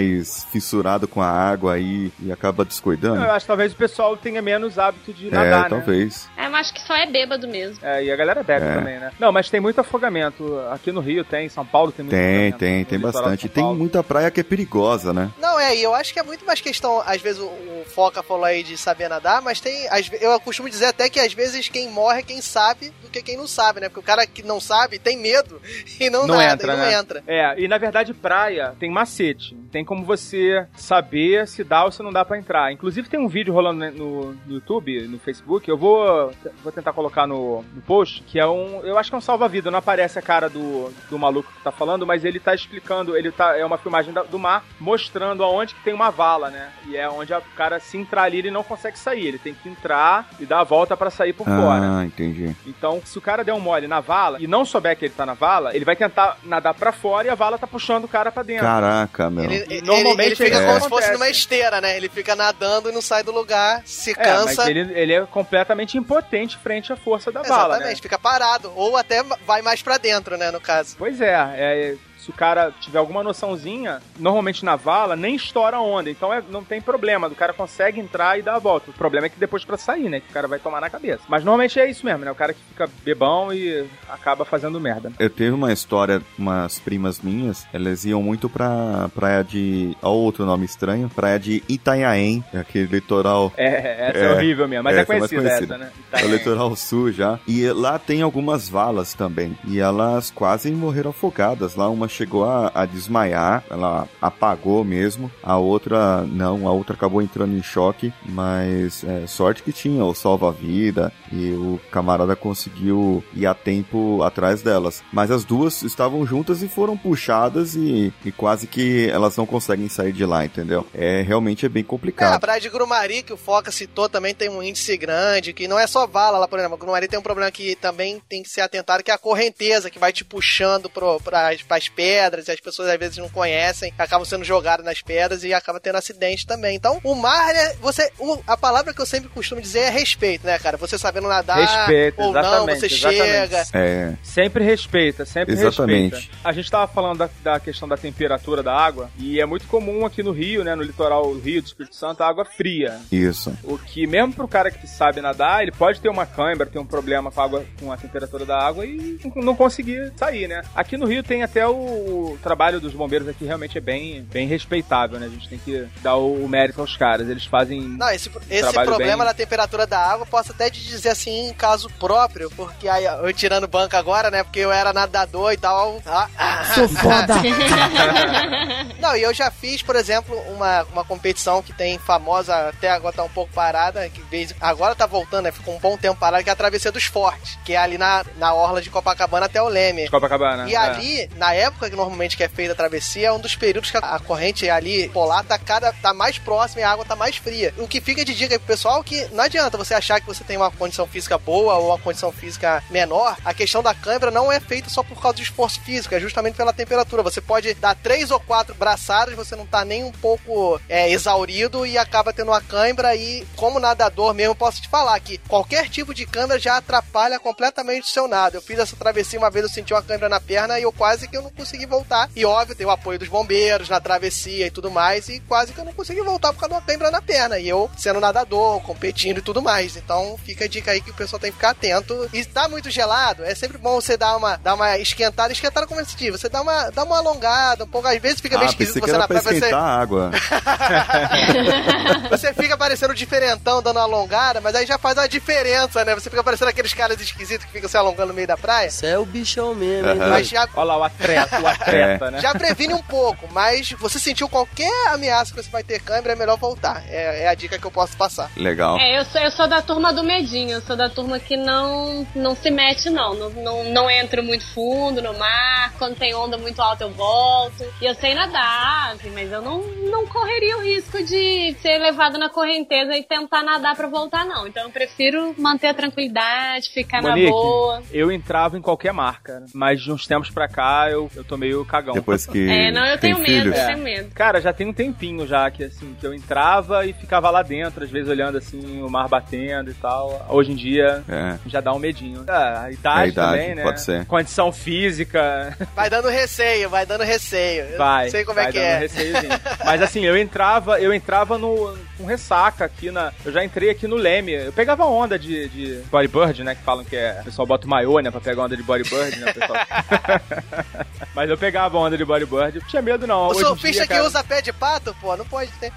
fissurado 0.51 1.07
com 1.07 1.21
a 1.21 1.29
água 1.29 1.73
aí 1.73 2.11
e 2.19 2.31
acaba 2.31 2.63
descuidando? 2.65 3.23
Eu 3.23 3.31
acho 3.31 3.45
que 3.45 3.47
talvez 3.47 3.73
o 3.73 3.75
pessoal 3.75 4.15
tenha 4.17 4.41
menos 4.41 4.77
hábito 4.79 5.13
de 5.13 5.29
nadar, 5.31 5.45
É, 5.45 5.63
né? 5.63 5.69
talvez. 5.69 6.29
É, 6.37 6.47
mas 6.49 6.67
acho 6.67 6.73
que 6.73 6.81
só 6.81 6.95
é 6.95 7.05
bêbado 7.05 7.47
mesmo. 7.47 7.77
É, 7.85 8.03
e 8.03 8.11
a 8.11 8.15
galera 8.15 8.43
bebe 8.43 8.65
É. 8.65 8.73
também, 8.75 8.99
né? 8.99 9.11
Não, 9.19 9.31
mas 9.31 9.49
tem 9.49 9.59
muito 9.59 9.79
afogamento. 9.81 10.59
Aqui 10.71 10.91
no 10.91 11.01
Rio 11.01 11.23
tem, 11.23 11.45
em 11.45 11.49
São 11.49 11.65
Paulo 11.65 11.91
tem 11.91 12.03
muito 12.03 12.13
Tem, 12.15 12.25
afogamento. 12.49 12.57
tem, 12.59 12.85
tem 12.85 12.99
bastante. 12.99 13.49
Tem 13.49 13.63
muita 13.75 14.03
praia 14.03 14.31
que 14.31 14.39
é 14.39 14.43
perigosa, 14.43 15.13
né? 15.13 15.31
Não, 15.39 15.59
é, 15.59 15.75
e 15.75 15.83
eu 15.83 15.93
acho 15.93 16.13
que 16.13 16.19
é 16.19 16.23
muito 16.23 16.45
mais 16.45 16.59
questão, 16.61 17.01
às 17.05 17.21
vezes 17.21 17.41
o, 17.41 17.45
o 17.45 17.83
Foca 17.93 18.21
falou 18.23 18.45
aí 18.45 18.63
de 18.63 18.77
saber 18.77 19.07
nadar, 19.09 19.41
mas 19.41 19.59
tem, 19.59 19.87
às 19.89 20.09
eu 20.21 20.39
costumo 20.39 20.69
dizer 20.69 20.85
até 20.85 21.09
que 21.09 21.19
às 21.19 21.33
vezes 21.33 21.69
quem 21.69 21.89
morre 21.89 22.19
é 22.19 22.23
quem 22.23 22.41
sabe 22.41 22.91
do 23.01 23.09
que 23.09 23.21
quem 23.21 23.37
não 23.37 23.47
sabe, 23.47 23.79
né? 23.81 23.87
Porque 23.89 23.99
o 23.99 24.03
cara 24.03 24.25
que 24.25 24.43
não 24.43 24.59
sabe 24.59 24.99
tem 24.99 25.17
medo 25.17 25.61
e 25.99 26.09
não, 26.09 26.25
Não 26.27 26.35
nada, 26.37 26.53
entra, 26.53 26.73
e 26.73 26.77
não 26.77 26.83
né? 26.85 26.93
entra. 26.93 27.23
É, 27.27 27.59
e 27.61 27.67
na 27.67 27.77
verdade 27.77 28.13
praia 28.13 28.73
tem 28.79 28.89
macete. 28.91 29.55
Tem 29.71 29.84
como 29.85 30.03
você 30.03 30.65
saber 30.75 31.47
se 31.47 31.63
dá 31.63 31.83
ou 31.85 31.91
se 31.91 32.01
não 32.03 32.11
dá 32.11 32.23
pra 32.25 32.37
entrar. 32.37 32.71
Inclusive 32.71 33.07
tem 33.09 33.19
um 33.19 33.27
vídeo 33.27 33.53
rolando 33.53 33.79
né, 33.79 33.91
no, 33.95 34.33
no 34.45 34.53
YouTube, 34.55 35.07
no 35.07 35.19
Facebook. 35.19 35.69
Eu 35.69 35.77
vou, 35.77 36.31
vou 36.63 36.71
tentar 36.71 36.93
colocar 36.93 37.25
no, 37.27 37.63
no 37.73 37.81
post, 37.81 38.23
que 38.23 38.39
é 38.39 38.45
um. 38.47 38.81
Eu 38.81 38.97
acho 38.97 39.09
que 39.09 39.15
é 39.15 39.17
um 39.17 39.21
salva-vida. 39.21 39.69
Não 39.71 39.79
aparece 39.79 40.17
a 40.19 40.21
cara 40.21 40.49
do, 40.49 40.91
do 41.09 41.17
maluco 41.19 41.51
que 41.51 41.63
tá 41.63 41.71
falando, 41.71 42.05
mas 42.05 42.25
ele 42.25 42.39
tá 42.39 42.53
explicando. 42.53 43.15
Ele 43.15 43.31
tá. 43.31 43.57
É 43.57 43.65
uma 43.65 43.77
filmagem 43.77 44.13
da- 44.13 44.23
do 44.23 44.39
mar 44.39 44.63
mostrando 44.79 45.43
aonde 45.43 45.73
que 45.75 45.83
tem 45.83 45.93
uma 45.93 46.09
vala, 46.09 46.49
né? 46.49 46.69
E 46.87 46.95
é 46.97 47.09
onde 47.09 47.33
a- 47.33 47.39
o 47.39 47.55
cara 47.55 47.79
se 47.79 47.97
entrar 47.97 48.23
ali, 48.23 48.37
ele 48.39 48.51
não 48.51 48.63
consegue 48.63 48.97
sair. 48.97 49.27
Ele 49.27 49.37
tem 49.39 49.53
que 49.53 49.69
entrar 49.69 50.27
e 50.39 50.45
dar 50.45 50.59
a 50.59 50.63
volta 50.63 50.95
pra 50.97 51.09
sair 51.09 51.33
por 51.33 51.45
fora. 51.45 51.99
Ah, 51.99 52.05
entendi. 52.05 52.55
Então, 52.65 53.01
se 53.03 53.17
o 53.17 53.21
cara 53.21 53.43
der 53.43 53.53
um 53.53 53.59
mole 53.59 53.87
na 53.87 53.99
vala 53.99 54.37
e 54.41 54.47
não 54.47 54.65
souber 54.65 54.97
que 54.97 55.05
ele 55.05 55.13
tá 55.15 55.25
na 55.25 55.33
vala, 55.33 55.75
ele 55.75 55.85
vai 55.85 55.95
tentar 55.95 56.37
nadar 56.43 56.73
pra 56.73 56.91
fora 56.91 57.27
e 57.27 57.29
a 57.29 57.35
vala 57.35 57.57
tá 57.57 57.67
puxando 57.67 58.05
o 58.05 58.07
cara 58.07 58.31
pra 58.31 58.43
dentro. 58.43 58.65
Caraca, 58.65 59.29
meu. 59.29 59.43
Ele, 59.45 59.55
ele- 59.55 59.74
normalmente 59.81 60.41
ele 60.41 60.51
fica 60.51 60.57
é. 60.61 60.65
como 60.65 60.81
se 60.81 60.89
fosse 60.89 61.11
numa 61.11 61.29
esteira, 61.29 61.81
né? 61.81 61.97
Ele 61.97 62.09
fica 62.09 62.35
nadando 62.35 62.89
e 62.89 62.91
não 62.91 63.01
sai 63.01 63.23
do 63.23 63.31
lugar, 63.31 63.81
se 63.85 64.11
É, 64.11 64.13
cansa. 64.15 64.55
mas 64.57 64.67
ele, 64.67 64.91
ele 64.93 65.13
é 65.13 65.25
completamente 65.25 65.97
impotente 65.97 66.57
frente 66.57 66.91
à 66.91 66.95
força 66.95 67.31
da 67.31 67.41
bala, 67.43 67.75
Exatamente, 67.75 67.97
né? 67.97 68.01
fica 68.01 68.19
parado. 68.19 68.71
Ou 68.75 68.95
até 68.97 69.23
vai 69.45 69.61
mais 69.61 69.81
pra 69.81 69.97
dentro, 69.97 70.37
né, 70.37 70.51
no 70.51 70.59
caso. 70.61 70.95
Pois 70.97 71.19
é, 71.21 71.33
é, 71.55 71.95
se 72.25 72.31
o 72.31 72.33
cara 72.33 72.71
tiver 72.81 72.97
alguma 72.99 73.23
noçãozinha, 73.23 74.01
normalmente 74.19 74.65
na 74.65 74.75
vala 74.75 75.15
nem 75.15 75.35
estoura 75.35 75.79
onda, 75.79 76.09
então 76.09 76.33
é- 76.33 76.41
não 76.49 76.63
tem 76.63 76.81
problema, 76.81 77.27
o 77.27 77.35
cara 77.35 77.53
consegue 77.53 77.99
entrar 77.99 78.37
e 78.39 78.41
dar 78.41 78.55
a 78.55 78.59
volta. 78.59 78.89
O 78.89 78.93
problema 78.93 79.27
é 79.27 79.29
que 79.29 79.39
depois 79.39 79.63
pra 79.63 79.77
sair, 79.77 80.09
né, 80.09 80.19
que 80.19 80.29
o 80.29 80.33
cara 80.33 80.47
vai 80.47 80.59
tomar 80.59 80.81
na 80.81 80.89
cabeça. 80.89 81.21
Mas 81.27 81.43
normalmente 81.43 81.79
é 81.79 81.89
isso 81.89 82.05
mesmo, 82.05 82.25
né, 82.25 82.31
o 82.31 82.35
cara 82.35 82.53
que 82.53 82.59
fica 82.69 82.89
bebão 83.03 83.53
e 83.53 83.85
acaba 84.09 84.43
fazendo 84.45 84.79
merda. 84.79 85.11
Eu 85.19 85.29
teve 85.29 85.51
uma 85.51 85.71
história, 85.71 86.21
umas 86.37 86.79
primas 86.79 87.19
minhas, 87.21 87.65
elas 87.71 88.05
iam 88.05 88.21
muito 88.23 88.49
pra 88.49 89.09
praia 89.13 89.43
de. 89.43 89.95
Ó, 90.01 90.09
outro 90.11 90.45
nome 90.45 90.65
estranho, 90.65 91.09
praia 91.13 91.39
de 91.39 91.63
Itanhaém, 91.69 92.43
aquele 92.53 92.85
litoral. 92.87 93.53
É, 93.57 94.09
essa 94.09 94.17
é, 94.17 94.25
É, 94.25 94.31
horrível 94.33 94.67
mesmo, 94.67 94.83
mas 94.83 94.97
é, 94.97 95.01
é 95.01 95.05
mais 95.05 95.07
conhecida, 95.29 95.41
conhecida. 95.41 95.75
essa, 95.75 95.83
né? 95.85 95.91
É 96.11 96.25
o 96.25 96.29
litoral 96.29 96.75
sul 96.75 97.11
já. 97.11 97.39
E 97.47 97.67
lá 97.69 97.99
tem 97.99 98.21
algumas 98.21 98.67
valas 98.67 99.13
também. 99.13 99.57
E 99.67 99.79
elas 99.79 100.31
quase 100.31 100.71
morreram 100.71 101.11
afogadas. 101.11 101.75
Lá 101.75 101.89
uma 101.89 102.07
chegou 102.15 102.45
a, 102.45 102.71
a 102.73 102.85
desmaiar, 102.85 103.63
ela 103.69 104.07
apagou 104.21 104.83
mesmo. 104.83 105.31
A 105.43 105.57
outra 105.57 106.21
não, 106.23 106.67
a 106.67 106.71
outra 106.71 106.95
acabou 106.95 107.21
entrando 107.21 107.55
em 107.55 107.63
choque, 107.63 108.13
mas 108.25 109.03
é, 109.03 109.27
sorte 109.27 109.63
que 109.63 109.71
tinha 109.71 110.03
o 110.03 110.13
salva-vida 110.13 111.11
e 111.31 111.51
o 111.53 111.79
camarada 111.91 112.35
conseguiu 112.35 113.23
ir 113.33 113.45
a 113.45 113.53
tempo 113.53 114.21
atrás 114.23 114.61
delas. 114.61 115.03
Mas 115.11 115.31
as 115.31 115.43
duas 115.43 115.81
estavam 115.83 116.25
juntas 116.25 116.61
e 116.61 116.67
foram 116.67 116.97
puxadas 116.97 117.75
e, 117.75 118.13
e 118.23 118.31
quase 118.31 118.67
que 118.67 119.09
elas 119.09 119.35
não 119.37 119.45
conseguem 119.45 119.89
sair 119.89 120.11
de 120.13 120.25
lá, 120.25 120.45
entendeu? 120.45 120.85
É 120.93 121.21
realmente 121.21 121.65
é 121.65 121.69
bem 121.69 121.81
É, 121.81 121.85
a 121.85 121.89
complicado. 121.89 122.39
praia 122.41 122.61
de 122.61 122.69
Grumari, 122.69 123.23
que 123.23 123.33
o 123.33 123.37
Foca 123.37 123.71
citou, 123.71 124.07
também 124.09 124.33
tem 124.33 124.49
um 124.49 124.61
índice 124.63 124.95
grande, 124.97 125.53
que 125.53 125.67
não 125.67 125.77
é 125.79 125.87
só 125.87 126.05
vala 126.07 126.37
lá, 126.37 126.47
por 126.47 126.59
exemplo. 126.59 126.77
Grumari 126.77 127.07
tem 127.07 127.19
um 127.19 127.23
problema 127.23 127.51
que 127.51 127.75
também 127.75 128.21
tem 128.29 128.43
que 128.43 128.49
ser 128.49 128.61
atentado, 128.61 129.03
que 129.03 129.11
é 129.11 129.13
a 129.13 129.17
correnteza, 129.17 129.89
que 129.89 129.99
vai 129.99 130.11
te 130.13 130.23
puxando 130.23 130.89
pro, 130.89 131.19
pras, 131.21 131.61
pras 131.61 131.89
pedras, 131.89 132.04
e 132.05 132.51
as 132.51 132.59
pessoas 132.59 132.89
às 132.89 132.97
vezes 132.99 133.17
não 133.17 133.29
conhecem, 133.29 133.93
acabam 133.97 134.25
sendo 134.25 134.43
jogadas 134.43 134.85
nas 134.85 135.01
pedras 135.01 135.43
e 135.43 135.53
acaba 135.53 135.79
tendo 135.79 135.97
acidente 135.97 136.45
também. 136.45 136.75
Então, 136.75 136.99
o 137.03 137.15
mar, 137.15 137.53
né, 137.53 137.73
você, 137.81 138.11
o- 138.19 138.39
a 138.47 138.55
palavra 138.57 138.93
que 138.93 139.01
eu 139.01 139.05
sempre 139.05 139.29
costumo 139.29 139.61
dizer 139.61 139.79
é 139.79 139.89
respeito, 139.89 140.45
né, 140.45 140.57
cara? 140.59 140.77
Você 140.77 140.97
sabendo 140.97 141.27
nadar 141.27 141.57
Respeito, 141.57 142.21
ou 142.21 142.31
não, 142.31 142.39
exatamente, 142.41 142.79
você 142.79 142.89
chega. 142.89 143.65
É, 143.73 144.13
Sempre 144.23 144.63
respeita, 144.63 145.25
sempre 145.25 145.53
Exatamente. 145.53 146.15
respeita. 146.15 146.37
A 146.43 146.51
gente 146.51 146.69
tava 146.69 146.87
falando 146.91 147.17
da, 147.19 147.29
da 147.43 147.59
questão 147.59 147.87
da 147.87 147.97
temperatura 147.97 148.61
da 148.61 148.73
água, 148.75 149.09
e 149.17 149.39
é 149.39 149.45
muito 149.45 149.67
comum 149.67 150.05
aqui 150.05 150.21
no 150.23 150.31
Rio, 150.31 150.63
né, 150.63 150.75
no 150.75 150.83
litoral 150.83 151.33
do 151.33 151.39
Rio, 151.39 151.61
do 151.61 151.65
Espírito 151.67 151.95
Santo, 151.95 152.21
a 152.21 152.27
água 152.27 152.45
fria. 152.45 152.99
isso. 153.11 153.55
O 153.63 153.77
que, 153.77 154.05
mesmo 154.07 154.33
pro 154.33 154.47
cara 154.47 154.69
que 154.71 154.87
sabe 154.87 155.21
nadar, 155.21 155.61
ele 155.61 155.71
pode 155.71 155.99
ter 156.01 156.09
uma 156.09 156.25
câimbra, 156.25 156.65
ter 156.65 156.79
um 156.79 156.85
problema 156.85 157.31
com 157.31 157.41
a, 157.41 157.43
água, 157.45 157.65
com 157.79 157.91
a 157.91 157.97
temperatura 157.97 158.45
da 158.45 158.57
água 158.57 158.85
e 158.85 159.19
não 159.35 159.55
conseguir 159.55 160.11
sair, 160.17 160.47
né? 160.47 160.61
Aqui 160.75 160.97
no 160.97 161.05
Rio 161.05 161.23
tem 161.23 161.43
até 161.43 161.65
o 161.67 161.94
trabalho 162.41 162.79
dos 162.79 162.93
bombeiros 162.93 163.27
aqui, 163.27 163.45
realmente 163.45 163.77
é 163.77 163.81
bem, 163.81 164.23
bem 164.23 164.47
respeitável, 164.47 165.19
né? 165.19 165.27
A 165.27 165.29
gente 165.29 165.49
tem 165.49 165.57
que 165.59 165.87
dar 166.01 166.15
o, 166.15 166.43
o 166.43 166.47
mérito 166.47 166.81
aos 166.81 166.95
caras. 166.95 167.29
Eles 167.29 167.45
fazem. 167.45 167.81
Não, 167.81 168.09
esse, 168.09 168.29
esse 168.49 168.61
Trabalho 168.61 168.89
problema 168.89 169.23
bem- 169.23 169.27
da 169.27 169.33
temperatura 169.33 169.87
da 169.87 169.99
água, 169.99 170.25
posso 170.25 170.51
até 170.51 170.69
te 170.69 170.81
dizer 170.81 171.09
assim, 171.09 171.49
em 171.49 171.53
caso 171.53 171.89
próprio, 171.99 172.49
porque 172.51 172.87
aí, 172.87 173.05
eu 173.05 173.33
tirando 173.33 173.67
banco 173.67 173.95
agora, 173.95 174.29
né, 174.29 174.43
porque 174.43 174.59
eu 174.59 174.71
era 174.71 174.93
nadador 174.93 175.53
e 175.53 175.57
tal. 175.57 176.01
ah, 176.05 176.29
ah, 176.37 176.63
Sou 176.73 176.87
foda. 176.89 177.35
Não, 178.99 179.15
e 179.15 179.21
eu 179.21 179.33
já 179.33 179.51
fiz, 179.51 179.81
por 179.81 179.95
exemplo, 179.95 180.35
uma, 180.51 180.83
uma 180.91 181.03
competição 181.03 181.61
que 181.61 181.73
tem 181.73 181.97
famosa, 181.99 182.69
até 182.69 182.89
agora 182.89 183.15
tá 183.15 183.23
um 183.23 183.29
pouco 183.29 183.53
parada, 183.53 184.09
que 184.09 184.21
vez, 184.21 184.53
agora 184.59 184.95
tá 184.95 185.05
voltando, 185.05 185.43
né? 185.43 185.51
Ficou 185.51 185.75
um 185.75 185.79
bom 185.79 185.97
tempo 185.97 186.19
parada, 186.19 186.43
que 186.43 186.49
é 186.49 186.53
a 186.53 186.55
Travessia 186.55 186.91
dos 186.91 187.05
Fortes, 187.05 187.57
que 187.63 187.73
é 187.73 187.77
ali 187.77 187.97
na, 187.97 188.25
na 188.37 188.53
orla 188.53 188.81
de 188.81 188.89
Copacabana 188.89 189.45
até 189.45 189.61
o 189.61 189.67
Leme. 189.67 190.09
Copacabana. 190.09 190.67
E 190.69 190.73
é. 190.73 190.77
ali, 190.77 191.29
na 191.35 191.53
época 191.53 191.84
que 191.89 191.95
normalmente 191.95 192.37
que 192.37 192.43
é 192.43 192.49
feita 192.49 192.73
a 192.73 192.75
travessia, 192.75 193.27
é 193.27 193.31
um 193.31 193.39
dos 193.39 193.55
períodos 193.55 193.91
que 193.91 193.97
a 193.97 194.19
corrente 194.19 194.69
ali 194.69 195.09
polar 195.09 195.43
tá, 195.43 195.57
cada, 195.57 195.91
tá 195.93 196.13
mais 196.13 196.37
próxima 196.37 196.81
e 196.81 196.83
a 196.83 196.91
água 196.91 197.05
tá 197.05 197.15
mais 197.15 197.37
fria. 197.37 197.73
O 197.77 197.87
que 197.87 198.01
fica 198.01 198.25
de 198.25 198.33
dica 198.33 198.55
aí 198.55 198.59
pro 198.59 198.67
pessoal 198.67 199.01
é 199.01 199.03
que 199.03 199.25
não 199.33 199.43
adianta 199.43 199.77
você 199.77 199.93
achar 199.93 200.19
que 200.19 200.27
você 200.27 200.43
tem 200.43 200.57
uma 200.57 200.71
condição 200.71 201.07
física 201.07 201.37
boa 201.37 201.75
ou 201.75 201.87
uma 201.87 201.99
condição 201.99 202.31
física 202.31 202.83
menor. 202.89 203.37
A 203.43 203.53
questão 203.53 203.81
da 203.81 203.93
câimbra 203.93 204.31
não 204.31 204.51
é 204.51 204.59
feita 204.59 204.89
só 204.89 205.03
por 205.03 205.21
causa 205.21 205.37
do 205.37 205.43
esforço 205.43 205.79
físico, 205.81 206.15
é 206.15 206.19
justamente 206.19 206.55
pela 206.55 206.73
temperatura. 206.73 207.23
Você 207.23 207.41
pode 207.41 207.73
dar 207.75 207.95
três 207.95 208.31
ou 208.31 208.39
quatro 208.39 208.75
braçadas, 208.75 209.35
você 209.35 209.55
não 209.55 209.65
tá 209.65 209.83
nem 209.85 210.03
um 210.03 210.11
pouco 210.11 210.79
é, 210.87 211.09
exaurido 211.09 211.85
e 211.85 211.97
acaba 211.97 212.33
tendo 212.33 212.51
uma 212.51 212.61
câimbra. 212.61 213.15
E 213.15 213.45
como 213.55 213.79
nadador 213.79 214.33
mesmo, 214.33 214.55
posso 214.55 214.81
te 214.81 214.89
falar 214.89 215.19
que 215.19 215.37
qualquer 215.37 215.89
tipo 215.89 216.13
de 216.13 216.25
câimbra 216.25 216.59
já 216.59 216.77
atrapalha 216.77 217.39
completamente 217.39 218.03
o 218.03 218.07
seu 218.07 218.27
nado. 218.27 218.55
Eu 218.55 218.61
fiz 218.61 218.79
essa 218.79 218.95
travessia 218.95 219.39
uma 219.39 219.49
vez, 219.49 219.63
eu 219.63 219.69
senti 219.69 219.93
uma 219.93 220.03
câimbra 220.03 220.29
na 220.29 220.39
perna 220.39 220.79
e 220.79 220.83
eu 220.83 220.91
quase 220.91 221.27
que 221.27 221.37
eu 221.37 221.41
não 221.41 221.51
voltar. 221.85 222.29
E 222.35 222.45
óbvio, 222.45 222.75
tem 222.75 222.85
o 222.85 222.91
apoio 222.91 223.19
dos 223.19 223.27
bombeiros 223.27 223.89
na 223.89 223.99
travessia 223.99 224.67
e 224.67 224.71
tudo 224.71 224.89
mais, 224.91 225.27
e 225.29 225.39
quase 225.41 225.73
que 225.73 225.79
eu 225.79 225.85
não 225.85 225.93
consegui 225.93 226.21
voltar 226.21 226.53
por 226.53 226.59
causa 226.59 226.75
de 226.75 226.79
uma 226.79 226.85
câimbra 226.85 227.11
na 227.11 227.21
perna. 227.21 227.59
E 227.59 227.67
eu 227.67 227.89
sendo 227.97 228.19
nadador, 228.19 228.81
competindo 228.81 229.39
e 229.39 229.41
tudo 229.41 229.61
mais. 229.61 229.95
Então 229.95 230.37
fica 230.43 230.65
a 230.65 230.67
dica 230.67 230.91
aí 230.91 231.01
que 231.01 231.11
o 231.11 231.13
pessoal 231.15 231.39
tem 231.39 231.51
que 231.51 231.57
ficar 231.57 231.71
atento. 231.71 232.29
E 232.33 232.43
tá 232.45 232.67
muito 232.67 232.89
gelado, 232.89 233.43
é 233.43 233.55
sempre 233.55 233.77
bom 233.77 233.95
você 233.95 234.15
dar 234.17 234.35
uma, 234.37 234.57
dar 234.57 234.75
uma 234.75 234.97
esquentada. 234.97 235.51
Esquentada 235.51 235.87
como 235.87 236.01
diz? 236.03 236.31
Você 236.31 236.49
dá 236.49 236.61
uma, 236.61 236.89
dá 236.91 237.03
uma 237.03 237.17
alongada, 237.17 237.83
um 237.83 237.87
pouco. 237.87 238.07
Às 238.07 238.21
vezes 238.21 238.39
fica 238.39 238.57
meio 238.57 238.69
Ah, 238.69 238.71
esquisito 238.71 238.93
pensei 238.95 239.01
que 239.01 239.11
você 239.11 239.17
na 239.17 239.27
pra 239.27 239.41
praia. 239.41 239.59
Você, 239.59 239.65
esquentar 239.65 239.83
a 239.83 240.01
água. 240.01 240.31
você 242.29 242.53
fica 242.53 242.77
parecendo 242.77 243.13
diferentão 243.13 243.81
dando 243.81 243.97
uma 243.97 244.03
alongada, 244.03 244.61
mas 244.61 244.75
aí 244.75 244.85
já 244.85 244.97
faz 244.97 245.17
uma 245.17 245.27
diferença, 245.27 246.03
né? 246.05 246.13
Você 246.15 246.29
fica 246.29 246.43
parecendo 246.43 246.69
aqueles 246.69 246.93
caras 246.93 247.19
esquisitos 247.19 247.65
que 247.65 247.71
ficam 247.71 247.89
se 247.89 247.97
alongando 247.97 248.27
no 248.29 248.33
meio 248.33 248.47
da 248.47 248.57
praia. 248.57 248.89
Você 248.89 249.07
é 249.07 249.17
o 249.17 249.25
bichão 249.25 249.73
mesmo, 249.73 250.09
hein? 250.09 250.21
Aham. 250.21 250.29
Mas 250.29 250.47
já, 250.47 250.67
Olha 250.75 250.85
lá, 250.85 250.97
o 250.97 251.03
atleta, 251.03 251.54
o 251.61 251.67
atleta, 251.67 252.31
né? 252.31 252.39
já 252.41 252.53
previne 252.53 252.93
um 252.93 253.01
pouco, 253.01 253.47
mas 253.51 253.91
você 253.91 254.19
sentiu 254.19 254.47
qualquer 254.49 255.07
ameaça 255.07 255.53
que 255.53 255.61
você 255.61 255.69
vai 255.69 255.83
ter 255.83 256.01
câimbra, 256.01 256.33
é 256.33 256.35
melhor 256.35 256.57
voltar. 256.57 257.03
É, 257.07 257.43
é 257.43 257.47
a 257.47 257.53
dica 257.53 257.77
que 257.77 257.85
eu 257.85 257.91
posso 257.91 258.15
passar. 258.17 258.49
Legal. 258.55 258.97
É, 258.99 259.19
eu 259.19 259.25
sou, 259.25 259.41
eu 259.41 259.51
sou 259.51 259.67
da 259.67 259.81
turma 259.81 260.13
do 260.13 260.23
medinho, 260.23 260.71
eu 260.71 260.81
sou 260.81 260.95
da 260.95 261.09
turma 261.09 261.39
que 261.39 261.57
não, 261.57 262.25
não 262.35 262.55
se 262.55 262.69
mete, 262.69 263.09
não. 263.09 263.33
Não, 263.33 263.49
não. 263.49 263.83
não 263.85 264.09
entro 264.09 264.43
muito 264.43 264.65
fundo 264.73 265.21
no 265.21 265.37
mar, 265.37 265.93
quando 265.97 266.15
tem 266.15 266.33
onda 266.35 266.57
muito 266.57 266.81
alta 266.81 267.03
eu 267.03 267.11
volto. 267.11 267.83
E 268.01 268.05
eu 268.05 268.13
sei 268.15 268.33
nadar, 268.33 269.13
assim, 269.13 269.29
mas 269.31 269.51
eu 269.51 269.61
não, 269.61 269.81
não 269.81 270.27
correria 270.27 270.77
o 270.77 270.81
risco 270.81 271.23
de 271.23 271.75
ser 271.81 271.97
levado 271.99 272.37
na 272.37 272.49
correnteza 272.49 273.15
e 273.15 273.23
tentar 273.23 273.63
nadar 273.63 273.95
pra 273.95 274.07
voltar, 274.07 274.45
não. 274.45 274.67
Então 274.67 274.83
eu 274.83 274.89
prefiro 274.89 275.55
manter 275.57 275.87
a 275.87 275.93
tranquilidade, 275.93 276.89
ficar 276.89 277.21
Monique, 277.21 277.45
na 277.45 277.51
boa. 277.51 278.03
eu 278.11 278.31
entrava 278.31 278.77
em 278.77 278.81
qualquer 278.81 279.13
marca, 279.13 279.65
mas 279.73 280.01
de 280.01 280.11
uns 280.11 280.27
tempos 280.27 280.49
pra 280.49 280.67
cá 280.67 281.09
eu, 281.09 281.29
eu 281.35 281.43
tô 281.45 281.57
meio 281.57 281.83
cagão. 281.85 282.13
Depois 282.13 282.45
que 282.45 282.67
É, 282.69 282.91
não, 282.91 283.05
eu 283.05 283.17
tem 283.17 283.33
tenho 283.33 283.39
medo, 283.39 283.63
filhos. 283.71 283.77
eu 283.79 283.85
tenho 283.85 283.97
medo. 283.99 284.29
Cara, 284.33 284.59
já 284.61 284.73
tem 284.73 284.87
um 284.87 284.93
tempinho 284.93 285.45
já 285.47 285.69
que 285.71 285.83
assim, 285.83 286.15
que 286.19 286.25
eu 286.25 286.33
entrava 286.33 287.05
e 287.05 287.13
ficava 287.13 287.49
lá 287.49 287.61
dentro, 287.61 288.03
às 288.03 288.09
vezes 288.09 288.29
olhando 288.29 288.57
assim, 288.57 289.01
o 289.01 289.09
mar 289.09 289.27
batendo 289.27 289.89
e 289.91 289.93
tal. 289.93 290.45
Hoje 290.49 290.71
em 290.71 290.75
dia 290.75 291.23
É. 291.29 291.57
já 291.67 291.79
dá 291.81 291.93
um 291.93 291.99
medinho. 291.99 292.43
Ah, 292.47 292.83
a 292.85 292.91
idade, 292.91 293.19
A 293.19 293.27
idade, 293.27 293.33
também, 293.57 293.75
né? 293.75 293.83
pode 293.83 294.01
ser. 294.01 294.25
Condição 294.25 294.71
física, 294.71 295.77
Vai 295.95 296.09
dando 296.09 296.29
receio, 296.29 296.89
vai 296.89 297.05
dando 297.05 297.23
receio. 297.23 297.85
Eu 297.85 297.97
vai. 297.97 298.29
sei 298.29 298.43
como 298.43 298.55
vai 298.55 298.65
é 298.65 298.71
que 298.71 298.77
dando 298.79 298.87
é. 298.87 298.97
receiozinho. 298.99 299.51
Mas 299.85 300.01
assim, 300.01 300.25
eu 300.25 300.37
entrava, 300.37 300.99
eu 300.99 301.13
entrava 301.13 301.57
no 301.57 301.95
com 302.17 302.25
ressaca 302.25 302.85
aqui 302.85 303.11
na, 303.11 303.33
eu 303.43 303.51
já 303.51 303.63
entrei 303.63 303.89
aqui 303.89 304.07
no 304.07 304.15
Leme. 304.15 304.53
Eu 304.53 304.71
pegava 304.73 305.05
onda 305.05 305.37
de, 305.37 305.67
de 305.69 305.95
bodyboard, 306.09 306.63
né, 306.63 306.73
que 306.75 306.81
falam 306.81 307.03
que 307.03 307.15
é, 307.15 307.39
o 307.41 307.43
pessoal 307.45 307.67
bota 307.67 307.85
o 307.85 307.89
maiô, 307.89 308.19
né, 308.19 308.31
pra 308.31 308.39
pegar 308.39 308.63
onda 308.63 308.75
de 308.77 308.83
bodyboard, 308.83 309.37
né, 309.39 309.51
o 309.51 309.53
pessoal. 309.53 309.79
Mas 311.35 311.49
eu 311.49 311.57
pegava 311.57 311.97
onda 311.97 312.17
de 312.17 312.23
bodyboard, 312.23 312.79
tinha 312.87 313.01
medo 313.01 313.27
não. 313.27 313.47
O 313.47 313.49
Hoje 313.49 313.59
surfista 313.59 313.91
dia, 313.91 314.01
que 314.03 314.13
cara, 314.13 314.23
usa 314.23 314.41
pé 314.41 314.61
de 314.61 314.71
pato, 314.71 315.13
pô, 315.19 315.35
não 315.35 315.45
pode 315.45 315.69
ter. 315.73 315.91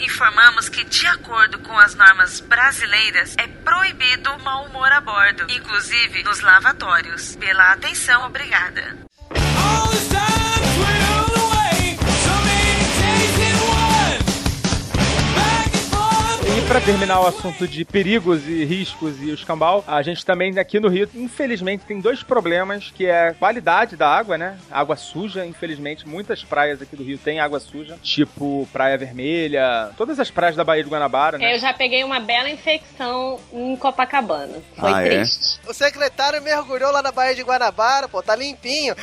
Informamos 0.00 0.68
que, 0.68 0.84
de 0.84 1.06
acordo 1.06 1.60
com 1.60 1.78
as 1.78 1.94
normas 1.94 2.40
brasileiras, 2.40 3.36
é 3.38 3.46
proibido 3.46 4.30
o 4.32 4.42
mau 4.42 4.64
humor 4.64 4.90
a 4.90 5.00
bordo, 5.00 5.46
inclusive 5.48 6.24
nos 6.24 6.40
lavatórios. 6.40 7.36
Pela 7.36 7.72
atenção, 7.72 8.26
obrigada. 8.26 9.09
E 16.70 16.72
pra 16.72 16.80
terminar 16.80 17.20
o 17.20 17.26
assunto 17.26 17.66
de 17.66 17.84
perigos 17.84 18.46
e 18.46 18.64
riscos 18.64 19.20
e 19.20 19.24
o 19.32 19.34
escambau, 19.34 19.82
a 19.88 20.00
gente 20.02 20.24
também 20.24 20.56
aqui 20.56 20.78
no 20.78 20.86
Rio, 20.88 21.10
infelizmente, 21.16 21.84
tem 21.84 22.00
dois 22.00 22.22
problemas, 22.22 22.92
que 22.94 23.06
é 23.06 23.30
a 23.30 23.34
qualidade 23.34 23.96
da 23.96 24.08
água, 24.08 24.38
né? 24.38 24.56
Água 24.70 24.94
suja, 24.94 25.44
infelizmente, 25.44 26.06
muitas 26.08 26.44
praias 26.44 26.80
aqui 26.80 26.94
do 26.94 27.02
Rio 27.02 27.18
têm 27.18 27.40
água 27.40 27.58
suja, 27.58 27.98
tipo 28.00 28.68
Praia 28.72 28.96
Vermelha, 28.96 29.90
todas 29.96 30.20
as 30.20 30.30
praias 30.30 30.54
da 30.54 30.62
Baía 30.62 30.84
de 30.84 30.88
Guanabara, 30.88 31.38
né? 31.38 31.52
Eu 31.52 31.58
já 31.58 31.74
peguei 31.74 32.04
uma 32.04 32.20
bela 32.20 32.48
infecção 32.48 33.40
em 33.52 33.74
Copacabana. 33.74 34.58
Foi 34.78 34.92
Ah, 34.94 35.02
é? 35.02 35.08
triste. 35.08 35.58
O 35.66 35.74
secretário 35.74 36.40
mergulhou 36.40 36.92
lá 36.92 37.02
na 37.02 37.10
Baía 37.10 37.34
de 37.34 37.42
Guanabara, 37.42 38.06
pô, 38.08 38.22
tá 38.22 38.36
limpinho. 38.36 38.94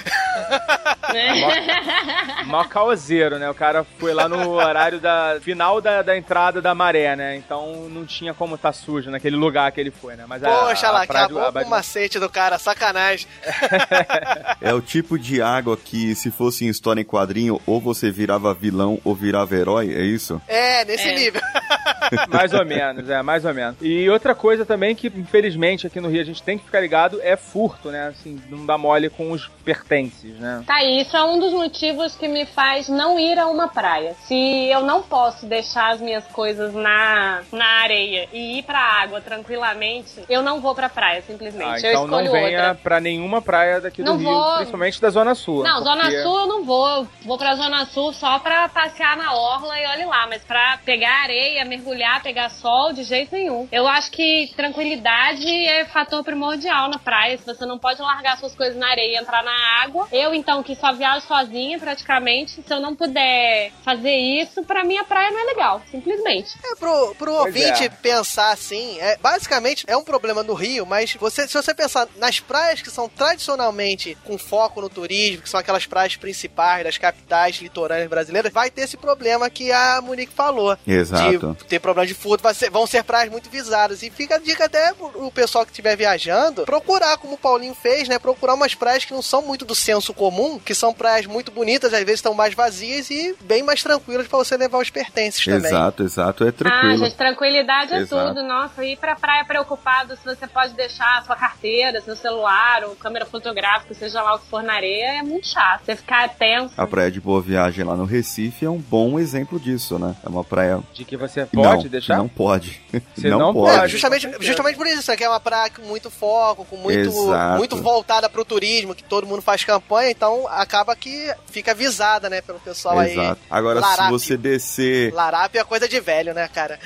Mó 2.45 2.63
caoseiro, 2.63 3.37
né? 3.37 3.49
O 3.49 3.53
cara 3.53 3.83
foi 3.99 4.13
lá 4.13 4.29
no 4.29 4.51
horário 4.51 5.01
da 5.01 5.37
final 5.41 5.81
da, 5.81 6.01
da 6.01 6.17
entrada 6.17 6.61
da 6.61 6.73
maré, 6.73 7.13
né? 7.13 7.35
Então 7.35 7.56
Então 7.57 7.89
não 7.89 8.05
tinha 8.05 8.33
como 8.33 8.55
estar 8.55 8.69
tá 8.69 8.73
sujo 8.73 9.09
naquele 9.09 9.35
lugar 9.35 9.71
que 9.71 9.79
ele 9.81 9.89
foi, 9.91 10.15
né? 10.15 10.25
Mas 10.27 10.41
Poxa 10.41 10.87
a, 10.87 10.91
lá, 10.91 11.03
a 11.03 11.07
praia 11.07 11.25
acabou 11.25 11.51
do, 11.51 11.59
com 11.59 11.65
o 11.65 11.69
macete 11.69 12.19
do 12.19 12.29
cara, 12.29 12.59
sacanagem. 12.59 13.27
é 14.61 14.73
o 14.73 14.81
tipo 14.81 15.17
de 15.17 15.41
água 15.41 15.75
que, 15.75 16.13
se 16.15 16.29
fosse 16.29 16.65
em 16.65 16.69
história 16.69 17.01
em 17.01 17.05
quadrinho, 17.05 17.59
ou 17.65 17.81
você 17.81 18.11
virava 18.11 18.53
vilão 18.53 18.99
ou 19.03 19.15
virava 19.15 19.55
herói, 19.55 19.93
é 19.93 20.01
isso? 20.01 20.39
É, 20.47 20.85
nesse 20.85 21.09
É. 21.09 21.15
nível. 21.15 21.41
mais 22.29 22.53
ou 22.53 22.65
menos, 22.65 23.09
é, 23.09 23.21
mais 23.21 23.43
ou 23.43 23.53
menos. 23.53 23.77
E 23.81 24.09
outra 24.09 24.35
coisa 24.35 24.65
também 24.65 24.95
que, 24.95 25.07
infelizmente, 25.07 25.87
aqui 25.87 25.99
no 25.99 26.09
Rio 26.09 26.21
a 26.21 26.25
gente 26.25 26.43
tem 26.43 26.57
que 26.57 26.65
ficar 26.65 26.79
ligado 26.79 27.19
é 27.21 27.35
furto, 27.35 27.89
né? 27.89 28.07
Assim, 28.07 28.39
não 28.49 28.65
dá 28.65 28.77
mole 28.77 29.09
com 29.09 29.31
os 29.31 29.47
pertences, 29.65 30.35
né? 30.39 30.63
Tá, 30.65 30.83
e 30.83 31.01
isso 31.01 31.15
é 31.17 31.23
um 31.23 31.39
dos 31.39 31.53
motivos 31.53 32.15
que 32.15 32.27
me 32.27 32.45
faz 32.45 32.87
não 32.87 33.19
ir 33.19 33.37
a 33.39 33.47
uma 33.47 33.67
praia. 33.67 34.15
Se 34.27 34.35
eu 34.69 34.81
não 34.81 35.01
posso 35.01 35.45
deixar 35.45 35.93
as 35.93 36.01
minhas 36.01 36.25
coisas 36.27 36.73
na, 36.73 37.41
na 37.51 37.65
areia 37.81 38.27
e 38.33 38.59
ir 38.59 38.63
pra 38.63 38.79
água 38.79 39.21
tranquilamente, 39.21 40.23
eu 40.29 40.41
não 40.41 40.59
vou 40.61 40.73
pra 40.75 40.89
praia, 40.89 41.21
simplesmente. 41.21 41.85
Ah, 41.85 41.89
eu 41.89 41.91
então 41.91 42.03
escolho 42.05 42.25
não 42.25 42.31
venha 42.31 42.59
outra. 42.59 42.75
pra 42.75 42.99
nenhuma 42.99 43.41
praia 43.41 43.81
daqui 43.81 44.01
do 44.03 44.11
Não 44.11 44.17
Rio, 44.17 44.29
vou. 44.29 44.55
principalmente 44.55 45.01
da 45.01 45.09
Zona 45.09 45.35
Sul. 45.35 45.63
Não, 45.63 45.81
Zona 45.83 46.01
porque- 46.03 46.21
Sul 46.23 46.37
eu 46.39 46.47
não 46.47 46.63
vou. 46.63 46.87
Eu 46.87 47.07
vou 47.25 47.37
pra 47.37 47.55
Zona 47.55 47.85
Sul 47.85 48.13
só 48.13 48.39
pra 48.39 48.67
passear 48.69 49.15
na 49.17 49.33
orla 49.33 49.79
e 49.79 49.85
olhe 49.87 50.05
lá. 50.05 50.27
Mas 50.27 50.43
pra 50.43 50.79
pegar 50.83 51.23
areia, 51.23 51.63
mergulhar, 51.65 52.21
pegar 52.21 52.49
sol, 52.49 52.91
de 52.93 53.03
jeito 53.03 53.33
nenhum. 53.35 53.67
Eu 53.71 53.87
acho 53.87 54.11
que 54.11 54.51
tranquilidade 54.55 55.47
é 55.67 55.85
fator 55.85 56.23
primordial 56.23 56.89
na 56.89 56.99
praia. 56.99 57.37
Se 57.37 57.45
você 57.45 57.65
não 57.65 57.77
pode 57.77 58.01
largar 58.01 58.37
suas 58.37 58.55
coisas 58.55 58.75
na 58.77 58.89
areia 58.89 59.17
e 59.17 59.21
entrar 59.21 59.43
na 59.43 59.83
água. 59.83 60.07
Eu, 60.11 60.33
então, 60.33 60.63
que 60.63 60.75
só 60.75 60.93
viajo 60.93 61.25
sozinha 61.25 61.77
praticamente, 61.79 62.61
se 62.61 62.73
eu 62.73 62.79
não 62.79 62.95
puder 62.95 63.71
fazer 63.83 64.15
isso, 64.15 64.63
pra 64.63 64.83
mim 64.83 64.97
a 64.97 65.03
praia 65.03 65.31
não 65.31 65.39
é 65.39 65.43
legal. 65.45 65.81
Simplesmente. 65.91 66.57
É 66.63 66.75
pro, 66.75 67.15
pro 67.15 67.36
ouvinte 67.39 67.83
é. 67.85 67.89
pensar 67.89 68.51
assim, 68.51 68.99
é, 68.99 69.17
basicamente 69.17 69.83
é 69.87 69.95
um 69.97 70.03
problema 70.03 70.43
no 70.43 70.53
Rio, 70.53 70.85
mas 70.85 71.13
você, 71.19 71.47
se 71.47 71.53
você 71.53 71.73
pensar 71.73 72.07
nas 72.17 72.39
praias 72.39 72.81
que 72.81 72.89
são 72.91 73.07
tradicionalmente 73.09 74.17
com 74.25 74.37
foco 74.37 74.81
no 74.81 74.89
turismo, 74.89 75.41
que 75.43 75.49
são 75.49 75.59
aquelas 75.59 75.85
praias 75.85 76.15
principais 76.15 76.83
das 76.83 76.97
capitais 76.97 77.55
litorâneas 77.57 78.09
brasileiras, 78.09 78.51
vai 78.51 78.69
ter 78.69 78.81
esse 78.81 78.97
problema 78.97 79.49
que 79.49 79.71
a 79.71 80.01
Monique 80.01 80.33
falou. 80.33 80.77
Exato. 80.85 81.55
De 81.59 81.65
ter 81.65 81.79
problema 81.79 82.05
de 82.07 82.13
furto, 82.13 82.43
vai 82.43 82.53
ser- 82.53 82.69
vão 82.69 82.85
ser 82.85 83.03
praias 83.03 83.31
muito 83.31 83.49
visadas. 83.49 84.03
E 84.03 84.09
fica 84.09 84.35
a 84.35 84.39
dica 84.39 84.65
até 84.65 84.93
pro 84.93 85.07
o 85.25 85.31
pessoal 85.31 85.65
que 85.65 85.71
estiver 85.71 85.95
viajando, 85.95 86.63
procurar, 86.63 87.17
como 87.17 87.33
o 87.33 87.37
Paulinho 87.37 87.73
fez, 87.75 88.07
né? 88.07 88.19
Procurar 88.19 88.53
umas 88.53 88.75
praias 88.75 89.05
que 89.05 89.13
não 89.13 89.21
são 89.21 89.41
muito 89.41 89.65
do 89.65 89.73
senso 89.75 90.13
comum, 90.13 90.59
que 90.59 90.73
são 90.75 90.93
praias 90.93 91.25
muito 91.25 91.51
bonitas, 91.51 91.93
às 91.93 91.99
vezes 92.01 92.19
estão 92.19 92.33
mais 92.33 92.53
vazias 92.53 93.09
e 93.09 93.35
bem 93.41 93.63
mais 93.63 93.81
tranquilas 93.81 94.27
pra 94.27 94.37
você 94.37 94.55
levar 94.57 94.79
os 94.79 94.89
pertences 94.89 95.43
também. 95.43 95.71
Exato, 95.71 96.03
exato. 96.03 96.43
É 96.43 96.49
Ah, 96.49 96.51
tranquilo. 96.51 96.97
gente, 97.05 97.15
tranquilidade 97.27 97.93
é 97.93 97.97
Exato. 97.97 98.27
tudo. 98.29 98.43
Nossa, 98.43 98.83
ir 98.85 98.97
pra 98.97 99.15
praia 99.15 99.43
preocupado 99.43 100.15
se 100.15 100.23
você 100.23 100.47
pode 100.47 100.73
deixar 100.73 101.19
a 101.19 101.21
sua 101.23 101.35
carteira, 101.35 102.01
seu 102.01 102.15
celular, 102.15 102.83
ou 102.85 102.95
câmera 102.95 103.25
fotográfica, 103.25 103.93
seja 103.93 104.21
lá 104.21 104.35
o 104.35 104.39
que 104.39 104.47
for 104.47 104.63
na 104.63 104.73
areia, 104.73 105.19
é 105.19 105.23
muito 105.23 105.47
chato. 105.47 105.85
Você 105.85 105.95
ficar 105.95 106.29
tenso. 106.29 106.73
A 106.77 106.87
praia 106.87 107.11
de 107.11 107.19
Boa 107.19 107.41
Viagem 107.41 107.83
lá 107.83 107.95
no 107.95 108.05
Recife 108.05 108.65
é 108.65 108.69
um 108.69 108.77
bom 108.77 109.19
exemplo 109.19 109.59
disso, 109.59 109.99
né? 109.99 110.15
É 110.25 110.29
uma 110.29 110.43
praia. 110.43 110.79
De 110.93 111.03
que 111.03 111.17
você 111.17 111.45
pode 111.45 111.83
não, 111.83 111.89
deixar? 111.89 112.17
Não 112.17 112.27
pode. 112.27 112.81
Você 113.15 113.29
não, 113.29 113.39
não 113.39 113.53
pode. 113.53 113.75
É, 113.75 113.79
pode. 113.79 113.91
justamente, 113.91 114.29
justamente 114.39 114.77
por 114.77 114.87
isso, 114.87 115.09
né, 115.09 115.17
que 115.17 115.23
é 115.23 115.29
uma 115.29 115.39
praia 115.39 115.69
com 115.69 115.81
muito 115.83 116.09
foco, 116.09 116.65
com 116.65 116.77
muito, 116.77 117.09
Exato. 117.09 117.57
muito 117.57 117.75
voltada 117.77 118.29
pro 118.29 118.45
turismo, 118.45 118.95
que 118.95 119.03
todo 119.03 119.27
mundo 119.27 119.41
faz 119.41 119.63
campanha, 119.63 120.11
então 120.11 120.47
acaba 120.47 120.95
que 120.95 121.33
fica 121.47 121.71
avisada, 121.71 122.29
né, 122.29 122.41
pelo 122.41 122.59
pessoal 122.59 122.99
aí. 122.99 123.11
Exato. 123.11 123.41
Agora, 123.49 123.79
Larape. 123.79 124.03
se 124.03 124.11
você 124.11 124.37
descer. 124.37 125.13
Larápio 125.13 125.59
é 125.59 125.63
coisa 125.63 125.87
de 125.87 125.99
velho, 125.99 126.33
né, 126.33 126.47
cara? 126.47 126.79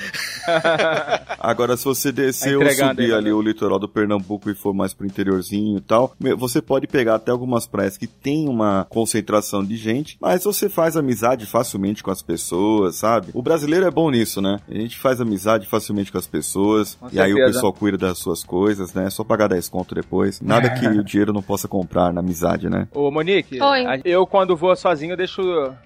Agora, 1.40 1.76
se 1.78 1.86
você 1.86 2.12
descer 2.12 2.58
ou 2.58 2.66
subir 2.70 3.06
aí, 3.06 3.14
ali 3.14 3.26
né? 3.26 3.34
o 3.34 3.42
litoral 3.42 3.80
do 3.80 3.88
Pernambuco 3.88 4.50
e 4.50 4.56
for 4.56 4.74
mais 4.74 4.94
pro 4.94 5.06
interiorzinho 5.06 5.78
e 5.78 5.82
tal, 5.82 6.14
você 6.38 6.62
pode 6.62 6.88
pegar 6.88 7.16
até 7.16 7.32
algumas 7.32 7.68
praias 7.68 7.98
que 7.98 8.08
tem 8.08 8.48
uma 8.48 8.86
concentração 8.90 9.64
de 9.64 9.76
gente, 9.76 10.18
mas 10.20 10.44
você 10.44 10.70
faz 10.70 10.96
amizade 10.98 11.46
facilmente 11.46 12.04
com 12.04 12.12
as 12.12 12.22
pessoas, 12.22 12.96
sabe? 12.96 13.30
O 13.34 13.42
brasileiro 13.42 13.86
é 13.86 13.92
bom 13.92 14.10
nisso, 14.10 14.42
né? 14.42 14.60
A 14.70 14.74
gente 14.74 14.98
faz 14.98 15.20
amizade 15.22 15.68
facilmente 15.68 16.12
com 16.12 16.18
as 16.18 16.28
pessoas, 16.28 16.96
Com 16.96 17.10
e 17.12 17.20
aí 17.20 17.32
o 17.34 17.36
certeza. 17.36 17.54
pessoal 17.54 17.74
cuida 17.74 17.98
das 17.98 18.18
suas 18.18 18.44
coisas, 18.44 18.94
né? 18.94 19.06
É 19.06 19.10
só 19.10 19.24
pagar 19.24 19.48
10 19.48 19.70
conto 19.70 19.96
depois. 19.96 20.42
Nada 20.42 20.70
que 20.70 20.88
o 20.88 21.04
dinheiro 21.04 21.34
não 21.34 21.42
possa 21.42 21.68
comprar 21.68 22.14
na 22.14 22.20
amizade, 22.22 22.70
né? 22.70 22.88
Ô, 22.94 23.10
Monique, 23.12 23.62
Oi. 23.62 24.02
eu 24.06 24.26
quando 24.28 24.56
vou 24.56 24.76
sozinho, 24.76 25.14
eu 25.14 25.18
deixo, 25.18 25.42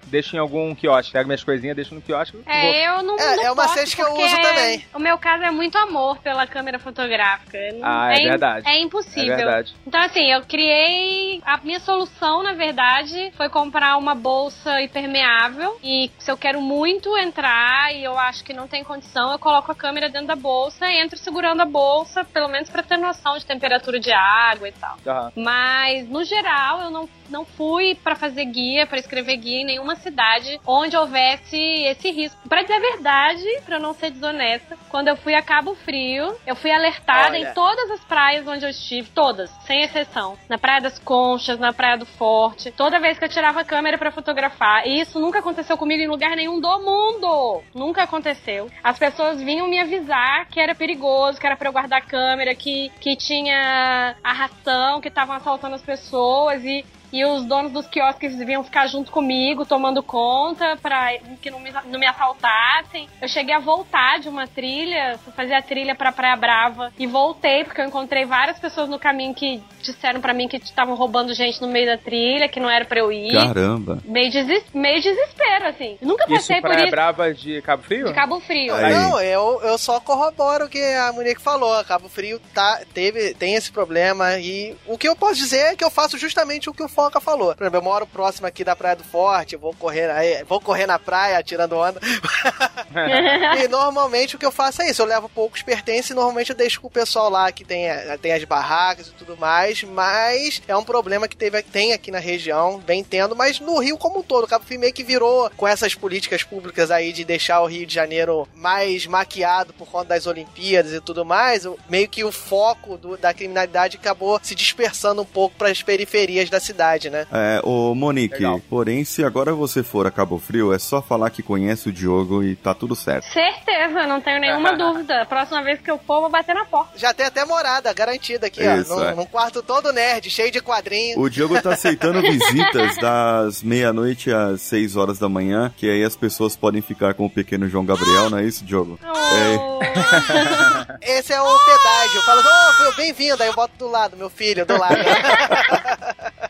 deixo 0.06 0.36
em 0.36 0.38
algum 0.38 0.74
quiosque. 0.74 1.12
Pego 1.12 1.26
minhas 1.26 1.44
coisinhas, 1.44 1.76
deixo 1.76 1.94
no 1.94 2.00
quiosque. 2.00 2.36
vou. 2.36 2.52
É, 2.52 2.88
eu 2.88 3.02
não. 3.02 3.16
É, 3.18 3.36
não 3.36 3.42
é 3.44 3.52
uma 3.52 3.62
posso 3.62 3.96
que 3.96 4.02
eu 4.02 4.25
uso 4.26 4.40
também. 4.42 4.84
O 4.94 4.98
meu 4.98 5.18
caso 5.18 5.42
é 5.44 5.50
muito 5.50 5.76
amor 5.78 6.18
pela 6.18 6.46
câmera 6.46 6.78
fotográfica. 6.78 7.58
Ah, 7.82 8.12
é 8.12 8.18
im- 8.20 8.28
verdade. 8.28 8.68
É 8.68 8.76
É 8.76 8.80
impossível. 8.82 9.36
verdade. 9.36 9.74
Então, 9.86 10.00
assim, 10.00 10.30
eu 10.32 10.42
criei. 10.42 11.40
A 11.44 11.58
minha 11.58 11.80
solução, 11.80 12.42
na 12.42 12.52
verdade, 12.52 13.32
foi 13.36 13.48
comprar 13.48 13.96
uma 13.96 14.14
bolsa 14.14 14.80
impermeável. 14.82 15.78
E 15.82 16.10
se 16.18 16.30
eu 16.30 16.36
quero 16.36 16.60
muito 16.60 17.16
entrar 17.16 17.94
e 17.94 18.04
eu 18.04 18.18
acho 18.18 18.44
que 18.44 18.52
não 18.52 18.66
tem 18.68 18.82
condição, 18.84 19.32
eu 19.32 19.38
coloco 19.38 19.70
a 19.70 19.74
câmera 19.74 20.08
dentro 20.08 20.26
da 20.28 20.36
bolsa 20.36 20.86
e 20.86 21.00
entro 21.00 21.18
segurando 21.18 21.60
a 21.62 21.64
bolsa, 21.66 22.24
pelo 22.24 22.48
menos 22.48 22.68
pra 22.70 22.82
ter 22.82 22.96
noção 22.96 23.36
de 23.38 23.46
temperatura 23.46 23.98
de 23.98 24.12
água 24.12 24.68
e 24.68 24.72
tal. 24.72 24.96
Aham. 25.06 25.32
Mas, 25.36 26.08
no 26.08 26.24
geral, 26.24 26.80
eu 26.82 26.90
não, 26.90 27.08
não 27.30 27.44
fui 27.44 27.94
pra 27.94 28.14
fazer 28.14 28.44
guia, 28.46 28.86
pra 28.86 28.98
escrever 28.98 29.36
guia 29.36 29.62
em 29.62 29.66
nenhuma 29.66 29.96
cidade 29.96 30.60
onde 30.66 30.96
houvesse 30.96 31.56
esse 31.56 32.10
risco. 32.10 32.48
Pra 32.48 32.62
dizer 32.62 32.74
a 32.74 32.80
verdade, 32.80 33.44
pra 33.64 33.78
não 33.78 33.94
ser 33.94 34.10
desonesta, 34.10 34.76
quando 34.88 35.08
eu 35.08 35.16
fui 35.16 35.34
a 35.34 35.42
Cabo 35.42 35.74
Frio, 35.74 36.34
eu 36.46 36.56
fui 36.56 36.70
alertada 36.70 37.36
Olha. 37.36 37.50
em 37.50 37.54
todas 37.54 37.90
as 37.90 38.00
praias 38.00 38.46
onde 38.46 38.64
eu 38.64 38.70
estive, 38.70 39.10
todas, 39.10 39.50
sem 39.66 39.82
exceção. 39.82 40.36
Na 40.48 40.58
Praia 40.58 40.80
das 40.80 40.98
Conchas, 40.98 41.58
na 41.58 41.72
Praia 41.72 41.98
do 41.98 42.06
Forte, 42.06 42.70
toda 42.70 43.00
vez 43.00 43.18
que 43.18 43.24
eu 43.24 43.28
tirava 43.28 43.60
a 43.60 43.64
câmera 43.64 43.98
pra 43.98 44.10
fotografar. 44.10 44.86
E 44.86 45.00
isso 45.00 45.18
nunca 45.18 45.38
aconteceu 45.38 45.76
comigo 45.76 46.02
em 46.02 46.08
lugar 46.08 46.36
nenhum 46.36 46.60
do 46.60 46.78
mundo. 46.80 47.62
Nunca 47.74 48.02
aconteceu. 48.02 48.70
As 48.82 48.98
pessoas 48.98 49.40
vinham 49.40 49.68
me 49.68 49.78
avisar 49.78 50.46
que 50.48 50.60
era 50.60 50.74
perigoso, 50.74 51.38
que 51.38 51.46
era 51.46 51.56
pra 51.56 51.68
eu 51.68 51.72
guardar 51.72 52.00
a 52.00 52.04
câmera, 52.04 52.54
que, 52.54 52.90
que 53.00 53.16
tinha 53.16 54.16
arrastão, 54.22 55.00
que 55.00 55.08
estavam 55.08 55.36
assaltando 55.36 55.74
as 55.74 55.82
pessoas 55.82 56.64
e. 56.64 56.84
E 57.12 57.24
os 57.24 57.44
donos 57.44 57.72
dos 57.72 57.86
quiosques 57.86 58.36
vinham 58.36 58.64
ficar 58.64 58.86
junto 58.86 59.10
comigo, 59.10 59.64
tomando 59.64 60.02
conta 60.02 60.76
pra 60.82 61.16
que 61.40 61.50
não 61.50 61.60
me, 61.60 61.70
não 61.86 61.98
me 62.00 62.06
assaltassem. 62.06 63.08
Eu 63.20 63.28
cheguei 63.28 63.54
a 63.54 63.58
voltar 63.58 64.18
de 64.18 64.28
uma 64.28 64.46
trilha, 64.46 65.18
fazer 65.34 65.54
a 65.54 65.62
trilha 65.62 65.94
pra 65.94 66.12
Praia 66.12 66.36
Brava 66.36 66.92
e 66.98 67.06
voltei, 67.06 67.64
porque 67.64 67.80
eu 67.80 67.86
encontrei 67.86 68.24
várias 68.24 68.58
pessoas 68.58 68.88
no 68.88 68.98
caminho 68.98 69.34
que 69.34 69.62
disseram 69.82 70.20
pra 70.20 70.34
mim 70.34 70.48
que 70.48 70.56
estavam 70.56 70.94
roubando 70.94 71.32
gente 71.34 71.60
no 71.60 71.68
meio 71.68 71.86
da 71.86 71.96
trilha, 71.96 72.48
que 72.48 72.58
não 72.60 72.68
era 72.70 72.84
pra 72.84 72.98
eu 73.00 73.12
ir. 73.12 73.32
Caramba. 73.32 73.98
Meio, 74.04 74.30
deses- 74.30 74.64
meio 74.74 75.00
desespero, 75.00 75.68
assim. 75.68 75.96
Eu 76.00 76.08
nunca 76.08 76.24
Isso 76.24 76.34
passei 76.34 76.56
por 76.60 76.70
Praia 76.70 76.82
isso 76.84 76.90
Brava 76.90 77.32
de 77.34 77.62
Cabo 77.62 77.82
Frio? 77.82 78.06
de 78.06 78.12
Cabo 78.12 78.40
Frio. 78.40 78.74
Aí. 78.74 78.92
Não, 78.92 79.20
eu, 79.20 79.60
eu 79.62 79.78
só 79.78 80.00
corroboro 80.00 80.66
o 80.66 80.68
que 80.68 80.82
a 80.82 81.12
Monique 81.12 81.40
falou. 81.40 81.82
Cabo 81.84 82.08
Frio 82.08 82.40
tá, 82.52 82.80
teve, 82.92 83.34
tem 83.34 83.54
esse 83.54 83.70
problema. 83.70 84.38
E 84.38 84.76
o 84.86 84.98
que 84.98 85.08
eu 85.08 85.14
posso 85.16 85.36
dizer 85.36 85.58
é 85.72 85.76
que 85.76 85.84
eu 85.84 85.90
faço 85.90 86.18
justamente 86.18 86.68
o 86.68 86.74
que 86.74 86.82
o 86.82 86.88
Foca 86.96 87.20
falou. 87.20 87.54
Por 87.54 87.62
exemplo, 87.64 87.76
eu 87.78 87.82
moro 87.82 88.06
próximo 88.06 88.46
aqui 88.46 88.64
da 88.64 88.74
Praia 88.74 88.96
do 88.96 89.04
Forte, 89.04 89.54
vou 89.54 89.74
correr, 89.74 90.10
aí, 90.10 90.42
vou 90.44 90.58
correr 90.58 90.86
na 90.86 90.98
praia 90.98 91.42
tirando 91.42 91.76
onda. 91.76 92.00
e 93.62 93.68
normalmente 93.68 94.34
o 94.34 94.38
que 94.38 94.46
eu 94.46 94.50
faço 94.50 94.80
é 94.80 94.90
isso. 94.90 95.02
Eu 95.02 95.06
levo 95.06 95.28
poucos 95.28 95.60
pertences 95.62 96.10
e 96.10 96.14
normalmente 96.14 96.50
eu 96.50 96.56
deixo 96.56 96.80
com 96.80 96.86
o 96.86 96.90
pessoal 96.90 97.28
lá 97.28 97.52
que 97.52 97.64
tem, 97.66 97.86
tem 98.22 98.32
as 98.32 98.42
barracas 98.44 99.08
e 99.08 99.12
tudo 99.12 99.36
mais. 99.36 99.82
Mas 99.82 100.62
é 100.66 100.74
um 100.74 100.82
problema 100.84 101.28
que 101.28 101.36
teve, 101.36 101.60
tem 101.62 101.92
aqui 101.92 102.10
na 102.10 102.18
região, 102.18 102.78
vem 102.86 103.04
tendo, 103.04 103.36
mas 103.36 103.60
no 103.60 103.78
Rio 103.78 103.98
como 103.98 104.20
um 104.20 104.22
todo. 104.22 104.44
O 104.44 104.48
Cabo 104.48 104.64
Frio 104.64 104.80
meio 104.80 104.92
que 104.94 105.04
virou 105.04 105.50
com 105.56 105.68
essas 105.68 105.94
políticas 105.94 106.42
públicas 106.42 106.90
aí 106.90 107.12
de 107.12 107.24
deixar 107.24 107.60
o 107.60 107.66
Rio 107.66 107.84
de 107.86 107.94
Janeiro 107.94 108.48
mais 108.54 109.06
maquiado 109.06 109.74
por 109.74 109.86
conta 109.86 110.06
das 110.08 110.26
Olimpíadas 110.26 110.92
e 110.94 111.00
tudo 111.02 111.24
mais. 111.26 111.66
Meio 111.90 112.08
que 112.08 112.24
o 112.24 112.32
foco 112.32 112.96
do- 112.96 113.18
da 113.18 113.34
criminalidade 113.34 113.98
acabou 113.98 114.40
se 114.42 114.54
dispersando 114.54 115.20
um 115.20 115.26
pouco 115.26 115.54
para 115.56 115.68
as 115.68 115.82
periferias 115.82 116.48
da 116.48 116.58
cidade, 116.60 116.85
né? 117.10 117.26
É, 117.32 117.60
ô 117.64 117.94
Monique, 117.94 118.36
Legal. 118.36 118.60
porém, 118.70 119.04
se 119.04 119.24
agora 119.24 119.52
você 119.52 119.82
for 119.82 120.06
a 120.06 120.10
Cabo 120.10 120.38
Frio, 120.38 120.72
é 120.72 120.78
só 120.78 121.02
falar 121.02 121.30
que 121.30 121.42
conhece 121.42 121.88
o 121.88 121.92
Diogo 121.92 122.42
e 122.42 122.54
tá 122.54 122.72
tudo 122.74 122.94
certo. 122.94 123.26
Certeza, 123.32 124.06
não 124.06 124.20
tenho 124.20 124.40
nenhuma 124.40 124.74
dúvida. 124.78 125.26
Próxima 125.26 125.62
vez 125.62 125.80
que 125.80 125.90
eu 125.90 125.98
for, 125.98 126.16
eu 126.16 126.20
vou 126.22 126.30
bater 126.30 126.54
na 126.54 126.64
porta. 126.64 126.92
Já 126.96 127.12
tem 127.12 127.26
até 127.26 127.44
morada 127.44 127.92
garantida 127.92 128.46
aqui, 128.46 128.62
Isso, 128.62 128.92
ó. 128.92 128.96
Num, 128.96 129.04
é. 129.04 129.14
num 129.14 129.26
quarto 129.26 129.62
todo 129.62 129.92
nerd, 129.92 130.30
cheio 130.30 130.50
de 130.50 130.60
quadrinhos. 130.60 131.18
O 131.18 131.28
Diogo 131.28 131.60
tá 131.60 131.74
aceitando 131.74 132.20
visitas 132.22 132.96
das 132.96 133.62
meia-noite 133.62 134.32
às 134.32 134.62
seis 134.62 134.96
horas 134.96 135.18
da 135.18 135.28
manhã, 135.28 135.72
que 135.76 135.90
aí 135.90 136.04
as 136.04 136.16
pessoas 136.16 136.56
podem 136.56 136.80
ficar 136.80 137.14
com 137.14 137.26
o 137.26 137.30
pequeno 137.30 137.68
João 137.68 137.84
Gabriel, 137.84 138.30
não 138.30 138.38
é 138.38 138.44
isso, 138.44 138.64
Diogo? 138.64 138.98
Oh. 139.02 139.80
Esse 141.02 141.32
é 141.32 141.40
o 141.40 141.58
pedágio. 141.58 142.22
Fala, 142.22 142.42
ô, 142.42 142.88
oh, 142.88 142.96
bem-vindo. 142.96 143.42
Aí 143.42 143.48
eu 143.48 143.54
boto 143.54 143.74
do 143.78 143.88
lado, 143.88 144.16
meu 144.16 144.30
filho, 144.30 144.64
do 144.64 144.78
lado. 144.78 144.96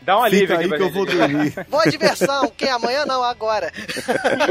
Dá 0.07 0.17
um 0.17 0.23
alívio 0.23 0.47
Fica 0.47 0.59
aí 0.61 0.69
pra 0.69 0.77
que 0.77 0.83
eu 0.83 0.89
vou 0.89 1.05
dormir. 1.05 1.53
Boa 1.67 1.83
diversão. 1.83 2.49
Quem 2.55 2.69
amanhã 2.69 3.05
não, 3.05 3.21
agora. 3.21 3.73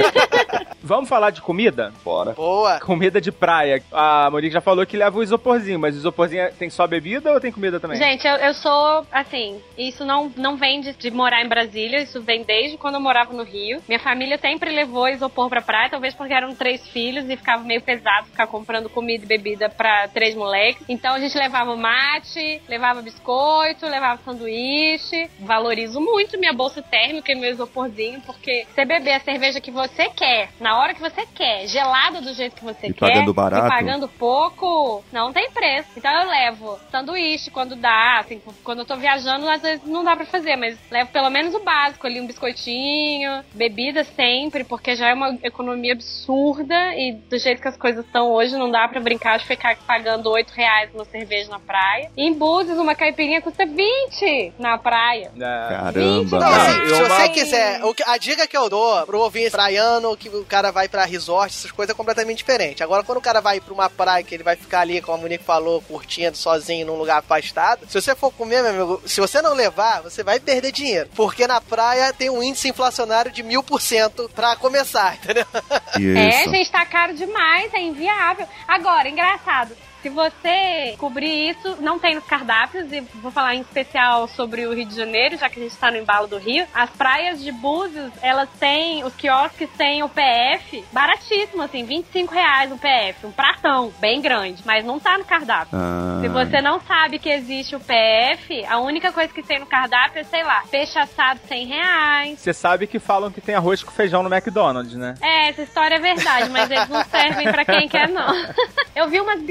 Vamos 0.82 1.08
falar 1.08 1.30
de 1.30 1.40
comida? 1.40 1.94
Bora. 2.04 2.32
Boa. 2.32 2.78
Comida 2.78 3.22
de 3.22 3.32
praia. 3.32 3.82
A 3.90 4.28
Monique 4.30 4.52
já 4.52 4.60
falou 4.60 4.84
que 4.84 4.98
leva 4.98 5.18
o 5.18 5.22
isoporzinho, 5.22 5.78
mas 5.78 5.94
o 5.94 5.98
isoporzinho 5.98 6.52
tem 6.58 6.68
só 6.68 6.86
bebida 6.86 7.32
ou 7.32 7.40
tem 7.40 7.50
comida 7.50 7.80
também? 7.80 7.96
Gente, 7.96 8.28
eu, 8.28 8.34
eu 8.36 8.52
sou, 8.52 9.06
assim, 9.10 9.58
isso 9.78 10.04
não, 10.04 10.30
não 10.36 10.58
vem 10.58 10.82
de, 10.82 10.92
de 10.92 11.10
morar 11.10 11.42
em 11.42 11.48
Brasília, 11.48 12.02
isso 12.02 12.20
vem 12.20 12.44
desde 12.44 12.76
quando 12.76 12.96
eu 12.96 13.00
morava 13.00 13.32
no 13.32 13.42
Rio. 13.42 13.80
Minha 13.88 13.98
família 13.98 14.36
sempre 14.36 14.70
levou 14.70 15.08
isopor 15.08 15.48
pra 15.48 15.62
praia, 15.62 15.88
talvez 15.88 16.14
porque 16.14 16.34
eram 16.34 16.54
três 16.54 16.86
filhos 16.88 17.30
e 17.30 17.36
ficava 17.36 17.64
meio 17.64 17.80
pesado 17.80 18.26
ficar 18.26 18.46
comprando 18.46 18.90
comida 18.90 19.24
e 19.24 19.26
bebida 19.26 19.70
pra 19.70 20.06
três 20.08 20.34
moleques. 20.34 20.84
Então 20.86 21.14
a 21.14 21.18
gente 21.18 21.36
levava 21.38 21.74
mate, 21.74 22.60
levava 22.68 23.00
biscoito, 23.00 23.86
levava 23.86 24.20
sanduíche. 24.22 25.30
Valorizo 25.46 26.00
muito 26.00 26.38
minha 26.38 26.52
bolsa 26.52 26.82
térmica 26.82 27.32
e 27.32 27.34
meu 27.34 27.50
isoporzinho, 27.50 28.20
porque 28.22 28.66
você 28.74 28.84
beber 28.84 29.12
a 29.12 29.20
cerveja 29.20 29.60
que 29.60 29.70
você 29.70 30.08
quer, 30.10 30.50
na 30.60 30.78
hora 30.78 30.92
que 30.94 31.00
você 31.00 31.24
quer, 31.34 31.66
gelada 31.66 32.20
do 32.20 32.34
jeito 32.34 32.56
que 32.56 32.64
você 32.64 32.88
E 32.88 32.92
quer, 32.92 32.98
pagando 33.12 33.32
barato? 33.32 33.66
e 33.66 33.70
pagando 33.70 34.08
pouco, 34.08 35.04
não 35.12 35.32
tem 35.32 35.50
preço. 35.50 35.88
Então 35.96 36.10
eu 36.22 36.28
levo 36.28 36.78
sanduíche 36.90 37.50
quando 37.50 37.76
dá, 37.76 38.18
assim, 38.20 38.42
quando 38.64 38.80
eu 38.80 38.84
tô 38.84 38.96
viajando, 38.96 39.48
às 39.48 39.62
vezes 39.62 39.84
não 39.86 40.04
dá 40.04 40.16
pra 40.16 40.26
fazer, 40.26 40.56
mas 40.56 40.76
levo 40.90 41.10
pelo 41.10 41.30
menos 41.30 41.54
o 41.54 41.60
básico 41.60 42.06
ali, 42.06 42.20
um 42.20 42.26
biscoitinho, 42.26 43.44
bebida 43.54 44.04
sempre, 44.04 44.64
porque 44.64 44.96
já 44.96 45.08
é 45.08 45.14
uma 45.14 45.38
economia 45.42 45.92
absurda 45.92 46.94
e 46.94 47.12
do 47.12 47.38
jeito 47.38 47.62
que 47.62 47.68
as 47.68 47.76
coisas 47.76 48.04
estão 48.04 48.30
hoje, 48.30 48.56
não 48.56 48.70
dá 48.70 48.86
pra 48.88 49.00
brincar 49.00 49.38
de 49.38 49.46
ficar 49.46 49.76
pagando 49.86 50.30
8 50.30 50.50
reais 50.50 50.90
uma 50.94 51.04
cerveja 51.04 51.50
na 51.50 51.58
praia. 51.60 52.10
E 52.16 52.22
em 52.26 52.32
Búzios, 52.32 52.78
uma 52.78 52.94
caipirinha 52.94 53.40
custa 53.40 53.64
20 53.64 54.54
na 54.58 54.76
praia. 54.78 55.30
É. 55.38 55.68
Caramba. 55.68 56.40
Não, 56.40 56.48
assim, 56.48 56.78
eu- 56.80 56.96
se 56.96 57.02
você 57.02 57.28
quiser, 57.28 57.84
o 57.84 57.94
que- 57.94 58.02
a 58.06 58.16
dica 58.16 58.46
que 58.46 58.56
eu 58.56 58.68
dou 58.68 59.04
pro 59.06 59.20
ouvinte 59.20 59.50
praiano, 59.50 60.16
que 60.16 60.28
o 60.28 60.44
cara 60.44 60.70
vai 60.70 60.88
pra 60.88 61.04
resort, 61.04 61.54
essas 61.54 61.70
coisas 61.70 61.94
é 61.94 61.96
completamente 61.96 62.38
diferente. 62.38 62.82
Agora, 62.82 63.02
quando 63.02 63.18
o 63.18 63.22
cara 63.22 63.40
vai 63.40 63.60
pra 63.60 63.74
uma 63.74 63.90
praia 63.90 64.22
que 64.24 64.34
ele 64.34 64.42
vai 64.42 64.56
ficar 64.56 64.80
ali, 64.80 65.00
como 65.00 65.18
a 65.18 65.20
Monique 65.20 65.44
falou, 65.44 65.82
curtindo 65.82 66.36
sozinho 66.36 66.86
num 66.86 66.96
lugar 66.96 67.18
afastado, 67.18 67.86
se 67.88 68.00
você 68.00 68.14
for 68.14 68.32
comer, 68.32 68.62
meu 68.62 68.70
amigo, 68.70 69.02
se 69.06 69.20
você 69.20 69.42
não 69.42 69.52
levar, 69.54 70.02
você 70.02 70.22
vai 70.22 70.40
perder 70.40 70.72
dinheiro. 70.72 71.08
Porque 71.14 71.46
na 71.46 71.60
praia 71.60 72.12
tem 72.12 72.30
um 72.30 72.42
índice 72.42 72.68
inflacionário 72.68 73.30
de 73.30 73.42
mil 73.42 73.62
por 73.62 73.80
cento 73.80 74.30
pra 74.34 74.56
começar, 74.56 75.16
entendeu? 75.22 75.46
É, 75.94 76.40
Isso. 76.40 76.50
gente, 76.50 76.70
tá 76.70 76.84
caro 76.86 77.14
demais, 77.14 77.72
é 77.74 77.80
inviável. 77.80 78.46
Agora, 78.66 79.08
engraçado. 79.08 79.72
Se 80.06 80.10
você 80.10 80.94
cobrir 80.98 81.50
isso, 81.50 81.78
não 81.80 81.98
tem 81.98 82.14
nos 82.14 82.22
cardápios, 82.24 82.92
e 82.92 83.00
vou 83.16 83.32
falar 83.32 83.56
em 83.56 83.60
especial 83.60 84.28
sobre 84.28 84.64
o 84.64 84.72
Rio 84.72 84.86
de 84.86 84.94
Janeiro, 84.94 85.36
já 85.36 85.48
que 85.50 85.58
a 85.58 85.62
gente 85.64 85.74
tá 85.76 85.90
no 85.90 85.96
embalo 85.96 86.28
do 86.28 86.38
Rio. 86.38 86.64
As 86.72 86.88
praias 86.90 87.42
de 87.42 87.50
Búzios, 87.50 88.12
elas 88.22 88.48
têm, 88.60 89.02
os 89.02 89.12
quiosques 89.16 89.68
têm 89.76 90.04
o 90.04 90.08
PF 90.08 90.84
baratíssimo, 90.92 91.60
assim, 91.60 91.84
25 91.84 92.32
reais 92.32 92.70
o 92.70 92.78
PF, 92.78 93.26
um 93.26 93.32
pratão, 93.32 93.92
bem 93.98 94.20
grande, 94.20 94.62
mas 94.64 94.84
não 94.84 95.00
tá 95.00 95.18
no 95.18 95.24
cardápio. 95.24 95.76
Ah, 95.76 96.20
Se 96.20 96.28
você 96.28 96.60
não 96.62 96.80
sabe 96.82 97.18
que 97.18 97.28
existe 97.28 97.74
o 97.74 97.80
PF, 97.80 98.64
a 98.66 98.78
única 98.78 99.10
coisa 99.10 99.32
que 99.32 99.42
tem 99.42 99.58
no 99.58 99.66
cardápio 99.66 100.20
é, 100.20 100.22
sei 100.22 100.44
lá, 100.44 100.62
peixe 100.70 100.96
assado 101.00 101.40
100 101.48 101.66
reais. 101.66 102.38
Você 102.38 102.52
sabe 102.52 102.86
que 102.86 103.00
falam 103.00 103.32
que 103.32 103.40
tem 103.40 103.56
arroz 103.56 103.82
com 103.82 103.90
feijão 103.90 104.22
no 104.22 104.32
McDonald's, 104.32 104.94
né? 104.94 105.14
É, 105.20 105.48
essa 105.48 105.62
história 105.62 105.96
é 105.96 105.98
verdade, 105.98 106.48
mas 106.50 106.70
eles 106.70 106.88
não 106.88 107.02
servem 107.06 107.50
pra 107.50 107.64
quem 107.64 107.88
quer, 107.88 108.08
não. 108.08 108.32
Eu 108.94 109.08
vi 109.08 109.20
umas 109.20 109.42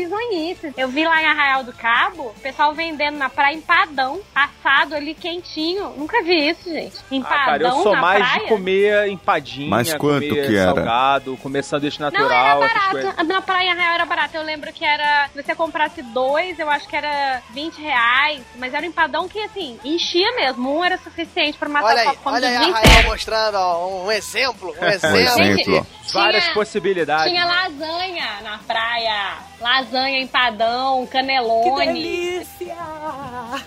bizonhices. 0.53 0.73
Eu 0.77 0.87
vi 0.89 1.05
lá 1.05 1.21
em 1.21 1.25
Arraial 1.25 1.63
do 1.63 1.73
Cabo, 1.73 2.23
o 2.35 2.39
pessoal 2.41 2.73
vendendo 2.73 3.17
na 3.17 3.29
praia 3.29 3.55
empadão, 3.55 4.19
assado 4.33 4.95
ali 4.95 5.13
quentinho. 5.13 5.89
Nunca 5.97 6.21
vi 6.23 6.49
isso, 6.49 6.69
gente. 6.69 6.95
Ah, 6.99 7.15
Empadão 7.15 7.45
cara, 7.45 7.63
eu 7.63 7.83
sou 7.83 7.93
na 7.95 8.01
mais 8.01 8.19
praia? 8.25 8.39
de 8.43 8.47
comer 8.49 9.07
empadinha, 9.09 9.69
Mas 9.69 9.93
quanto 9.93 10.27
comer 10.27 10.47
que 10.47 10.55
era? 10.55 10.73
salgado, 10.73 11.37
comer 11.37 11.63
sanduíche 11.63 11.99
Não, 11.99 12.07
era 12.07 12.17
natural, 12.19 12.63
essas 12.63 12.83
coisas. 12.91 13.09
barato. 13.11 13.23
Na 13.27 13.41
praia 13.41 13.67
em 13.67 13.71
Arraial 13.71 13.95
era 13.95 14.05
barato. 14.05 14.37
Eu 14.37 14.43
lembro 14.43 14.71
que 14.73 14.85
era. 14.85 15.29
Se 15.33 15.41
você 15.41 15.55
comprasse 15.55 16.01
dois, 16.01 16.59
eu 16.59 16.69
acho 16.69 16.87
que 16.87 16.95
era 16.95 17.41
20 17.51 17.81
reais. 17.81 18.41
Mas 18.57 18.73
era 18.73 18.85
um 18.85 18.89
empadão 18.89 19.27
que, 19.27 19.39
assim, 19.41 19.79
enchia 19.83 20.31
mesmo. 20.35 20.77
Um 20.77 20.83
era 20.83 20.97
suficiente 20.97 21.57
pra 21.57 21.69
matar 21.69 21.87
Olha 21.87 22.01
a 22.07 22.09
aí, 22.11 22.17
fome 22.17 22.35
olha 22.37 22.47
aí 22.49 22.55
a 22.57 22.63
inteiro. 22.69 23.07
mostrando 23.09 23.55
ó, 23.55 24.03
um 24.05 24.11
exemplo, 24.11 24.73
um 24.79 24.83
Um 24.85 24.87
exemplo. 24.89 25.17
exemplo. 25.19 25.87
ó. 25.91 25.95
Várias 26.13 26.43
Tinha- 26.43 26.53
possibilidades. 26.53 27.31
Tinha 27.31 27.45
lasanha 27.45 28.41
na 28.43 28.57
praia. 28.59 29.33
Lasanha, 29.59 30.19
empadão, 30.35 31.07
canelone. 31.07 32.45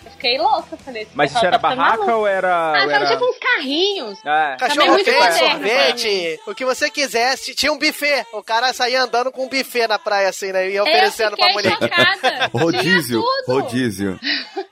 Eu 0.05 0.11
fiquei 0.13 0.39
louca, 0.39 0.77
falei. 0.77 1.03
esse 1.03 1.13
Mas 1.15 1.31
isso 1.33 1.45
era 1.45 1.59
tá 1.59 1.69
barraca 1.69 2.15
ou 2.15 2.27
era. 2.27 2.55
Ah, 2.55 2.85
ou 2.85 2.91
era... 2.91 3.07
tipo 3.07 3.25
uns 3.25 3.39
carrinhos. 3.39 4.19
É. 4.25 4.57
Cachorro 4.59 4.87
muito 4.89 5.05
quente, 5.05 5.19
moderno, 5.19 5.39
sorvete, 5.39 6.41
o 6.47 6.55
que 6.55 6.65
você 6.65 6.91
quisesse. 6.91 7.55
Tinha 7.55 7.73
um 7.73 7.79
buffet. 7.79 8.27
O 8.33 8.43
cara 8.43 8.73
saía 8.73 9.03
andando 9.03 9.33
com 9.33 9.45
um 9.45 9.49
buffet 9.49 9.87
na 9.89 9.99
praia, 9.99 10.29
assim, 10.29 10.53
né? 10.53 10.71
E 10.71 10.79
oferecendo 10.79 11.37
pra 11.37 11.53
mulher. 11.53 11.73
chocada. 11.79 12.51
Rodízio, 12.53 13.21
Tinha 13.23 13.45
tudo. 13.47 13.61
rodízio. 13.61 14.21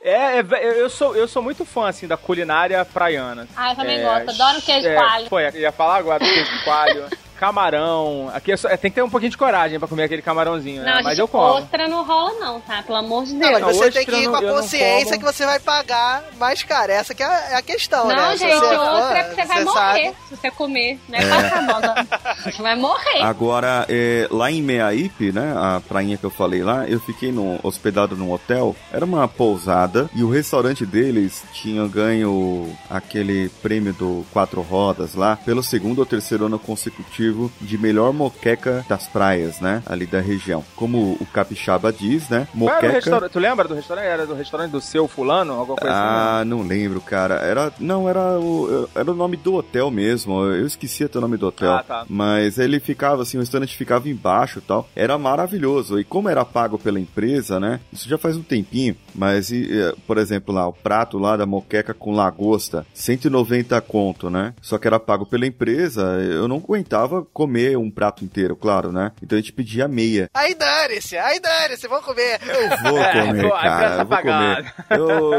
É, 0.03 0.39
é, 0.39 0.45
eu 0.81 0.91
sou, 0.91 1.17
eu 1.17 1.27
sou 1.27 1.43
muito 1.43 1.65
fã, 1.65 1.89
assim, 1.89 2.07
da 2.07 2.17
culinária 2.17 2.85
praiana. 2.85 3.49
Ah, 3.57 3.71
eu 3.73 3.77
também 3.77 3.99
É, 3.99 4.03
gosto. 4.03 4.43
Adoro 4.43 4.63
queijo 4.63 4.89
é, 4.89 4.95
coalho. 4.95 5.29
Pô, 5.29 5.41
eu 5.41 5.51
ia 5.53 5.73
falar 5.73 5.97
agora 5.97 6.19
do 6.19 6.31
queijo 6.31 6.65
coalho. 6.65 7.09
Camarão. 7.39 8.31
Aqui 8.35 8.53
é 8.53 8.57
só- 8.57 8.69
é, 8.69 8.77
tem 8.77 8.91
que 8.91 8.95
ter 8.97 9.03
um 9.03 9.11
pouquinho 9.11 9.31
de 9.31 9.37
coragem 9.39 9.79
pra 9.79 9.89
comer 9.89 10.05
aquele 10.05 10.23
camarãozinho, 10.23 10.83
né? 10.83 10.95
Não, 10.97 11.03
Mas 11.03 11.19
eu 11.19 11.29
como. 11.29 11.45
ostra 11.45 11.87
não 11.89 12.05
rola 12.05 12.33
não, 12.41 12.61
tá? 12.61 12.83
Pelo 12.83 12.99
amor 12.99 13.25
de 13.25 13.33
Não, 13.35 13.41
Deus. 13.41 13.53
mas 13.53 13.61
Não, 13.63 13.69
você 13.69 13.79
tem 13.91 14.03
ostra 14.03 14.05
que 14.05 14.23
ir 14.23 14.29
com 14.29 14.37
a 14.37 14.41
não- 14.41 14.49
não 14.49 14.55
consciência 14.57 15.19
que 15.19 15.25
você 15.25 15.45
vai 15.47 15.61
pagar 15.61 16.25
mais 16.39 16.63
caro. 16.63 16.93
Essa 16.93 17.15
que 17.15 17.23
é 17.23 17.27
a, 17.27 17.51
é 17.51 17.55
a 17.57 17.63
questão, 17.63 18.07
Não, 18.09 18.15
né? 18.17 18.33
Se 18.33 18.39
gente, 18.39 18.59
você 18.59 18.67
é 18.67 18.77
fã, 18.79 18.91
outra 18.93 19.19
é 19.19 19.23
porque 19.25 19.43
você 19.43 19.49
vai 19.49 19.59
você 19.59 19.65
morrer 19.65 20.05
sabe. 20.05 20.17
se 20.29 20.37
você 20.37 20.51
comer, 20.51 21.01
né? 21.09 21.19
Não. 21.21 22.53
Você 22.53 22.63
vai 22.63 22.77
morrer. 22.77 23.23
Agora, 23.23 23.85
é, 23.89 24.27
lá 24.31 24.51
em 24.51 24.63
Meaípe, 24.63 25.33
né, 25.33 25.53
a 25.57 25.81
prainha 25.87 26.17
que 26.17 26.25
eu 26.25 26.31
falei 26.31 26.63
lá, 26.63 26.87
eu 26.87 27.01
fiquei 27.01 27.33
no, 27.33 27.59
hospedado 27.63 28.17
num 28.17 28.33
hotel, 28.33 28.75
era 28.93 29.05
uma 29.05 29.27
pousada, 29.29 30.09
e 30.15 30.23
o 30.23 30.31
restaurante 30.31 30.85
deles 30.87 31.43
tinha 31.53 31.87
ganho 31.87 32.75
aquele 32.91 33.49
prêmio 33.63 33.93
do 33.93 34.25
Quatro 34.33 34.61
Rodas 34.63 35.15
lá, 35.15 35.37
pelo 35.45 35.63
segundo 35.63 35.99
ou 36.01 36.07
terceiro 36.07 36.47
ano 36.47 36.59
consecutivo 36.59 37.26
de 37.61 37.79
melhor 37.79 38.13
moqueca 38.13 38.85
das 38.89 39.07
praias, 39.07 39.61
né, 39.61 39.83
ali 39.87 40.07
da 40.07 40.21
região. 40.21 40.65
Como 40.75 41.17
o 41.21 41.27
capixaba 41.33 41.93
diz, 41.93 42.29
né, 42.29 42.49
moqueca... 42.55 43.29
Tu 43.29 43.39
lembra 43.39 43.69
do 43.69 43.75
restaurante? 43.75 44.07
Era 44.07 44.27
do 44.27 44.35
restaurante 44.35 44.71
do 44.71 44.81
seu 44.81 45.09
fulano? 45.09 45.53
Alguma 45.53 45.77
coisa 45.77 45.95
assim? 45.95 46.05
Ah, 46.07 46.45
não 46.45 46.63
lembro, 46.63 47.01
cara. 47.01 47.35
Era, 47.37 47.73
não, 47.79 48.09
era 48.09 48.39
o, 48.39 48.89
era 48.95 49.11
o 49.11 49.15
nome 49.15 49.37
do 49.37 49.55
hotel 49.55 49.91
mesmo. 49.91 50.45
Eu 50.45 50.67
esqueci 50.67 51.05
até 51.05 51.19
o 51.19 51.21
nome 51.21 51.37
do 51.37 51.47
hotel. 51.47 51.73
Ah, 51.73 51.83
tá. 51.83 52.07
Mas 52.09 52.59
ele 52.59 52.81
ficava 52.81 53.23
assim, 53.23 53.37
o 53.37 53.41
restaurante 53.41 53.77
ficava 53.77 54.09
embaixo 54.09 54.59
e 54.59 54.63
tal. 54.63 54.89
Era 54.95 55.19
maravilhoso. 55.19 55.99
E 55.99 56.05
como 56.05 56.29
era 56.29 56.45
pago 56.45 56.79
pela 56.79 57.01
empresa, 57.01 57.59
né? 57.61 57.81
Isso 57.93 58.09
já 58.09 58.19
faz 58.19 58.37
um 58.37 58.43
tempinho. 58.43 58.97
Mas, 59.15 59.51
e, 59.51 59.69
eh, 59.71 59.95
por 60.07 60.19
exemplo, 60.19 60.55
lá, 60.55 60.67
o 60.67 60.73
prato 60.73 61.19
lá 61.19 61.37
da 61.37 61.47
moqueca 61.47 61.95
com 61.95 62.15
lagosta, 62.15 62.87
190 62.95 63.81
conto, 63.81 64.31
né? 64.31 64.55
Só 64.61 64.79
que 64.79 64.87
era 64.87 65.01
pago 65.01 65.27
pela 65.27 65.47
empresa. 65.47 66.03
Eu 66.21 66.47
não 66.47 66.57
aguentava 66.57 67.16
comer 67.25 67.77
um 67.77 67.91
prato 67.91 68.25
inteiro, 68.25 68.57
claro, 68.57 68.93
né? 68.93 69.13
Então 69.23 69.37
a 69.39 69.41
gente 69.41 69.53
pedia 69.53 69.87
meia. 69.89 70.29
Aí 70.35 70.55
dane-se, 70.55 71.17
aí 71.17 71.41
dane-se, 71.41 71.87
vamos 71.89 72.05
comer. 72.05 72.39
Eu 72.47 72.91
vou 72.91 72.99
É, 72.99 73.27
comer, 73.27 73.47
a 73.47 73.61
cara. 73.61 73.97
Eu 74.03 74.07
vou 74.07 74.19
comer. 74.19 74.75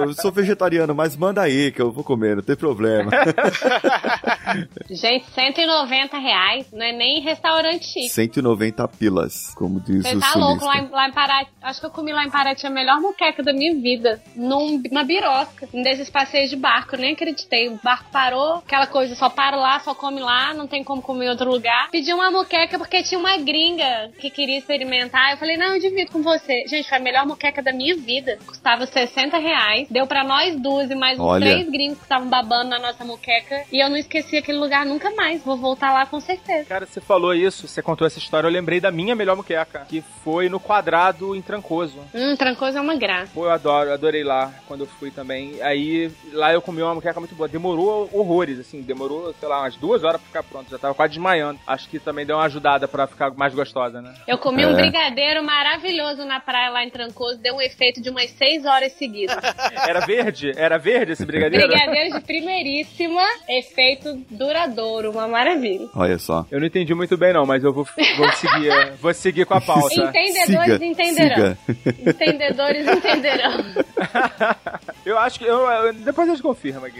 Eu 0.07 0.13
sou 0.13 0.31
vegetariano, 0.31 0.93
mas 0.95 1.15
manda 1.15 1.41
aí 1.41 1.71
que 1.71 1.81
eu 1.81 1.91
vou 1.91 2.03
comer, 2.03 2.35
não 2.37 2.43
tem 2.43 2.55
problema. 2.55 3.11
Gente, 4.89 5.25
190 5.31 6.17
reais 6.17 6.67
não 6.71 6.85
é 6.85 6.91
nem 6.91 7.21
restaurante 7.21 7.85
chique. 7.85 8.09
190 8.09 8.87
pilas, 8.89 9.53
como 9.55 9.79
diz 9.79 10.03
Você 10.03 10.15
o 10.15 10.19
tá 10.19 10.27
sulista. 10.27 10.39
louco 10.39 10.65
lá 10.65 10.77
em, 10.77 10.89
lá 10.89 11.07
em 11.09 11.11
Paraty. 11.11 11.51
Acho 11.61 11.79
que 11.79 11.85
eu 11.85 11.89
comi 11.91 12.11
lá 12.13 12.23
em 12.23 12.29
Paraty 12.29 12.65
a 12.65 12.69
melhor 12.69 12.99
moqueca 13.01 13.43
da 13.43 13.53
minha 13.53 13.73
vida. 13.75 14.21
Num, 14.35 14.81
numa 14.89 15.03
birosca. 15.03 15.67
Um 15.73 15.81
desses 15.83 16.09
passeios 16.09 16.49
de 16.49 16.55
barco. 16.55 16.95
Eu 16.95 16.99
nem 16.99 17.13
acreditei. 17.13 17.69
O 17.69 17.79
barco 17.83 18.05
parou, 18.11 18.55
aquela 18.55 18.87
coisa, 18.87 19.15
só 19.15 19.29
para 19.29 19.55
lá, 19.57 19.79
só 19.79 19.93
come 19.93 20.19
lá, 20.21 20.53
não 20.53 20.67
tem 20.67 20.83
como 20.83 21.01
comer 21.01 21.25
em 21.25 21.29
outro 21.29 21.49
lugar. 21.49 21.66
Pedi 21.91 22.13
uma 22.13 22.31
moqueca 22.31 22.77
porque 22.77 23.03
tinha 23.03 23.19
uma 23.19 23.37
gringa 23.37 24.11
que 24.19 24.29
queria 24.29 24.57
experimentar. 24.57 25.31
Eu 25.31 25.37
falei, 25.37 25.57
não, 25.57 25.75
eu 25.75 25.79
divido 25.79 26.11
com 26.11 26.21
você. 26.21 26.65
Gente, 26.67 26.87
foi 26.87 26.97
a 26.97 27.01
melhor 27.01 27.25
moqueca 27.25 27.61
da 27.61 27.73
minha 27.73 27.95
vida. 27.95 28.37
Custava 28.45 28.85
60 28.85 29.37
reais. 29.37 29.87
Deu 29.89 30.05
pra 30.07 30.23
nós 30.23 30.55
duas 30.59 30.89
e 30.89 30.95
mais 30.95 31.19
uns 31.19 31.25
Olha. 31.25 31.45
três 31.45 31.69
gringos 31.69 31.97
que 31.97 32.03
estavam 32.03 32.27
babando 32.27 32.69
na 32.69 32.79
nossa 32.79 33.03
moqueca. 33.03 33.63
E 33.71 33.83
eu 33.83 33.89
não 33.89 33.97
esqueci 33.97 34.37
aquele 34.37 34.57
lugar 34.57 34.85
nunca 34.85 35.11
mais. 35.11 35.43
Vou 35.43 35.57
voltar 35.57 35.93
lá 35.93 36.05
com 36.05 36.19
certeza. 36.19 36.65
Cara, 36.65 36.85
você 36.85 37.01
falou 37.01 37.33
isso, 37.33 37.67
você 37.67 37.81
contou 37.81 38.05
essa 38.05 38.19
história, 38.19 38.47
eu 38.47 38.51
lembrei 38.51 38.79
da 38.79 38.91
minha 38.91 39.15
melhor 39.15 39.35
muqueca, 39.35 39.85
que 39.87 40.03
foi 40.23 40.49
no 40.49 40.59
quadrado 40.59 41.35
em 41.35 41.41
Trancoso. 41.41 41.99
Hum, 42.13 42.35
Trancoso 42.35 42.77
é 42.77 42.81
uma 42.81 42.95
graça. 42.95 43.31
Pô, 43.33 43.45
eu 43.45 43.51
adoro, 43.51 43.89
eu 43.89 43.93
adorei 43.93 44.23
lá 44.23 44.53
quando 44.67 44.81
eu 44.81 44.87
fui 44.87 45.11
também. 45.11 45.61
Aí 45.61 46.11
lá 46.33 46.53
eu 46.53 46.61
comi 46.61 46.81
uma 46.81 46.95
muqueca 46.95 47.19
muito 47.19 47.35
boa. 47.35 47.47
Demorou 47.47 48.09
horrores, 48.13 48.59
assim, 48.59 48.81
demorou, 48.81 49.33
sei 49.39 49.47
lá, 49.47 49.61
umas 49.61 49.75
duas 49.75 50.03
horas 50.03 50.21
pra 50.21 50.27
ficar 50.27 50.43
pronto. 50.43 50.69
Já 50.69 50.77
tava 50.77 50.93
quase 50.93 51.13
desmaiando. 51.13 51.56
Acho 51.65 51.89
que 51.89 51.99
também 51.99 52.25
deu 52.25 52.35
uma 52.37 52.45
ajudada 52.45 52.87
pra 52.87 53.07
ficar 53.07 53.31
mais 53.31 53.53
gostosa, 53.53 54.01
né? 54.01 54.13
Eu 54.27 54.37
comi 54.37 54.63
É. 54.63 54.67
um 54.67 54.73
brigadeiro 54.75 55.43
maravilhoso 55.43 56.23
na 56.25 56.39
praia 56.39 56.69
lá 56.69 56.83
em 56.83 56.89
Trancoso, 56.89 57.37
deu 57.39 57.55
um 57.55 57.61
efeito 57.61 58.01
de 58.01 58.09
umas 58.09 58.29
6 58.31 58.65
horas 58.65 58.91
seguidas. 58.93 59.35
Era 59.87 60.01
verde? 60.05 60.51
Era 60.55 60.77
verde 60.77 61.13
esse 61.13 61.25
brigadeiro? 61.25 61.67
Brigadeiro 61.67 62.15
de 62.19 62.25
primeiríssima, 62.25 63.23
efeito 63.49 64.13
duradouro, 64.29 65.11
uma 65.11 65.27
maravilha. 65.27 65.87
Olha 65.95 66.17
só. 66.17 66.45
Eu 66.51 66.59
não 66.59 66.67
entendi 66.67 66.93
muito 66.93 67.17
bem, 67.17 67.33
não, 67.33 67.45
mas 67.45 67.63
eu 67.63 67.73
vou, 67.73 67.85
vou 68.17 68.31
seguir. 68.33 68.93
Vou 68.99 69.13
seguir 69.13 69.45
com 69.45 69.53
a 69.53 69.61
pauta. 69.61 69.93
Entendedores 70.17 70.73
Siga, 70.73 70.85
entenderão. 70.85 71.57
siga. 71.65 72.09
Entendedores 72.09 72.87
entenderão. 72.87 73.63
eu 75.05 75.17
acho 75.19 75.39
que. 75.39 75.45
Eu, 75.45 75.59
eu- 75.69 75.93
depois 75.93 76.27
a 76.27 76.31
gente 76.33 76.41
confirma 76.41 76.87
aqui. 76.87 76.99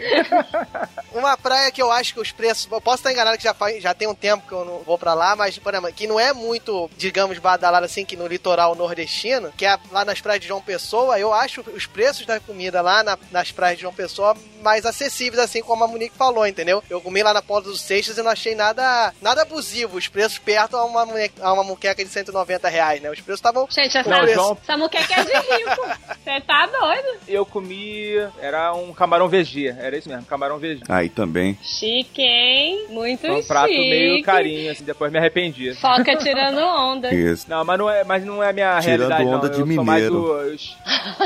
Uma 1.13 1.37
praia 1.37 1.71
que 1.71 1.81
eu 1.81 1.91
acho 1.91 2.13
que 2.13 2.19
os 2.19 2.31
preços. 2.31 2.67
Eu 2.71 2.81
posso 2.81 2.97
estar 2.97 3.11
enganado 3.11 3.37
que 3.37 3.43
já, 3.43 3.53
faz, 3.53 3.81
já 3.81 3.93
tem 3.93 4.07
um 4.07 4.15
tempo 4.15 4.46
que 4.47 4.53
eu 4.53 4.65
não 4.65 4.79
vou 4.79 4.97
pra 4.97 5.13
lá, 5.13 5.35
mas, 5.35 5.57
por 5.57 5.73
exemplo, 5.73 5.91
que 5.93 6.07
não 6.07 6.19
é 6.19 6.33
muito, 6.33 6.89
digamos, 6.97 7.37
badalado 7.39 7.85
assim, 7.85 8.05
que 8.05 8.15
no 8.15 8.27
litoral 8.27 8.73
nordestino, 8.75 9.51
que 9.55 9.65
é 9.65 9.77
lá 9.91 10.03
nas 10.05 10.21
praias 10.21 10.41
de 10.41 10.47
João 10.47 10.61
Pessoa, 10.61 11.19
eu 11.19 11.33
acho 11.33 11.61
os 11.75 11.85
preços 11.85 12.25
da 12.25 12.39
comida 12.39 12.81
lá 12.81 13.03
na- 13.03 13.17
nas 13.31 13.51
praias 13.51 13.77
de 13.77 13.81
João 13.81 13.93
Pessoa 13.93 14.35
mais 14.61 14.85
acessíveis, 14.85 15.39
assim 15.41 15.61
como 15.61 15.83
a 15.83 15.87
Monique 15.87 16.15
falou, 16.17 16.45
entendeu? 16.47 16.83
Eu 16.89 16.99
comi 17.01 17.21
lá 17.21 17.33
na 17.33 17.41
Ponta 17.41 17.69
dos 17.69 17.81
Seixas 17.81 18.17
e 18.17 18.21
não 18.23 18.31
achei 18.31 18.55
nada, 18.55 19.13
nada 19.21 19.41
abusivo. 19.43 19.97
Os 19.97 20.07
preços 20.07 20.37
perto 20.39 20.75
a 20.75 20.83
uma, 20.85 21.05
a 21.41 21.53
uma 21.53 21.63
muqueca 21.63 22.03
de 22.03 22.09
190 22.09 22.67
reais, 22.67 23.01
né? 23.01 23.09
Os 23.11 23.19
preços 23.21 23.39
estavam. 23.39 23.67
Gente, 23.69 23.97
essa, 23.97 24.09
Não, 24.09 24.27
João- 24.27 24.57
essa 24.61 24.77
muqueca 24.77 25.13
é 25.13 25.23
de 25.23 25.31
rico. 25.33 25.87
Você 26.23 26.41
tá 26.41 26.65
doido? 26.65 27.19
Eu 27.27 27.45
comi. 27.45 28.07
Era 28.41 28.73
um 28.73 28.93
camarão 28.93 29.27
veggie. 29.29 29.67
Era 29.69 29.97
isso 29.97 30.09
mesmo, 30.09 30.25
camarão 30.25 30.57
veggie. 30.57 30.83
Aí 30.89 31.09
também. 31.09 31.57
Chique, 31.63 32.21
hein? 32.21 32.87
Muito 32.89 33.21
Foi 33.21 33.31
um 33.31 33.35
chique. 33.37 33.47
prato 33.47 33.71
meio 33.71 34.23
carinho, 34.37 34.71
assim, 34.71 34.83
depois 34.83 35.11
me 35.11 35.17
arrependi. 35.19 35.73
Foca 35.75 36.15
tirando 36.17 36.59
onda. 36.59 37.13
Isso. 37.13 37.45
Não, 37.49 37.63
mas 37.65 37.77
não 37.79 37.89
é, 37.89 38.03
mas 38.03 38.25
não 38.25 38.41
é 38.43 38.49
a 38.49 38.53
minha 38.53 38.79
Tirando 38.79 39.09
realidade, 39.09 39.23
onda 39.25 39.47
não. 39.47 39.53
de 39.55 39.59
eu 39.61 39.75
sou 39.75 39.83
mais 39.85 40.03
mineiro. 40.03 40.15
o, 40.17 40.31
o 40.31 40.53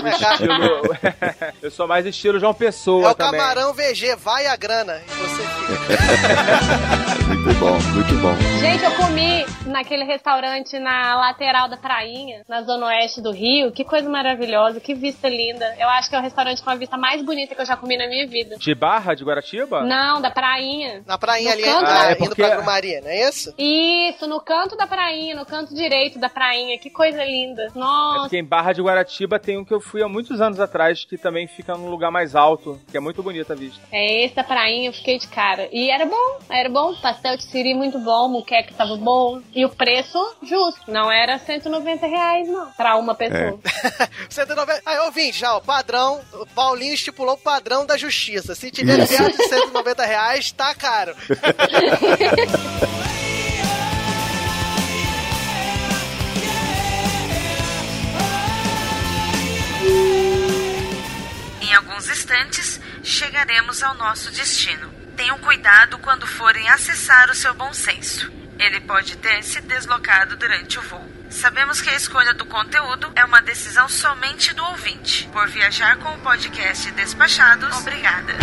estilo. 0.07 0.97
eu 1.61 1.71
sou 1.71 1.87
mais 1.87 2.05
estilo 2.05 2.39
João 2.39 2.53
Pessoa 2.53 3.09
É 3.09 3.11
o 3.11 3.15
também. 3.15 3.39
camarão 3.39 3.73
VG, 3.73 4.15
vai 4.15 4.47
a 4.47 4.55
grana. 4.55 5.01
E 5.07 5.11
você 5.11 5.43
fica. 5.43 7.31
Muito 7.41 7.59
bom, 7.59 7.79
muito 7.93 8.13
bom. 8.21 8.35
Gente, 8.59 8.83
eu 8.83 8.91
comi 8.91 9.45
naquele 9.65 10.03
restaurante 10.03 10.77
na 10.77 11.15
lateral 11.15 11.67
da 11.69 11.77
prainha, 11.77 12.41
na 12.47 12.61
zona 12.61 12.87
oeste 12.87 13.19
do 13.21 13.31
Rio. 13.31 13.71
Que 13.71 13.83
coisa 13.83 14.07
maravilhosa, 14.09 14.79
que 14.79 14.93
vista 14.93 15.27
linda. 15.29 15.73
Eu 15.79 15.87
acho 15.89 16.09
que 16.09 16.15
é 16.15 16.19
o 16.19 16.21
restaurante 16.21 16.61
com 16.61 16.69
a 16.69 16.75
vista 16.75 16.97
mais 16.97 17.23
bonita 17.23 17.55
que 17.55 17.61
eu 17.61 17.65
já 17.65 17.75
comi 17.77 17.97
na 17.97 18.07
minha 18.07 18.27
vida. 18.27 18.57
De 18.57 18.75
Barra, 18.75 19.15
de 19.15 19.23
Guaratiba? 19.23 19.81
Não, 19.83 20.21
da 20.21 20.29
prainha. 20.29 21.01
Na 21.07 21.17
prainha 21.17 21.49
No 21.49 21.53
ali, 21.53 21.63
canto. 21.63 21.85
ah, 21.87 22.05
é 22.05 22.11
indo 22.11 22.17
porque- 22.19 22.43
pra 22.43 22.61
Grumaria, 22.91 23.01
não 23.01 23.09
é 23.09 23.29
isso? 23.29 23.53
Isso, 23.57 24.27
no 24.27 24.41
canto 24.41 24.75
da 24.75 24.85
prainha, 24.85 25.35
no 25.35 25.45
canto 25.45 25.73
direito 25.73 26.19
da 26.19 26.29
prainha. 26.29 26.77
Que 26.77 26.89
coisa 26.89 27.23
linda. 27.23 27.63
É 27.73 27.79
Nossa. 27.79 28.19
porque 28.21 28.37
em 28.37 28.43
Barra 28.43 28.73
de 28.73 28.81
Guaratiba 28.81 29.39
tem 29.39 29.57
um 29.57 29.63
que 29.63 29.73
eu 29.73 29.79
fui 29.79 30.03
há 30.03 30.09
muitos 30.09 30.41
anos 30.41 30.59
atrás, 30.59 31.05
que 31.05 31.17
também 31.17 31.47
fica 31.47 31.75
num 31.75 31.89
lugar 31.89 32.11
mais 32.11 32.35
alto, 32.35 32.79
que 32.89 32.97
é 32.97 32.99
muito 32.99 33.23
bonita 33.23 33.53
a 33.53 33.55
vista. 33.55 33.79
É 33.91 34.25
esse 34.25 34.35
da 34.35 34.43
prainha, 34.43 34.89
eu 34.89 34.93
fiquei 34.93 35.17
de 35.17 35.27
cara. 35.27 35.69
E 35.71 35.89
era 35.89 36.05
bom, 36.05 36.39
era 36.49 36.69
bom. 36.69 36.93
Pastel 36.95 37.37
de 37.37 37.43
siri 37.45 37.73
muito 37.73 37.99
bom, 37.99 38.27
muqueca 38.27 38.73
tava 38.75 38.97
bom. 38.97 39.41
E 39.55 39.63
o 39.65 39.69
preço 39.69 40.19
justo. 40.43 40.91
Não 40.91 41.11
era 41.11 41.37
190 41.37 42.05
reais, 42.07 42.47
não. 42.47 42.71
Pra 42.71 42.97
uma 42.97 43.15
pessoa. 43.15 43.59
190. 44.29 44.81
Aí, 44.85 44.99
ouvinte, 44.99 45.39
já, 45.39 45.55
ó, 45.55 45.59
padrão. 45.59 46.19
O 46.33 46.45
Paulinho 46.47 46.93
estipulou 46.93 47.35
o 47.35 47.37
padrão 47.37 47.85
da 47.85 47.97
justiça. 47.97 48.55
Se 48.55 48.71
tiver 48.71 49.07
perto 49.07 49.37
de 49.37 49.43
190 49.47 50.05
reais, 50.05 50.51
tá 50.51 50.73
caro. 50.73 51.15
Em 61.61 61.73
alguns 61.73 62.09
instantes, 62.09 62.79
chegaremos 63.03 63.83
ao 63.83 63.93
nosso 63.95 64.31
destino. 64.31 64.91
Tenham 65.15 65.37
cuidado 65.39 65.97
quando 65.99 66.25
forem 66.25 66.67
acessar 66.69 67.29
o 67.29 67.35
seu 67.35 67.53
bom 67.53 67.73
senso. 67.73 68.31
Ele 68.59 68.79
pode 68.81 69.15
ter 69.17 69.43
se 69.43 69.61
deslocado 69.61 70.35
durante 70.35 70.77
o 70.77 70.81
voo. 70.81 71.09
Sabemos 71.29 71.81
que 71.81 71.89
a 71.89 71.95
escolha 71.95 72.33
do 72.33 72.45
conteúdo 72.45 73.11
é 73.15 73.23
uma 73.23 73.41
decisão 73.41 73.87
somente 73.87 74.53
do 74.53 74.63
ouvinte. 74.65 75.29
Por 75.31 75.47
viajar 75.47 75.97
com 75.97 76.13
o 76.13 76.19
podcast 76.19 76.91
Despachados, 76.91 77.75
obrigada. 77.77 78.33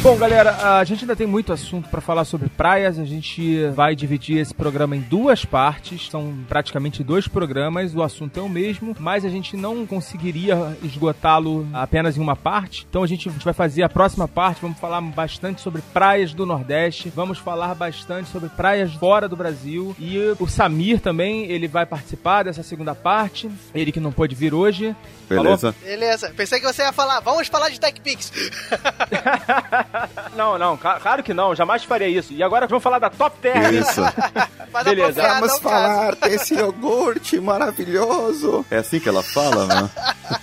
Bom, 0.00 0.16
galera, 0.16 0.78
a 0.78 0.84
gente 0.84 1.02
ainda 1.02 1.16
tem 1.16 1.26
muito 1.26 1.52
assunto 1.52 1.88
pra 1.88 2.00
falar 2.00 2.24
sobre 2.24 2.48
praias. 2.48 3.00
A 3.00 3.04
gente 3.04 3.66
vai 3.70 3.96
dividir 3.96 4.38
esse 4.38 4.54
programa 4.54 4.94
em 4.94 5.00
duas 5.00 5.44
partes. 5.44 6.08
São 6.08 6.38
praticamente 6.48 7.02
dois 7.02 7.26
programas. 7.26 7.96
O 7.96 8.02
assunto 8.02 8.38
é 8.38 8.42
o 8.42 8.48
mesmo, 8.48 8.94
mas 9.00 9.24
a 9.24 9.28
gente 9.28 9.56
não 9.56 9.84
conseguiria 9.84 10.76
esgotá-lo 10.84 11.66
apenas 11.72 12.16
em 12.16 12.20
uma 12.20 12.36
parte. 12.36 12.86
Então 12.88 13.02
a 13.02 13.08
gente, 13.08 13.28
vai 13.28 13.52
fazer 13.52 13.82
a 13.82 13.88
próxima 13.88 14.28
parte. 14.28 14.62
Vamos 14.62 14.78
falar 14.78 15.00
bastante 15.00 15.60
sobre 15.60 15.82
praias 15.92 16.32
do 16.32 16.46
Nordeste. 16.46 17.12
Vamos 17.14 17.38
falar 17.38 17.74
bastante 17.74 18.30
sobre 18.30 18.48
praias 18.50 18.94
fora 18.94 19.28
do 19.28 19.36
Brasil. 19.36 19.96
E 19.98 20.16
o 20.38 20.46
Samir 20.46 21.00
também, 21.00 21.50
ele 21.50 21.66
vai 21.66 21.84
participar 21.84 22.44
dessa 22.44 22.62
segunda 22.62 22.94
parte. 22.94 23.50
Ele 23.74 23.90
que 23.90 24.00
não 24.00 24.12
pôde 24.12 24.36
vir 24.36 24.54
hoje. 24.54 24.94
Beleza? 25.28 25.74
Beleza. 25.82 26.32
Pensei 26.36 26.60
que 26.60 26.66
você 26.66 26.82
ia 26.82 26.92
falar, 26.92 27.18
vamos 27.20 27.48
falar 27.48 27.68
de 27.68 27.80
TechPix. 27.80 28.32
Não, 30.34 30.58
não, 30.58 30.76
claro 30.76 31.22
que 31.22 31.34
não, 31.34 31.54
jamais 31.54 31.84
faria 31.84 32.06
isso. 32.06 32.32
E 32.32 32.42
agora 32.42 32.66
vamos 32.66 32.82
falar 32.82 32.98
da 32.98 33.10
Top 33.10 33.36
Term. 33.40 33.74
Isso. 33.74 34.00
Mas 34.72 34.84
Beleza. 34.84 35.22
Vamos 35.22 35.58
falar 35.58 36.14
desse 36.16 36.54
iogurte 36.54 37.40
maravilhoso. 37.40 38.64
É 38.70 38.76
assim 38.76 39.00
que 39.00 39.08
ela 39.08 39.22
fala, 39.22 39.66
né? 39.66 39.90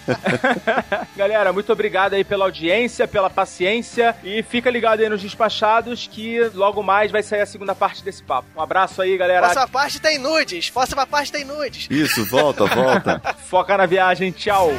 Galera, 1.16 1.53
muito 1.53 1.72
obrigado 1.72 2.14
aí 2.14 2.24
pela 2.24 2.45
audiência, 2.45 3.08
pela 3.08 3.30
paciência 3.30 4.16
e 4.24 4.43
fica 4.43 4.70
ligado 4.70 5.01
aí 5.01 5.10
nos 5.10 5.22
despachados 5.22 6.10
que 6.12 6.39
logo 6.53 6.82
mais 6.84 7.12
vai 7.12 7.24
sair 7.24 7.41
a 7.41 7.45
segunda 7.45 7.76
parte 7.76 8.03
desse 8.03 8.24
papo. 8.24 8.47
Um 8.56 8.62
abraço 8.62 9.01
aí, 9.01 9.18
galera. 9.18 9.41
Próxima 9.41 9.68
parte 9.68 9.99
tem 9.99 10.18
nudes. 10.18 10.70
Próxima 10.70 11.06
parte 11.06 11.32
tem 11.32 11.45
nudes. 11.45 11.88
Isso, 11.89 12.26
volta, 12.26 12.66
volta. 12.66 13.22
Foca 13.47 13.78
na 13.78 13.86
viagem, 13.86 14.32
tchau. 14.32 14.72